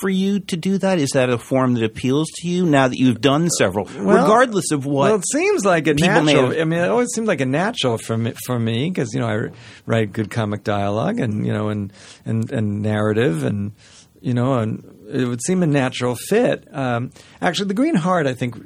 for 0.00 0.08
you 0.08 0.40
to 0.40 0.56
do 0.56 0.78
that? 0.78 0.98
Is 0.98 1.10
that 1.14 1.30
a 1.30 1.38
form 1.38 1.74
that 1.74 1.84
appeals 1.84 2.28
to 2.36 2.48
you 2.48 2.66
now 2.66 2.88
that 2.88 2.98
you've 2.98 3.20
done 3.20 3.48
several, 3.50 3.84
Well- 3.86 4.22
regardless 4.22 4.70
of 4.72 4.86
what? 4.86 5.08
Well, 5.10 5.16
it 5.16 5.24
seems 5.32 5.64
like 5.64 5.86
a 5.86 5.94
natural. 5.94 6.50
have- 6.50 6.60
I 6.60 6.64
mean, 6.64 6.80
it 6.80 6.88
always 6.88 7.08
seemed 7.14 7.26
like 7.28 7.40
a 7.40 7.46
natural 7.46 7.98
for 7.98 8.16
me 8.16 8.32
for 8.46 8.58
me 8.58 8.88
because 8.90 9.12
you 9.14 9.20
know 9.20 9.26
I 9.28 9.48
write 9.86 10.12
good 10.12 10.30
comic 10.30 10.64
dialogue 10.64 11.20
and 11.20 11.46
you 11.46 11.52
know 11.52 11.68
and 11.68 11.92
and 12.24 12.50
and 12.52 12.82
narrative 12.82 13.44
and 13.44 13.72
you 14.20 14.34
know 14.34 14.54
and 14.54 14.84
it 15.12 15.26
would 15.26 15.42
seem 15.44 15.62
a 15.62 15.66
natural 15.66 16.14
fit. 16.16 16.66
Um, 16.72 17.10
actually, 17.40 17.68
the 17.68 17.74
Green 17.74 17.94
Heart 17.94 18.26
I 18.26 18.34
think 18.34 18.56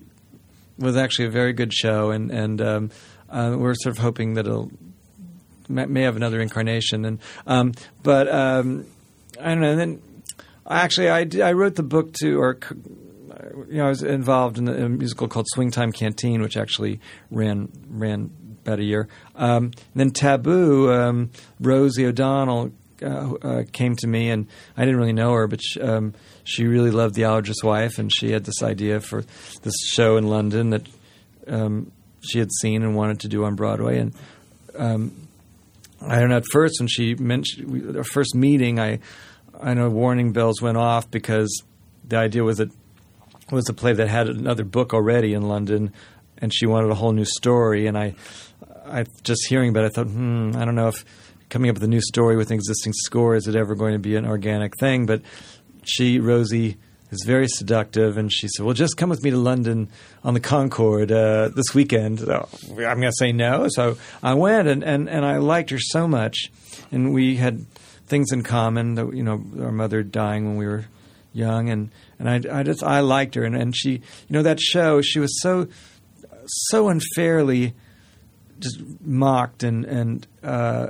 was 0.78 0.96
actually 0.96 1.26
a 1.26 1.30
very 1.30 1.52
good 1.52 1.72
show 1.72 2.10
and 2.10 2.30
and 2.30 2.60
um, 2.60 2.90
uh, 3.30 3.54
we're 3.58 3.74
sort 3.74 3.96
of 3.96 4.02
hoping 4.02 4.34
that 4.34 4.46
it'll 4.46 4.70
may, 5.68 5.86
may 5.86 6.02
have 6.02 6.16
another 6.16 6.40
incarnation 6.40 7.04
and 7.04 7.18
um, 7.46 7.72
but 8.02 8.28
um, 8.32 8.86
I 9.40 9.48
don't 9.48 9.60
know. 9.60 9.70
And 9.72 9.80
then 9.80 10.02
actually, 10.70 11.08
I, 11.10 11.26
I 11.42 11.52
wrote 11.52 11.74
the 11.74 11.82
book 11.82 12.12
to 12.14 12.40
or 12.40 12.58
you 13.68 13.78
know 13.78 13.86
I 13.86 13.88
was 13.88 14.02
involved 14.02 14.58
in 14.58 14.68
a, 14.68 14.88
musical 14.88 15.28
called 15.28 15.46
Swingtime 15.54 15.94
Canteen, 15.94 16.42
which 16.42 16.56
actually 16.56 17.00
ran 17.30 17.70
ran 17.88 18.30
about 18.62 18.78
a 18.78 18.84
year. 18.84 19.08
Um, 19.34 19.72
then 19.94 20.10
Taboo, 20.10 20.92
um, 20.92 21.30
Rosie 21.60 22.06
O'Donnell. 22.06 22.72
Uh, 23.00 23.34
uh, 23.42 23.62
came 23.70 23.94
to 23.94 24.08
me 24.08 24.28
and 24.28 24.48
I 24.76 24.84
didn't 24.84 24.96
really 24.96 25.12
know 25.12 25.32
her, 25.34 25.46
but 25.46 25.60
she, 25.62 25.80
um, 25.80 26.14
she 26.42 26.66
really 26.66 26.90
loved 26.90 27.14
The 27.14 27.22
Allergist's 27.22 27.62
Wife, 27.62 28.00
and 28.00 28.12
she 28.12 28.32
had 28.32 28.44
this 28.44 28.60
idea 28.60 28.98
for 28.98 29.22
this 29.62 29.74
show 29.86 30.16
in 30.16 30.26
London 30.26 30.70
that 30.70 30.82
um, 31.46 31.92
she 32.20 32.40
had 32.40 32.50
seen 32.60 32.82
and 32.82 32.96
wanted 32.96 33.20
to 33.20 33.28
do 33.28 33.44
on 33.44 33.54
Broadway. 33.54 34.00
And 34.00 34.14
um, 34.76 35.28
I 36.00 36.18
don't 36.18 36.30
know. 36.30 36.38
At 36.38 36.44
first, 36.50 36.80
when 36.80 36.88
she 36.88 37.14
mentioned 37.14 37.96
our 37.96 38.02
first 38.02 38.34
meeting, 38.34 38.78
I 38.78 38.98
I 39.60 39.74
know 39.74 39.88
warning 39.88 40.32
bells 40.32 40.62
went 40.62 40.76
off 40.76 41.10
because 41.10 41.62
the 42.04 42.16
idea 42.16 42.44
was 42.44 42.58
that 42.58 42.70
it 42.70 43.52
was 43.54 43.68
a 43.68 43.74
play 43.74 43.92
that 43.92 44.08
had 44.08 44.28
another 44.28 44.64
book 44.64 44.92
already 44.92 45.34
in 45.34 45.48
London, 45.48 45.92
and 46.38 46.52
she 46.54 46.66
wanted 46.66 46.90
a 46.90 46.94
whole 46.94 47.12
new 47.12 47.24
story. 47.24 47.86
And 47.86 47.96
I, 47.96 48.14
I 48.86 49.04
just 49.22 49.46
hearing 49.48 49.70
about 49.70 49.84
it, 49.84 49.86
I 49.86 49.88
thought, 49.90 50.06
hmm, 50.08 50.52
I 50.54 50.64
don't 50.64 50.74
know 50.74 50.88
if 50.88 51.04
coming 51.48 51.70
up 51.70 51.74
with 51.74 51.84
a 51.84 51.88
new 51.88 52.00
story 52.00 52.36
with 52.36 52.50
an 52.50 52.54
existing 52.54 52.92
score 52.92 53.34
is 53.34 53.48
it 53.48 53.56
ever 53.56 53.74
going 53.74 53.94
to 53.94 53.98
be 53.98 54.16
an 54.16 54.26
organic 54.26 54.76
thing. 54.78 55.06
But 55.06 55.22
she, 55.84 56.20
Rosie, 56.20 56.76
is 57.10 57.24
very 57.24 57.48
seductive, 57.48 58.18
and 58.18 58.30
she 58.32 58.48
said, 58.48 58.66
"Well, 58.66 58.74
just 58.74 58.96
come 58.96 59.08
with 59.08 59.22
me 59.22 59.30
to 59.30 59.38
London 59.38 59.88
on 60.22 60.34
the 60.34 60.40
Concorde 60.40 61.10
uh, 61.10 61.48
this 61.48 61.74
weekend." 61.74 62.20
So 62.20 62.48
I'm 62.70 62.76
going 62.76 63.02
to 63.02 63.12
say 63.12 63.32
no, 63.32 63.66
so 63.70 63.96
I 64.22 64.34
went, 64.34 64.68
and, 64.68 64.84
and 64.84 65.08
and 65.08 65.24
I 65.24 65.38
liked 65.38 65.70
her 65.70 65.78
so 65.78 66.06
much, 66.06 66.52
and 66.92 67.14
we 67.14 67.36
had 67.36 67.64
things 68.08 68.32
in 68.32 68.42
common. 68.42 68.94
That 68.94 69.14
you 69.14 69.22
know, 69.22 69.42
our 69.60 69.72
mother 69.72 70.02
dying 70.02 70.46
when 70.46 70.56
we 70.56 70.66
were 70.66 70.86
young, 71.32 71.70
and 71.70 71.90
and 72.18 72.28
I, 72.28 72.60
I 72.60 72.62
just 72.62 72.82
I 72.82 73.00
liked 73.00 73.34
her, 73.34 73.44
and, 73.44 73.54
and 73.54 73.76
she, 73.76 73.90
you 73.92 74.00
know, 74.30 74.42
that 74.42 74.60
show, 74.60 75.00
she 75.00 75.18
was 75.18 75.40
so 75.40 75.68
so 76.46 76.88
unfairly 76.88 77.74
just 78.58 78.80
mocked 79.00 79.62
and 79.62 79.84
and 79.84 80.26
uh, 80.42 80.88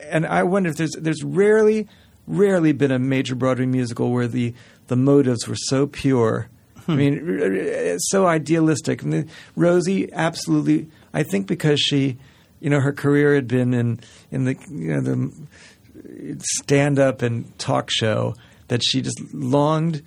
and 0.00 0.26
I 0.26 0.42
wonder 0.42 0.70
if 0.70 0.76
there's 0.76 0.92
there's 0.92 1.22
rarely 1.22 1.88
rarely 2.26 2.72
been 2.72 2.90
a 2.90 2.98
major 2.98 3.34
Broadway 3.34 3.66
musical 3.66 4.10
where 4.10 4.28
the 4.28 4.54
the 4.88 4.96
motives 4.96 5.46
were 5.46 5.56
so 5.56 5.86
pure. 5.86 6.48
I 6.88 6.96
mean, 6.96 7.98
so 8.10 8.26
idealistic. 8.26 9.04
I 9.04 9.06
mean, 9.06 9.30
Rosie 9.54 10.12
absolutely. 10.12 10.88
I 11.14 11.22
think 11.22 11.46
because 11.46 11.78
she, 11.78 12.18
you 12.62 12.70
know, 12.70 12.80
her 12.80 12.92
career 12.92 13.34
had 13.34 13.48
been 13.48 13.74
in 13.74 14.00
in 14.30 14.44
the 14.44 14.56
you 14.70 14.94
know 14.94 15.00
the 15.00 16.40
stand 16.60 16.98
up 17.00 17.20
and 17.20 17.58
talk 17.58 17.90
show 17.90 18.34
that 18.68 18.82
she 18.84 19.02
just 19.02 19.20
longed 19.34 20.02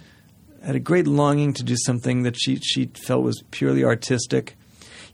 had 0.63 0.75
a 0.75 0.79
great 0.79 1.05
longing 1.05 1.53
to 1.53 1.63
do 1.63 1.75
something 1.77 2.23
that 2.23 2.35
she 2.39 2.55
she 2.57 2.85
felt 2.85 3.23
was 3.23 3.43
purely 3.51 3.83
artistic. 3.83 4.55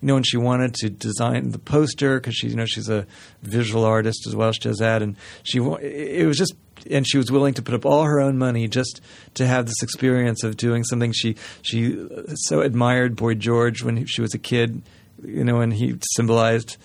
You 0.02 0.08
know, 0.08 0.16
and 0.16 0.26
she 0.26 0.38
wanted 0.38 0.74
to 0.76 0.90
design 0.90 1.52
the 1.52 1.60
poster 1.60 2.20
because 2.20 2.34
she, 2.34 2.48
you 2.48 2.56
know, 2.56 2.66
she's 2.66 2.90
a 2.90 3.06
visual 3.44 3.86
artist 3.86 4.26
as 4.26 4.36
well. 4.36 4.52
She 4.52 4.62
does 4.62 4.78
that, 4.78 5.04
and 5.04 5.16
she 5.44 5.60
it 5.60 6.26
was 6.26 6.38
just, 6.38 6.56
and 6.90 7.08
she 7.08 7.20
was 7.20 7.32
willing 7.32 7.54
to 7.56 7.62
put 7.62 7.76
up 7.76 7.86
all 7.86 8.04
her 8.06 8.20
own 8.20 8.40
money 8.40 8.68
just 8.68 9.00
to 9.36 9.46
have 9.46 9.68
this 9.68 9.84
experience 9.84 10.44
of 10.44 10.58
doing 10.58 10.84
something. 10.84 11.12
She 11.12 11.36
she 11.62 12.02
uh, 12.02 12.34
so 12.34 12.62
admired 12.62 13.16
Boy 13.16 13.36
George 13.36 13.84
when 13.84 13.98
he, 13.98 14.06
she 14.06 14.22
was 14.22 14.34
a 14.34 14.40
kid, 14.40 14.82
you 15.24 15.44
know, 15.44 15.62
and 15.62 15.72
he 15.72 16.00
symbolized 16.16 16.78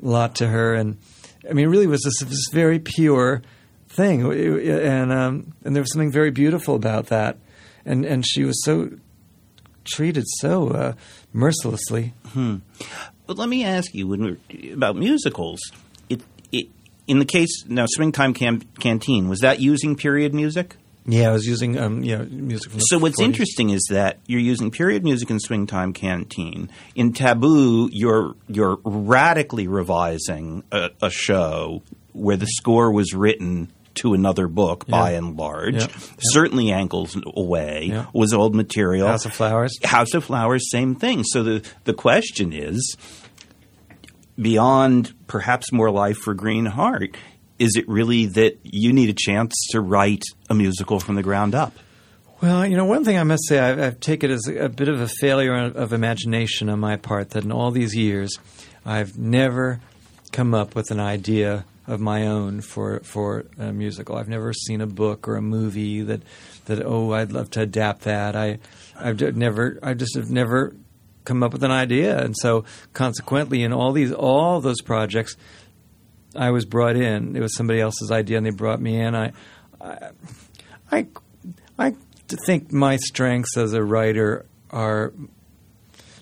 lot 0.00 0.36
to 0.36 0.48
her, 0.48 0.74
and 0.74 0.98
I 1.48 1.52
mean, 1.52 1.68
really 1.68 1.86
was 1.86 2.02
this, 2.02 2.20
this 2.20 2.46
very 2.52 2.78
pure 2.78 3.42
thing, 3.88 4.22
and 4.22 5.12
um, 5.12 5.52
and 5.64 5.74
there 5.74 5.82
was 5.82 5.92
something 5.92 6.12
very 6.12 6.30
beautiful 6.30 6.74
about 6.74 7.06
that, 7.06 7.38
and 7.84 8.04
and 8.04 8.26
she 8.26 8.44
was 8.44 8.62
so 8.64 8.90
treated 9.84 10.24
so 10.26 10.68
uh, 10.68 10.92
mercilessly. 11.32 12.14
But 13.26 13.36
let 13.36 13.48
me 13.48 13.64
ask 13.64 13.94
you 13.94 14.06
when 14.06 14.22
we're, 14.22 14.74
about 14.74 14.96
musicals. 14.96 15.60
It, 16.08 16.22
it, 16.50 16.68
in 17.06 17.18
the 17.18 17.26
case 17.26 17.64
now, 17.66 17.86
Swingtime 17.86 18.34
Cam- 18.34 18.62
Canteen 18.80 19.28
was 19.28 19.40
that 19.40 19.60
using 19.60 19.96
period 19.96 20.34
music? 20.34 20.76
Yeah, 21.10 21.30
I 21.30 21.32
was 21.32 21.46
using 21.46 21.78
um, 21.78 22.04
yeah 22.04 22.18
music 22.18 22.70
So 22.78 22.98
what's 22.98 23.18
40s. 23.18 23.24
interesting 23.24 23.70
is 23.70 23.82
that 23.90 24.18
you're 24.26 24.40
using 24.40 24.70
period 24.70 25.04
music 25.04 25.30
in 25.30 25.38
Swingtime 25.38 25.94
Canteen. 25.94 26.70
In 26.94 27.12
Taboo, 27.14 27.88
you're 27.90 28.34
you're 28.46 28.78
radically 28.84 29.66
revising 29.68 30.64
a, 30.70 30.90
a 31.00 31.08
show 31.10 31.82
where 32.12 32.36
the 32.36 32.46
score 32.46 32.92
was 32.92 33.14
written 33.14 33.72
to 33.94 34.12
another 34.14 34.46
book 34.48 34.86
by 34.86 35.12
and 35.12 35.36
large. 35.36 35.74
Yeah. 35.76 35.86
Certainly, 36.20 36.70
Ankles 36.72 37.16
Aweigh 37.16 37.88
Yeah. 37.88 38.06
was 38.12 38.32
old 38.34 38.54
material. 38.54 39.08
House 39.08 39.24
of 39.24 39.32
Flowers. 39.32 39.72
House 39.82 40.12
of 40.14 40.24
Flowers, 40.24 40.70
same 40.70 40.94
thing. 40.94 41.24
So 41.24 41.42
the 41.42 41.68
the 41.84 41.94
question 41.94 42.52
is, 42.52 42.96
beyond 44.40 45.14
perhaps 45.26 45.72
more 45.72 45.90
life 45.90 46.16
for 46.18 46.34
Green 46.34 46.66
Heart, 46.66 47.16
is 47.58 47.76
it 47.76 47.88
really 47.88 48.26
that 48.26 48.58
you 48.62 48.92
need 48.92 49.08
a 49.08 49.14
chance 49.16 49.54
to 49.70 49.80
write 49.80 50.22
a 50.48 50.54
musical 50.54 51.00
from 51.00 51.14
the 51.14 51.22
ground 51.22 51.54
up? 51.54 51.74
Well, 52.40 52.64
you 52.64 52.76
know, 52.76 52.84
one 52.84 53.04
thing 53.04 53.18
I 53.18 53.24
must 53.24 53.48
say, 53.48 53.58
I've, 53.58 53.80
I've 53.80 54.00
taken 54.00 54.30
as 54.30 54.46
a, 54.46 54.68
bit 54.68 54.88
of 54.88 55.00
a 55.00 55.08
failure 55.08 55.54
of, 55.54 55.92
imagination 55.92 56.68
on 56.68 56.78
my 56.78 56.96
part 56.96 57.30
that 57.30 57.44
in 57.44 57.50
all 57.50 57.72
these 57.72 57.96
years, 57.96 58.38
I've 58.86 59.18
never 59.18 59.80
come 60.30 60.54
up 60.54 60.76
with 60.76 60.92
an 60.92 61.00
idea 61.00 61.64
of 61.88 62.00
my 62.00 62.26
own 62.26 62.60
for 62.60 63.00
for 63.00 63.46
a 63.58 63.72
musical. 63.72 64.16
I've 64.16 64.28
never 64.28 64.52
seen 64.52 64.80
a 64.80 64.86
book 64.86 65.26
or 65.26 65.36
a 65.36 65.42
movie 65.42 66.02
that 66.02 66.22
that 66.66 66.84
oh, 66.84 67.12
I'd 67.12 67.32
love 67.32 67.50
to 67.52 67.62
adapt 67.62 68.02
that. 68.02 68.36
I 68.36 68.58
I've 68.96 69.20
never 69.36 69.80
I 69.82 69.94
just 69.94 70.14
have 70.14 70.30
never 70.30 70.76
come 71.24 71.42
up 71.42 71.52
with 71.52 71.64
an 71.64 71.70
idea, 71.70 72.22
and 72.22 72.36
so 72.36 72.64
consequently, 72.92 73.62
in 73.62 73.72
all 73.72 73.92
these 73.92 74.12
all 74.12 74.60
those 74.60 74.80
projects, 74.80 75.36
I 76.36 76.50
was 76.50 76.64
brought 76.64 76.96
in. 76.96 77.36
It 77.36 77.40
was 77.40 77.56
somebody 77.56 77.80
else's 77.80 78.10
idea, 78.10 78.36
and 78.36 78.46
they 78.46 78.50
brought 78.50 78.80
me 78.80 79.00
in. 79.00 79.14
I, 79.14 79.32
I, 79.80 80.10
I, 80.90 81.06
I 81.78 81.94
think 82.46 82.72
my 82.72 82.96
strengths 82.96 83.56
as 83.56 83.72
a 83.72 83.82
writer 83.82 84.46
are 84.70 85.12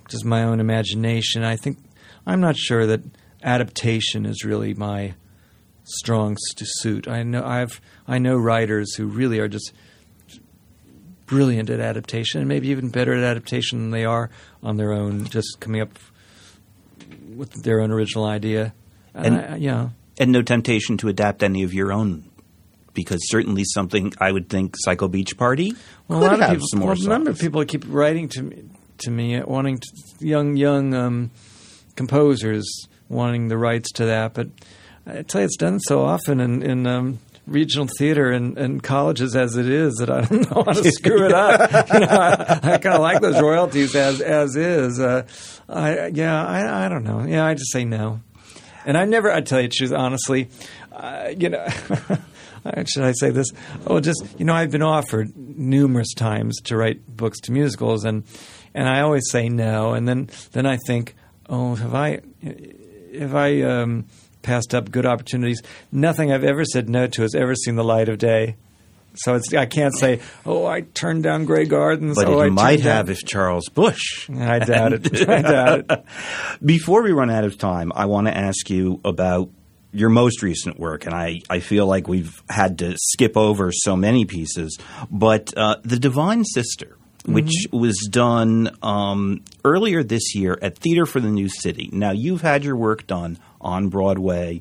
just 0.09 0.25
my 0.25 0.45
own 0.45 0.61
imagination. 0.61 1.43
I 1.43 1.57
think 1.57 1.79
I'm 2.27 2.41
not 2.41 2.57
sure 2.57 2.87
that 2.87 3.03
adaptation 3.43 4.27
is 4.27 4.45
really 4.45 4.75
my 4.75 5.15
strong 5.85 6.37
suit. 6.39 7.09
I 7.09 7.23
know 7.23 7.45
I've 7.45 7.81
I 8.07 8.19
know 8.19 8.37
writers 8.37 8.95
who 8.95 9.07
really 9.07 9.39
are 9.39 9.49
just 9.49 9.73
brilliant 11.27 11.71
at 11.71 11.81
adaptation, 11.81 12.41
and 12.41 12.49
maybe 12.49 12.69
even 12.69 12.89
better 12.89 13.13
at 13.13 13.23
adaptation 13.23 13.81
than 13.81 13.91
they 13.91 14.05
are 14.05 14.31
on 14.63 14.77
their 14.77 14.93
own, 14.93 15.25
just 15.25 15.59
coming 15.61 15.81
up 15.81 15.99
with 17.35 17.65
their 17.65 17.81
own 17.81 17.91
original 17.91 18.25
idea. 18.25 18.75
And- 19.25 19.37
I, 19.37 19.57
yeah. 19.57 19.89
and 20.19 20.33
no 20.33 20.43
temptation 20.43 20.97
to 20.99 21.09
adapt 21.09 21.43
any 21.43 21.62
of 21.62 21.73
your 21.75 21.93
own 21.93 22.31
because 22.95 23.21
certainly 23.29 23.62
something 23.64 24.12
I 24.19 24.33
would 24.33 24.49
think 24.49 24.75
Psycho 24.79 25.07
Beach 25.09 25.37
Party 25.37 25.75
Well, 26.09 26.21
could 26.21 26.27
a 26.27 26.31
lot 26.31 26.41
have 26.41 26.51
of 26.51 26.55
people, 26.57 26.67
some 26.69 26.81
more 26.81 26.89
well, 26.95 27.07
a 27.07 27.09
number 27.09 27.31
of 27.31 27.39
people 27.39 27.64
keep 27.64 27.85
writing 27.87 28.29
to 28.31 28.43
me, 28.43 28.64
to 28.99 29.11
me, 29.11 29.37
uh, 29.37 29.47
wanting 29.47 29.79
to, 29.79 29.87
young 30.27 30.57
young 30.57 30.95
um, 30.95 31.31
composers 31.95 32.67
wanting 33.09 33.49
the 33.49 33.59
rights 33.59 33.93
to 33.93 34.07
that. 34.07 34.35
But 34.35 34.49
I 35.07 35.23
tell 35.23 35.43
you, 35.43 35.45
it's 35.45 35.57
done 35.57 35.79
so 35.81 36.03
often 36.03 36.41
in, 36.41 36.62
in 36.62 36.87
um, 36.87 37.19
regional 37.47 37.87
theater 37.99 38.31
and, 38.31 38.57
and 38.59 38.83
colleges 38.83 39.37
as 39.37 39.57
it 39.57 39.69
is 39.69 39.95
that 39.97 40.11
I 40.11 40.23
don't 40.23 40.51
know 40.51 40.62
how 40.64 40.73
to 40.73 40.91
screw 40.91 41.27
it 41.27 41.33
up. 41.33 41.71
you 41.93 42.01
know, 42.01 42.07
I, 42.07 42.61
I 42.62 42.79
kind 42.79 42.95
of 42.95 43.01
like 43.01 43.21
those 43.21 43.41
royalties 43.41 43.95
as 43.95 44.21
as 44.21 44.57
is. 44.57 44.99
Uh, 44.99 45.27
I 45.69 46.07
yeah, 46.07 46.45
I, 46.45 46.87
I 46.87 46.89
don't 46.89 47.05
know. 47.05 47.25
Yeah, 47.25 47.45
I 47.45 47.55
just 47.55 47.73
say 47.73 47.85
no. 47.85 48.21
And 48.87 48.97
I 48.97 49.05
never, 49.05 49.32
I 49.32 49.41
tell 49.41 49.61
you 49.61 49.68
truth, 49.68 49.93
honestly, 49.93 50.49
uh, 50.93 51.32
you 51.37 51.49
know, 51.49 51.66
should 52.87 53.03
I 53.03 53.12
say 53.12 53.30
this? 53.30 53.49
Oh, 53.84 53.99
just, 53.99 54.24
you 54.39 54.45
know, 54.45 54.55
I've 54.55 54.70
been 54.70 54.82
offered 54.82 55.37
numerous 55.37 56.14
times 56.14 56.61
to 56.62 56.76
write 56.76 57.05
books 57.05 57.41
to 57.41 57.53
musicals, 57.53 58.05
and, 58.05 58.22
and 58.74 58.89
I 58.89 59.01
always 59.01 59.24
say 59.28 59.49
no. 59.49 59.93
And 59.93 60.07
then, 60.07 60.30
then 60.53 60.66
I 60.66 60.78
think, 60.87 61.16
oh, 61.49 61.74
have 61.74 61.97
I, 61.97 62.20
have 63.18 63.34
I 63.34 63.61
um, 63.62 64.07
passed 64.43 64.72
up 64.72 64.93
good 64.93 65.05
opportunities? 65.05 65.61
Nothing 65.91 66.30
I've 66.30 66.45
ever 66.45 66.64
said 66.64 66.89
no 66.89 67.09
to 67.09 67.22
has 67.22 67.34
ever 67.34 67.57
seen 67.57 67.74
the 67.74 67.84
light 67.84 68.09
of 68.09 68.18
day. 68.18 68.55
So 69.19 69.35
it's, 69.35 69.53
I 69.55 69.67
can't 69.67 69.97
say, 69.97 70.21
oh, 70.45 70.67
I 70.67 70.83
turned 70.83 71.23
down 71.23 71.45
Grey 71.45 71.67
Gardens. 71.67 72.17
But 72.17 72.29
oh, 72.29 72.41
it 72.41 72.47
I 72.47 72.49
might 72.51 72.71
turned 72.71 72.85
down-" 72.85 72.97
have 72.97 73.11
if 73.11 73.25
Charles 73.25 73.69
Busch. 73.69 74.29
I 74.35 74.59
doubt 74.59 74.93
it. 74.93 75.29
I 75.29 75.43
doubt 75.43 75.85
it. 75.91 76.05
Before 76.64 77.03
we 77.03 77.12
run 77.12 77.31
out 77.31 77.45
of 77.45 77.59
time, 77.59 77.93
I 77.95 78.07
want 78.07 78.27
to 78.27 78.37
ask 78.37 78.71
you 78.71 79.01
about 79.05 79.51
your 79.93 80.11
most 80.11 80.43
recent 80.43 80.79
work, 80.79 81.07
and 81.07 81.14
I, 81.14 81.41
I 81.49 81.61
feel 81.61 81.87
like 81.87 82.07
we've 82.07 82.43
had 82.51 82.79
to 82.81 82.97
skip 82.99 83.37
over 83.37 83.73
so 83.73 83.97
many 83.97 84.27
pieces, 84.27 84.79
but 85.11 85.57
uh, 85.57 85.77
The 85.85 85.99
Divine 85.99 86.45
Sister, 86.45 86.99
which 87.25 87.53
was 87.73 88.07
done 88.11 88.77
um, 88.83 89.43
earlier 89.64 90.03
this 90.03 90.35
year 90.35 90.59
at 90.61 90.79
Theater 90.79 91.07
for 91.07 91.21
the 91.21 91.31
New 91.31 91.49
City. 91.49 91.89
Now, 91.93 92.11
you've 92.12 92.43
had 92.43 92.62
your 92.62 92.77
work 92.77 93.07
done 93.07 93.39
on 93.61 93.89
Broadway, 93.89 94.61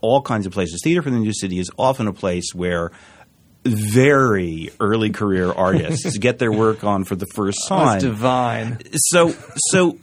all 0.00 0.22
kinds 0.22 0.46
of 0.46 0.52
places. 0.52 0.80
Theater 0.82 1.02
for 1.02 1.10
the 1.10 1.18
New 1.18 1.34
City 1.34 1.58
is 1.58 1.70
often 1.76 2.06
a 2.06 2.12
place 2.12 2.54
where 2.54 2.92
very 3.64 4.70
early 4.80 5.10
career 5.10 5.52
artists 5.52 6.12
to 6.12 6.18
get 6.18 6.38
their 6.38 6.52
work 6.52 6.84
on 6.84 7.04
for 7.04 7.16
the 7.16 7.26
first 7.34 7.58
time. 7.68 8.00
That's 8.00 8.04
divine. 8.04 8.78
So, 8.94 9.34
so 9.70 9.98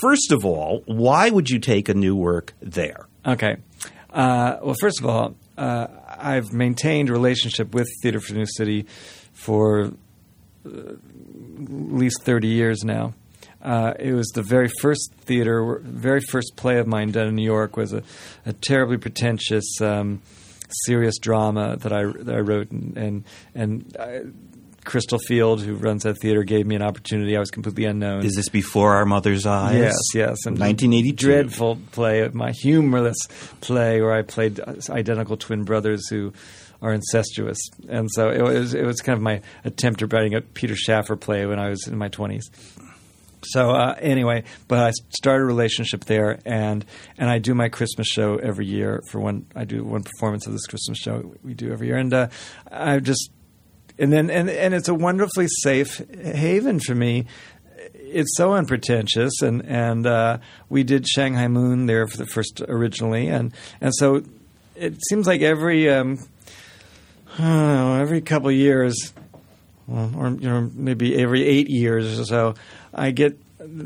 first 0.00 0.32
of 0.32 0.44
all, 0.44 0.82
why 0.86 1.30
would 1.30 1.50
you 1.50 1.58
take 1.58 1.88
a 1.88 1.94
new 1.94 2.16
work 2.16 2.54
there? 2.60 3.06
Okay. 3.26 3.56
Uh, 4.10 4.58
well, 4.62 4.76
first 4.80 5.00
of 5.00 5.06
all, 5.06 5.34
uh, 5.56 5.86
I've 6.08 6.52
maintained 6.52 7.08
a 7.08 7.12
relationship 7.12 7.74
with 7.74 7.88
Theater 8.02 8.20
for 8.20 8.32
the 8.32 8.38
New 8.40 8.46
City 8.46 8.86
for 9.32 9.92
uh, 10.66 10.68
at 10.68 10.98
least 11.68 12.22
30 12.22 12.48
years 12.48 12.84
now. 12.84 13.14
Uh, 13.62 13.94
it 13.98 14.12
was 14.12 14.28
the 14.34 14.42
very 14.42 14.68
first 14.80 15.12
theater, 15.20 15.80
very 15.84 16.20
first 16.20 16.54
play 16.56 16.78
of 16.78 16.86
mine 16.86 17.12
done 17.12 17.28
in 17.28 17.36
New 17.36 17.44
York 17.44 17.76
was 17.76 17.92
a, 17.92 18.02
a 18.44 18.52
terribly 18.52 18.96
pretentious, 18.96 19.80
um, 19.80 20.20
serious 20.84 21.18
drama 21.18 21.76
that 21.78 21.92
I, 21.92 22.04
that 22.04 22.34
I 22.34 22.40
wrote, 22.40 22.70
and 22.70 22.96
and, 22.96 23.24
and 23.54 23.96
I, 23.98 24.20
Crystal 24.84 25.18
Field, 25.18 25.62
who 25.62 25.74
runs 25.74 26.02
that 26.02 26.14
theater, 26.20 26.42
gave 26.42 26.66
me 26.66 26.74
an 26.74 26.82
opportunity. 26.82 27.36
I 27.36 27.40
was 27.40 27.50
completely 27.50 27.84
unknown. 27.84 28.24
Is 28.24 28.34
this 28.34 28.48
before 28.48 28.94
Our 28.94 29.04
Mother's 29.06 29.46
Eyes? 29.46 29.76
Yes, 29.76 29.94
yes. 30.14 30.46
And 30.46 30.58
1982. 30.58 31.14
Dreadful 31.14 31.78
play, 31.92 32.28
my 32.32 32.50
humorless 32.50 33.16
play 33.60 34.00
where 34.00 34.12
I 34.12 34.22
played 34.22 34.60
identical 34.90 35.36
twin 35.36 35.64
brothers 35.64 36.08
who 36.08 36.32
are 36.80 36.92
incestuous. 36.92 37.58
And 37.88 38.08
so 38.12 38.30
it 38.30 38.42
was, 38.42 38.74
it 38.74 38.84
was 38.84 39.00
kind 39.00 39.16
of 39.16 39.22
my 39.22 39.40
attempt 39.64 40.02
at 40.02 40.12
writing 40.12 40.34
a 40.34 40.40
Peter 40.40 40.74
Shaffer 40.74 41.14
play 41.14 41.46
when 41.46 41.60
I 41.60 41.68
was 41.68 41.86
in 41.86 41.96
my 41.96 42.08
20s. 42.08 42.42
So 43.44 43.70
uh, 43.70 43.96
anyway, 43.98 44.44
but 44.68 44.78
I 44.78 44.90
started 45.10 45.44
a 45.44 45.46
relationship 45.46 46.04
there, 46.04 46.38
and 46.44 46.84
and 47.18 47.30
I 47.30 47.38
do 47.38 47.54
my 47.54 47.68
Christmas 47.68 48.06
show 48.06 48.36
every 48.36 48.66
year 48.66 49.02
for 49.10 49.20
one. 49.20 49.46
I 49.54 49.64
do 49.64 49.84
one 49.84 50.02
performance 50.02 50.46
of 50.46 50.52
this 50.52 50.66
Christmas 50.66 50.98
show 50.98 51.34
we 51.42 51.54
do 51.54 51.72
every 51.72 51.88
year, 51.88 51.96
and 51.96 52.12
uh, 52.12 52.28
I 52.70 52.98
just 53.00 53.30
and 53.98 54.12
then 54.12 54.30
and 54.30 54.48
and 54.48 54.74
it's 54.74 54.88
a 54.88 54.94
wonderfully 54.94 55.48
safe 55.62 55.98
haven 56.22 56.80
for 56.80 56.94
me. 56.94 57.26
It's 57.94 58.36
so 58.36 58.52
unpretentious, 58.52 59.42
and 59.42 59.64
and 59.66 60.06
uh, 60.06 60.38
we 60.68 60.84
did 60.84 61.06
Shanghai 61.06 61.48
Moon 61.48 61.86
there 61.86 62.06
for 62.06 62.16
the 62.16 62.26
first 62.26 62.62
originally, 62.68 63.28
and 63.28 63.52
and 63.80 63.92
so 63.94 64.22
it 64.76 64.96
seems 65.08 65.26
like 65.26 65.40
every 65.40 65.90
um, 65.90 66.18
know, 67.38 68.00
every 68.00 68.20
couple 68.20 68.50
years, 68.50 69.12
or 69.88 70.30
you 70.30 70.48
know 70.48 70.70
maybe 70.74 71.16
every 71.16 71.44
eight 71.44 71.68
years 71.68 72.18
or 72.18 72.24
so, 72.24 72.54
I 72.94 73.10
get 73.10 73.38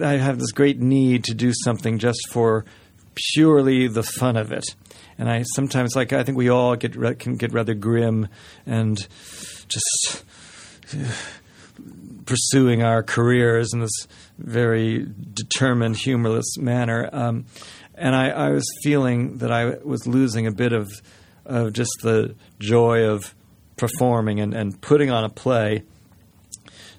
I 0.02 0.14
have 0.14 0.38
this 0.38 0.52
great 0.52 0.80
need 0.80 1.24
to 1.24 1.34
do 1.34 1.52
something 1.64 1.98
just 1.98 2.28
for 2.30 2.64
purely 3.34 3.88
the 3.88 4.02
fun 4.02 4.36
of 4.36 4.52
it, 4.52 4.64
and 5.18 5.28
I 5.30 5.42
sometimes 5.54 5.94
like 5.94 6.12
I 6.12 6.24
think 6.24 6.36
we 6.36 6.48
all 6.48 6.76
get 6.76 6.94
can 7.18 7.36
get 7.36 7.52
rather 7.52 7.74
grim 7.74 8.28
and 8.64 8.98
just 9.68 10.24
pursuing 12.26 12.82
our 12.82 13.02
careers 13.02 13.72
in 13.72 13.80
this 13.80 14.07
very 14.38 15.07
determined, 15.32 15.96
humorless 15.96 16.59
manner. 16.59 17.09
Um, 17.12 17.46
and 17.94 18.14
I, 18.14 18.28
I 18.28 18.50
was 18.50 18.64
feeling 18.82 19.38
that 19.38 19.50
I 19.50 19.76
was 19.82 20.07
losing 20.07 20.46
a 20.46 20.52
bit 20.52 20.72
of 20.72 20.88
of 21.44 21.72
just 21.72 21.92
the 22.02 22.34
joy 22.59 23.04
of 23.04 23.34
performing 23.76 24.40
and, 24.40 24.52
and 24.52 24.80
putting 24.80 25.11
on 25.11 25.22
a 25.22 25.28
play. 25.28 25.84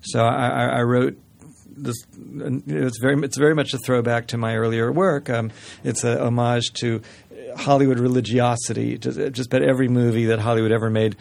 So 0.02 0.22
I, 0.22 0.48
I, 0.48 0.66
I 0.78 0.82
wrote 0.84 1.18
this. 1.78 1.96
It's 2.68 3.00
very 3.00 3.22
it's 3.24 3.38
very 3.38 3.56
much 3.56 3.74
a 3.74 3.78
throwback 3.78 4.28
to 4.28 4.38
my 4.38 4.56
earlier 4.56 4.92
work. 4.92 5.30
Um, 5.30 5.52
it's 5.84 6.04
a 6.04 6.24
homage 6.24 6.74
to 6.82 7.02
Hollywood 7.56 8.00
religiosity. 8.00 8.98
Just, 8.98 9.18
just 9.34 9.54
about 9.54 9.64
every 9.64 9.88
movie 9.88 10.26
that 10.26 10.40
Hollywood 10.40 10.72
ever 10.72 10.90
made, 10.90 11.16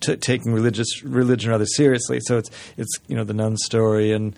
t- 0.00 0.16
taking 0.16 0.52
religious 0.52 1.02
religion 1.02 1.50
rather 1.50 1.66
seriously. 1.66 2.20
So 2.20 2.38
it's 2.38 2.50
it's 2.76 2.98
you 3.06 3.16
know 3.16 3.24
the 3.24 3.34
nun 3.34 3.56
story 3.56 4.12
and 4.12 4.34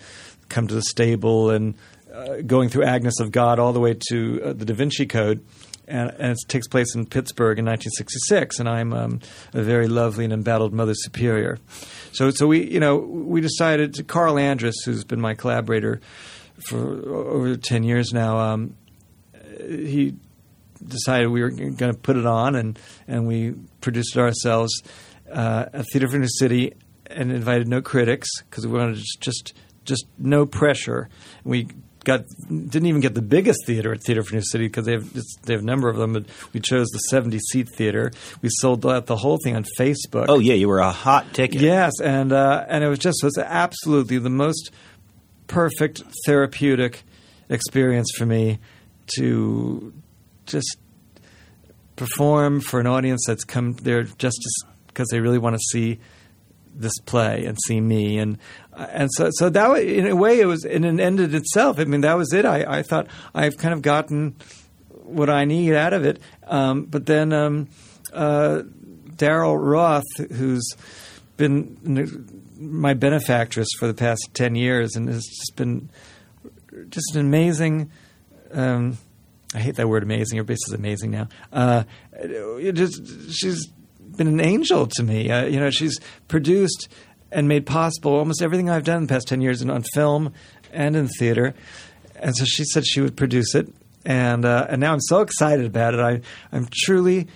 come 0.49 0.67
to 0.67 0.75
the 0.75 0.81
stable 0.81 1.49
and 1.49 1.75
uh, 2.13 2.41
going 2.45 2.69
through 2.69 2.83
Agnes 2.83 3.19
of 3.19 3.31
God 3.31 3.59
all 3.59 3.73
the 3.73 3.79
way 3.79 3.97
to 4.09 4.41
uh, 4.43 4.53
the 4.53 4.65
Da 4.65 4.73
Vinci 4.73 5.05
Code. 5.05 5.43
And, 5.91 6.09
and 6.19 6.31
it 6.31 6.37
takes 6.47 6.67
place 6.67 6.95
in 6.95 7.05
Pittsburgh 7.05 7.59
in 7.59 7.65
1966, 7.65 8.59
and 8.59 8.69
I'm 8.69 8.93
um, 8.93 9.19
a 9.53 9.61
very 9.61 9.89
lovely 9.89 10.23
and 10.23 10.31
embattled 10.31 10.73
Mother 10.73 10.93
Superior. 10.95 11.59
So, 12.13 12.31
so 12.31 12.47
we, 12.47 12.71
you 12.71 12.79
know, 12.79 12.97
we 12.97 13.41
decided. 13.41 14.07
Carl 14.07 14.35
Andress, 14.35 14.75
who's 14.85 15.03
been 15.03 15.19
my 15.19 15.33
collaborator 15.33 15.99
for 16.67 16.77
over 16.79 17.57
10 17.57 17.83
years 17.83 18.13
now, 18.13 18.37
um, 18.39 18.75
he 19.59 20.15
decided 20.85 21.27
we 21.27 21.41
were 21.41 21.49
going 21.49 21.75
to 21.75 21.93
put 21.93 22.15
it 22.15 22.25
on, 22.25 22.55
and, 22.55 22.79
and 23.07 23.27
we 23.27 23.55
produced 23.81 24.15
it 24.15 24.19
ourselves 24.19 24.81
uh, 25.29 25.65
at 25.73 25.85
Theater 25.91 26.07
for 26.07 26.19
New 26.19 26.29
City, 26.29 26.73
and 27.07 27.31
invited 27.31 27.67
no 27.67 27.81
critics 27.81 28.29
because 28.43 28.65
we 28.65 28.79
wanted 28.79 28.95
just, 28.95 29.19
just 29.19 29.53
just 29.83 30.05
no 30.17 30.45
pressure. 30.45 31.09
We 31.43 31.67
got 32.03 32.25
didn't 32.47 32.87
even 32.87 33.01
get 33.01 33.13
the 33.13 33.21
biggest 33.21 33.65
theater 33.65 33.93
at 33.93 34.01
Theater 34.03 34.23
for 34.23 34.35
New 34.35 34.41
City 34.41 34.65
because 34.65 34.85
they 34.85 34.93
have 34.93 35.13
they 35.43 35.53
have 35.53 35.61
a 35.61 35.65
number 35.65 35.89
of 35.89 35.97
them, 35.97 36.13
but 36.13 36.25
we 36.53 36.59
chose 36.59 36.87
the 36.87 36.99
seventy 36.99 37.39
seat 37.39 37.69
theater. 37.75 38.11
We 38.41 38.49
sold 38.51 38.85
out 38.85 39.05
the 39.05 39.15
whole 39.15 39.37
thing 39.43 39.55
on 39.55 39.65
Facebook. 39.77 40.25
Oh 40.27 40.39
yeah, 40.39 40.53
you 40.53 40.67
were 40.67 40.79
a 40.79 40.91
hot 40.91 41.33
ticket. 41.33 41.61
Yes, 41.61 41.93
and 42.01 42.31
uh, 42.31 42.65
and 42.67 42.83
it 42.83 42.87
was 42.87 42.99
just 42.99 43.23
it 43.23 43.25
was 43.25 43.37
absolutely 43.37 44.17
the 44.17 44.29
most 44.29 44.71
perfect 45.47 46.03
therapeutic 46.25 47.03
experience 47.49 48.11
for 48.17 48.25
me 48.25 48.59
to 49.17 49.93
just 50.45 50.77
perform 51.95 52.61
for 52.61 52.79
an 52.79 52.87
audience 52.87 53.25
that's 53.27 53.43
come 53.43 53.73
there 53.73 54.03
just 54.03 54.39
because 54.87 55.07
they 55.09 55.19
really 55.19 55.37
want 55.37 55.55
to 55.55 55.61
see 55.71 55.99
this 56.73 56.97
play 57.05 57.45
and 57.45 57.57
see 57.67 57.81
me 57.81 58.17
and 58.17 58.37
and 58.75 59.09
so 59.13 59.29
so 59.33 59.49
that 59.49 59.69
in 59.83 60.07
a 60.07 60.15
way 60.15 60.39
it 60.39 60.45
was 60.45 60.65
and 60.65 60.85
ended 60.99 61.35
itself. 61.35 61.79
I 61.79 61.85
mean 61.85 62.01
that 62.01 62.15
was 62.17 62.33
it. 62.33 62.45
I, 62.45 62.79
I 62.79 62.81
thought 62.81 63.07
I've 63.33 63.57
kind 63.57 63.73
of 63.73 63.81
gotten 63.81 64.35
what 64.89 65.29
I 65.29 65.45
need 65.45 65.73
out 65.73 65.93
of 65.93 66.05
it. 66.05 66.19
Um, 66.47 66.85
but 66.85 67.05
then 67.05 67.33
um, 67.33 67.67
uh, 68.13 68.63
Daryl 69.15 69.57
Roth, 69.59 70.31
who's 70.31 70.67
been 71.37 72.27
my 72.59 72.93
benefactress 72.93 73.67
for 73.79 73.87
the 73.87 73.93
past 73.93 74.29
ten 74.33 74.55
years, 74.55 74.95
and 74.95 75.07
has 75.09 75.25
just 75.25 75.55
been 75.55 75.89
just 76.89 77.15
an 77.15 77.21
amazing. 77.21 77.91
Um, 78.51 78.97
I 79.53 79.59
hate 79.59 79.75
that 79.75 79.87
word 79.87 80.03
amazing. 80.03 80.37
Her 80.37 80.43
bass 80.43 80.59
is 80.67 80.73
amazing 80.73 81.11
now. 81.11 81.27
Uh, 81.51 81.83
just 82.73 83.33
she's 83.33 83.67
been 84.17 84.27
an 84.27 84.41
angel 84.41 84.87
to 84.87 85.03
me. 85.03 85.29
Uh, 85.29 85.45
you 85.45 85.59
know, 85.59 85.69
she's 85.69 85.99
produced 86.27 86.87
and 87.31 87.47
made 87.47 87.65
possible 87.65 88.13
almost 88.13 88.41
everything 88.41 88.69
I've 88.69 88.83
done 88.83 88.97
in 88.97 89.07
the 89.07 89.13
past 89.13 89.27
10 89.27 89.41
years 89.41 89.61
in, 89.61 89.69
on 89.69 89.83
film 89.93 90.33
and 90.71 90.95
in 90.95 91.07
theater. 91.07 91.53
And 92.15 92.35
so 92.35 92.45
she 92.45 92.63
said 92.65 92.85
she 92.85 93.01
would 93.01 93.15
produce 93.15 93.55
it. 93.55 93.73
And, 94.05 94.45
uh, 94.45 94.67
and 94.69 94.81
now 94.81 94.93
I'm 94.93 95.01
so 95.01 95.21
excited 95.21 95.65
about 95.65 95.93
it. 95.93 95.99
I, 95.99 96.21
I'm 96.51 96.67
truly, 96.71 97.27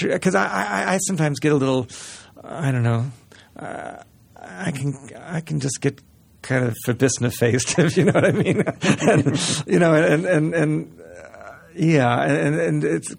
because 0.00 0.34
I, 0.34 0.46
I, 0.46 0.94
I 0.94 0.98
sometimes 0.98 1.40
get 1.40 1.52
a 1.52 1.56
little, 1.56 1.86
I 2.42 2.72
don't 2.72 2.82
know, 2.82 3.10
uh, 3.56 4.02
I 4.46 4.70
can 4.70 5.10
I 5.18 5.40
can 5.40 5.60
just 5.60 5.80
get 5.80 6.00
kind 6.42 6.64
of 6.64 6.76
verbisna 6.86 7.32
faced, 7.32 7.78
if 7.78 7.96
you 7.96 8.04
know 8.04 8.12
what 8.12 8.24
I 8.24 8.32
mean. 8.32 8.62
and, 8.82 9.64
you 9.66 9.78
know, 9.78 9.94
and 9.94 10.26
and 10.26 10.54
and 10.54 11.00
uh, 11.00 11.52
yeah, 11.74 12.22
and 12.22 12.54
and 12.54 12.84
it's 12.84 13.14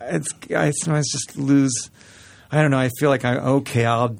it's 0.00 0.28
I 0.54 0.70
sometimes 0.70 1.10
just 1.10 1.36
lose. 1.36 1.90
I 2.50 2.62
don't 2.62 2.70
know. 2.70 2.78
I 2.78 2.90
feel 2.98 3.10
like 3.10 3.24
I 3.24 3.36
okay. 3.36 3.84
I'll 3.84 4.16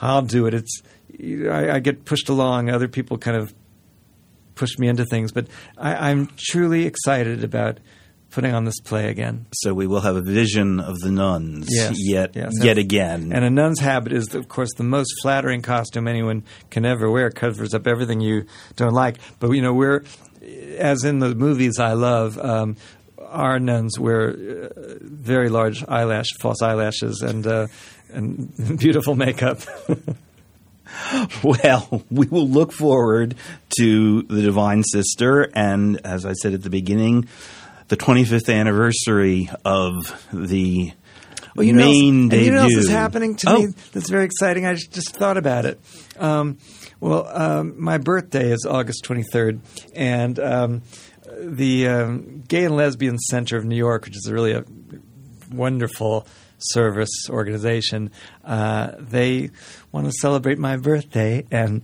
I'll 0.00 0.22
do 0.22 0.46
it. 0.46 0.54
It's 0.54 0.82
I, 1.20 1.76
I 1.76 1.78
get 1.80 2.04
pushed 2.04 2.28
along. 2.28 2.70
Other 2.70 2.88
people 2.88 3.18
kind 3.18 3.36
of 3.36 3.54
push 4.54 4.78
me 4.78 4.88
into 4.88 5.04
things, 5.04 5.32
but 5.32 5.48
I, 5.76 6.10
I'm 6.10 6.28
truly 6.36 6.86
excited 6.86 7.44
about 7.44 7.78
putting 8.30 8.52
on 8.52 8.64
this 8.64 8.80
play 8.80 9.08
again. 9.08 9.46
So 9.52 9.72
we 9.72 9.86
will 9.86 10.00
have 10.00 10.16
a 10.16 10.22
vision 10.22 10.80
of 10.80 10.98
the 10.98 11.10
nuns 11.10 11.68
yes, 11.70 11.94
yet 11.96 12.34
yes. 12.34 12.52
yet 12.60 12.78
again. 12.78 13.32
And 13.32 13.44
a 13.44 13.50
nun's 13.50 13.78
habit 13.78 14.12
is, 14.12 14.34
of 14.34 14.48
course, 14.48 14.70
the 14.76 14.82
most 14.82 15.12
flattering 15.22 15.62
costume 15.62 16.08
anyone 16.08 16.42
can 16.70 16.84
ever 16.84 17.08
wear. 17.10 17.28
It 17.28 17.36
covers 17.36 17.74
up 17.74 17.86
everything 17.86 18.20
you 18.20 18.46
don't 18.76 18.94
like. 18.94 19.18
But 19.38 19.50
you 19.52 19.62
know, 19.62 19.72
we're 19.72 20.04
as 20.78 21.04
in 21.04 21.20
the 21.20 21.34
movies 21.34 21.78
I 21.78 21.92
love. 21.92 22.38
Um, 22.38 22.76
our 23.34 23.58
nuns 23.58 23.98
wear 23.98 24.30
uh, 24.30 24.68
very 25.00 25.48
large 25.48 25.84
eyelash, 25.86 26.28
false 26.38 26.62
eyelashes, 26.62 27.20
and 27.20 27.46
uh, 27.46 27.66
and 28.12 28.78
beautiful 28.78 29.14
makeup. 29.14 29.60
well, 31.42 32.04
we 32.10 32.26
will 32.26 32.48
look 32.48 32.72
forward 32.72 33.34
to 33.78 34.22
the 34.22 34.42
Divine 34.42 34.82
Sister, 34.84 35.50
and 35.54 36.00
as 36.04 36.24
I 36.24 36.32
said 36.34 36.54
at 36.54 36.62
the 36.62 36.70
beginning, 36.70 37.28
the 37.88 37.96
25th 37.96 38.52
anniversary 38.52 39.50
of 39.64 39.92
the 40.32 40.92
well, 41.56 41.64
you 41.64 41.74
main 41.74 42.24
know, 42.24 42.30
debut. 42.30 42.46
You 42.46 42.52
know 42.52 42.62
what 42.64 42.72
else 42.72 42.84
is 42.84 42.90
happening 42.90 43.36
to 43.36 43.50
oh. 43.50 43.58
me 43.58 43.74
that's 43.92 44.10
very 44.10 44.24
exciting? 44.24 44.66
I 44.66 44.74
just 44.74 45.14
thought 45.14 45.36
about 45.36 45.66
it. 45.66 45.80
Um, 46.18 46.58
well, 47.00 47.28
um, 47.28 47.74
my 47.80 47.98
birthday 47.98 48.50
is 48.50 48.66
August 48.68 49.04
23rd, 49.04 49.60
and 49.94 50.38
um, 50.38 50.82
the 51.38 51.88
um, 51.88 52.42
Gay 52.48 52.64
and 52.64 52.76
Lesbian 52.76 53.18
Center 53.18 53.56
of 53.56 53.64
New 53.64 53.76
York, 53.76 54.04
which 54.04 54.16
is 54.16 54.30
really 54.30 54.52
a 54.52 54.64
wonderful 55.52 56.26
service 56.58 57.28
organization, 57.28 58.10
uh, 58.44 58.92
they 58.98 59.50
want 59.92 60.06
to 60.06 60.12
celebrate 60.12 60.58
my 60.58 60.76
birthday 60.76 61.44
and 61.50 61.82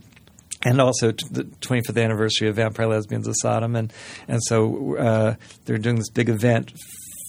and 0.63 0.79
also 0.79 1.11
the 1.11 1.43
25th 1.61 2.01
anniversary 2.01 2.47
of 2.47 2.55
Vampire 2.55 2.87
Lesbians 2.87 3.27
of 3.27 3.35
Sodom, 3.41 3.75
and 3.75 3.91
and 4.27 4.39
so 4.43 4.95
uh, 4.97 5.35
they're 5.65 5.77
doing 5.77 5.95
this 5.95 6.09
big 6.09 6.29
event 6.29 6.71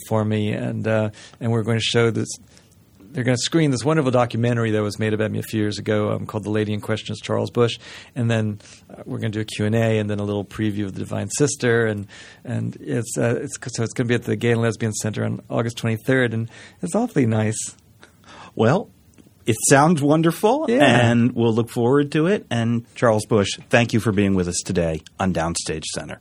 for 0.08 0.24
me, 0.24 0.52
and 0.52 0.86
uh, 0.86 1.10
and 1.40 1.50
we're 1.50 1.62
going 1.62 1.78
to 1.78 1.84
show 1.84 2.10
this. 2.10 2.28
They're 3.12 3.24
going 3.24 3.36
to 3.36 3.42
screen 3.42 3.70
this 3.70 3.84
wonderful 3.84 4.10
documentary 4.10 4.70
that 4.70 4.82
was 4.82 4.98
made 4.98 5.12
about 5.12 5.30
me 5.30 5.38
a 5.38 5.42
few 5.42 5.60
years 5.60 5.78
ago 5.78 6.12
um, 6.12 6.26
called 6.26 6.44
"The 6.44 6.50
Lady 6.50 6.72
in 6.72 6.80
Question 6.80 7.12
is 7.12 7.20
Charles 7.20 7.50
Busch," 7.50 7.78
and 8.16 8.30
then 8.30 8.58
uh, 8.90 9.02
we're 9.04 9.18
going 9.18 9.32
to 9.32 9.38
do 9.38 9.42
a 9.42 9.44
Q 9.44 9.66
and 9.66 9.74
A, 9.74 9.98
and 9.98 10.08
then 10.08 10.18
a 10.18 10.24
little 10.24 10.44
preview 10.44 10.84
of 10.86 10.94
the 10.94 11.00
Divine 11.00 11.28
Sister, 11.30 11.86
and 11.86 12.06
and 12.44 12.76
it's 12.80 13.16
uh, 13.18 13.38
it's 13.42 13.56
so 13.76 13.82
it's 13.82 13.92
going 13.92 14.06
to 14.06 14.08
be 14.08 14.14
at 14.14 14.24
the 14.24 14.34
Gay 14.36 14.52
and 14.52 14.62
Lesbian 14.62 14.92
Center 14.94 15.24
on 15.24 15.42
August 15.50 15.76
23rd, 15.78 16.32
and 16.32 16.50
it's 16.80 16.94
awfully 16.94 17.26
nice. 17.26 17.58
Well, 18.54 18.90
it 19.44 19.56
sounds 19.68 20.00
wonderful, 20.00 20.66
Yeah. 20.68 21.10
and 21.10 21.32
we'll 21.32 21.52
look 21.52 21.68
forward 21.68 22.12
to 22.12 22.26
it. 22.28 22.46
And 22.50 22.86
Charles 22.94 23.26
Busch, 23.26 23.58
thank 23.70 23.92
you 23.92 24.00
for 24.00 24.12
being 24.12 24.34
with 24.34 24.48
us 24.48 24.60
today 24.64 25.02
on 25.18 25.34
Downstage 25.34 25.84
Center. 25.94 26.20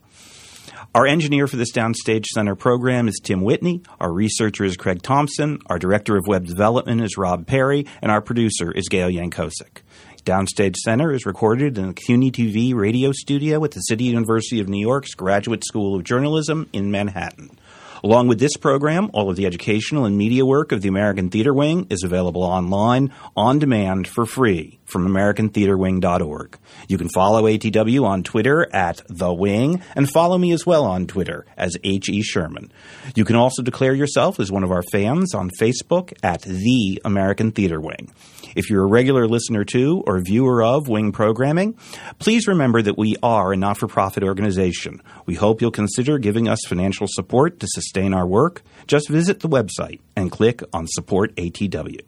Our 0.94 1.06
engineer 1.06 1.46
for 1.46 1.56
this 1.56 1.72
Downstage 1.72 2.26
Center 2.26 2.54
program 2.54 3.08
is 3.08 3.18
Tim 3.22 3.40
Whitney. 3.40 3.82
Our 3.98 4.12
researcher 4.12 4.64
is 4.64 4.76
Craig 4.76 5.00
Thompson. 5.00 5.58
Our 5.68 5.78
director 5.78 6.18
of 6.18 6.26
web 6.26 6.44
development 6.44 7.00
is 7.00 7.16
Rob 7.16 7.46
Perry. 7.46 7.86
And 8.02 8.12
our 8.12 8.20
producer 8.20 8.70
is 8.70 8.90
Gail 8.90 9.08
Yankosik. 9.08 9.80
Downstage 10.26 10.76
Center 10.76 11.10
is 11.10 11.24
recorded 11.24 11.78
in 11.78 11.88
the 11.88 11.94
CUNY 11.94 12.30
TV 12.30 12.74
radio 12.74 13.10
studio 13.10 13.64
at 13.64 13.70
the 13.70 13.80
City 13.80 14.04
University 14.04 14.60
of 14.60 14.68
New 14.68 14.78
York's 14.78 15.14
Graduate 15.14 15.64
School 15.64 15.96
of 15.96 16.04
Journalism 16.04 16.68
in 16.74 16.90
Manhattan. 16.90 17.58
Along 18.04 18.26
with 18.26 18.40
this 18.40 18.56
program, 18.56 19.10
all 19.12 19.30
of 19.30 19.36
the 19.36 19.46
educational 19.46 20.04
and 20.06 20.18
media 20.18 20.44
work 20.44 20.72
of 20.72 20.82
the 20.82 20.88
American 20.88 21.30
Theater 21.30 21.54
Wing 21.54 21.86
is 21.88 22.02
available 22.02 22.42
online, 22.42 23.12
on 23.36 23.60
demand, 23.60 24.08
for 24.08 24.26
free 24.26 24.80
from 24.84 25.06
AmericanTheaterWing.org. 25.06 26.58
You 26.88 26.98
can 26.98 27.08
follow 27.08 27.44
ATW 27.44 28.04
on 28.04 28.24
Twitter 28.24 28.66
at 28.74 29.02
The 29.08 29.32
Wing 29.32 29.82
and 29.94 30.10
follow 30.10 30.36
me 30.36 30.52
as 30.52 30.66
well 30.66 30.84
on 30.84 31.06
Twitter 31.06 31.46
as 31.56 31.76
H.E. 31.84 32.22
Sherman. 32.22 32.72
You 33.14 33.24
can 33.24 33.36
also 33.36 33.62
declare 33.62 33.94
yourself 33.94 34.40
as 34.40 34.50
one 34.50 34.64
of 34.64 34.72
our 34.72 34.82
fans 34.90 35.32
on 35.32 35.50
Facebook 35.60 36.12
at 36.24 36.42
The 36.42 37.00
American 37.04 37.52
Theater 37.52 37.80
Wing. 37.80 38.12
If 38.54 38.68
you're 38.68 38.84
a 38.84 38.88
regular 38.88 39.26
listener 39.26 39.64
to 39.64 40.02
or 40.06 40.20
viewer 40.20 40.62
of 40.62 40.88
Wing 40.88 41.12
programming, 41.12 41.74
please 42.18 42.46
remember 42.46 42.82
that 42.82 42.98
we 42.98 43.16
are 43.22 43.52
a 43.52 43.56
not 43.56 43.78
for 43.78 43.88
profit 43.88 44.22
organization. 44.22 45.02
We 45.26 45.34
hope 45.34 45.60
you'll 45.60 45.70
consider 45.70 46.18
giving 46.18 46.48
us 46.48 46.60
financial 46.66 47.06
support 47.08 47.60
to 47.60 47.66
sustain 47.68 48.12
our 48.14 48.26
work. 48.26 48.62
Just 48.86 49.08
visit 49.08 49.40
the 49.40 49.48
website 49.48 50.00
and 50.16 50.30
click 50.30 50.62
on 50.72 50.86
Support 50.86 51.34
ATW. 51.36 52.00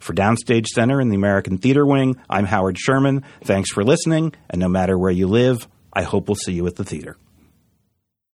For 0.00 0.12
Downstage 0.12 0.66
Center 0.66 1.00
and 1.00 1.10
the 1.10 1.16
American 1.16 1.58
Theater 1.58 1.86
Wing, 1.86 2.16
I'm 2.28 2.44
Howard 2.44 2.78
Sherman. 2.78 3.24
Thanks 3.42 3.70
for 3.70 3.84
listening, 3.84 4.34
and 4.50 4.60
no 4.60 4.68
matter 4.68 4.98
where 4.98 5.10
you 5.10 5.26
live, 5.26 5.66
I 5.92 6.02
hope 6.02 6.28
we'll 6.28 6.36
see 6.36 6.52
you 6.52 6.66
at 6.66 6.76
the 6.76 6.84
theater. 6.84 7.16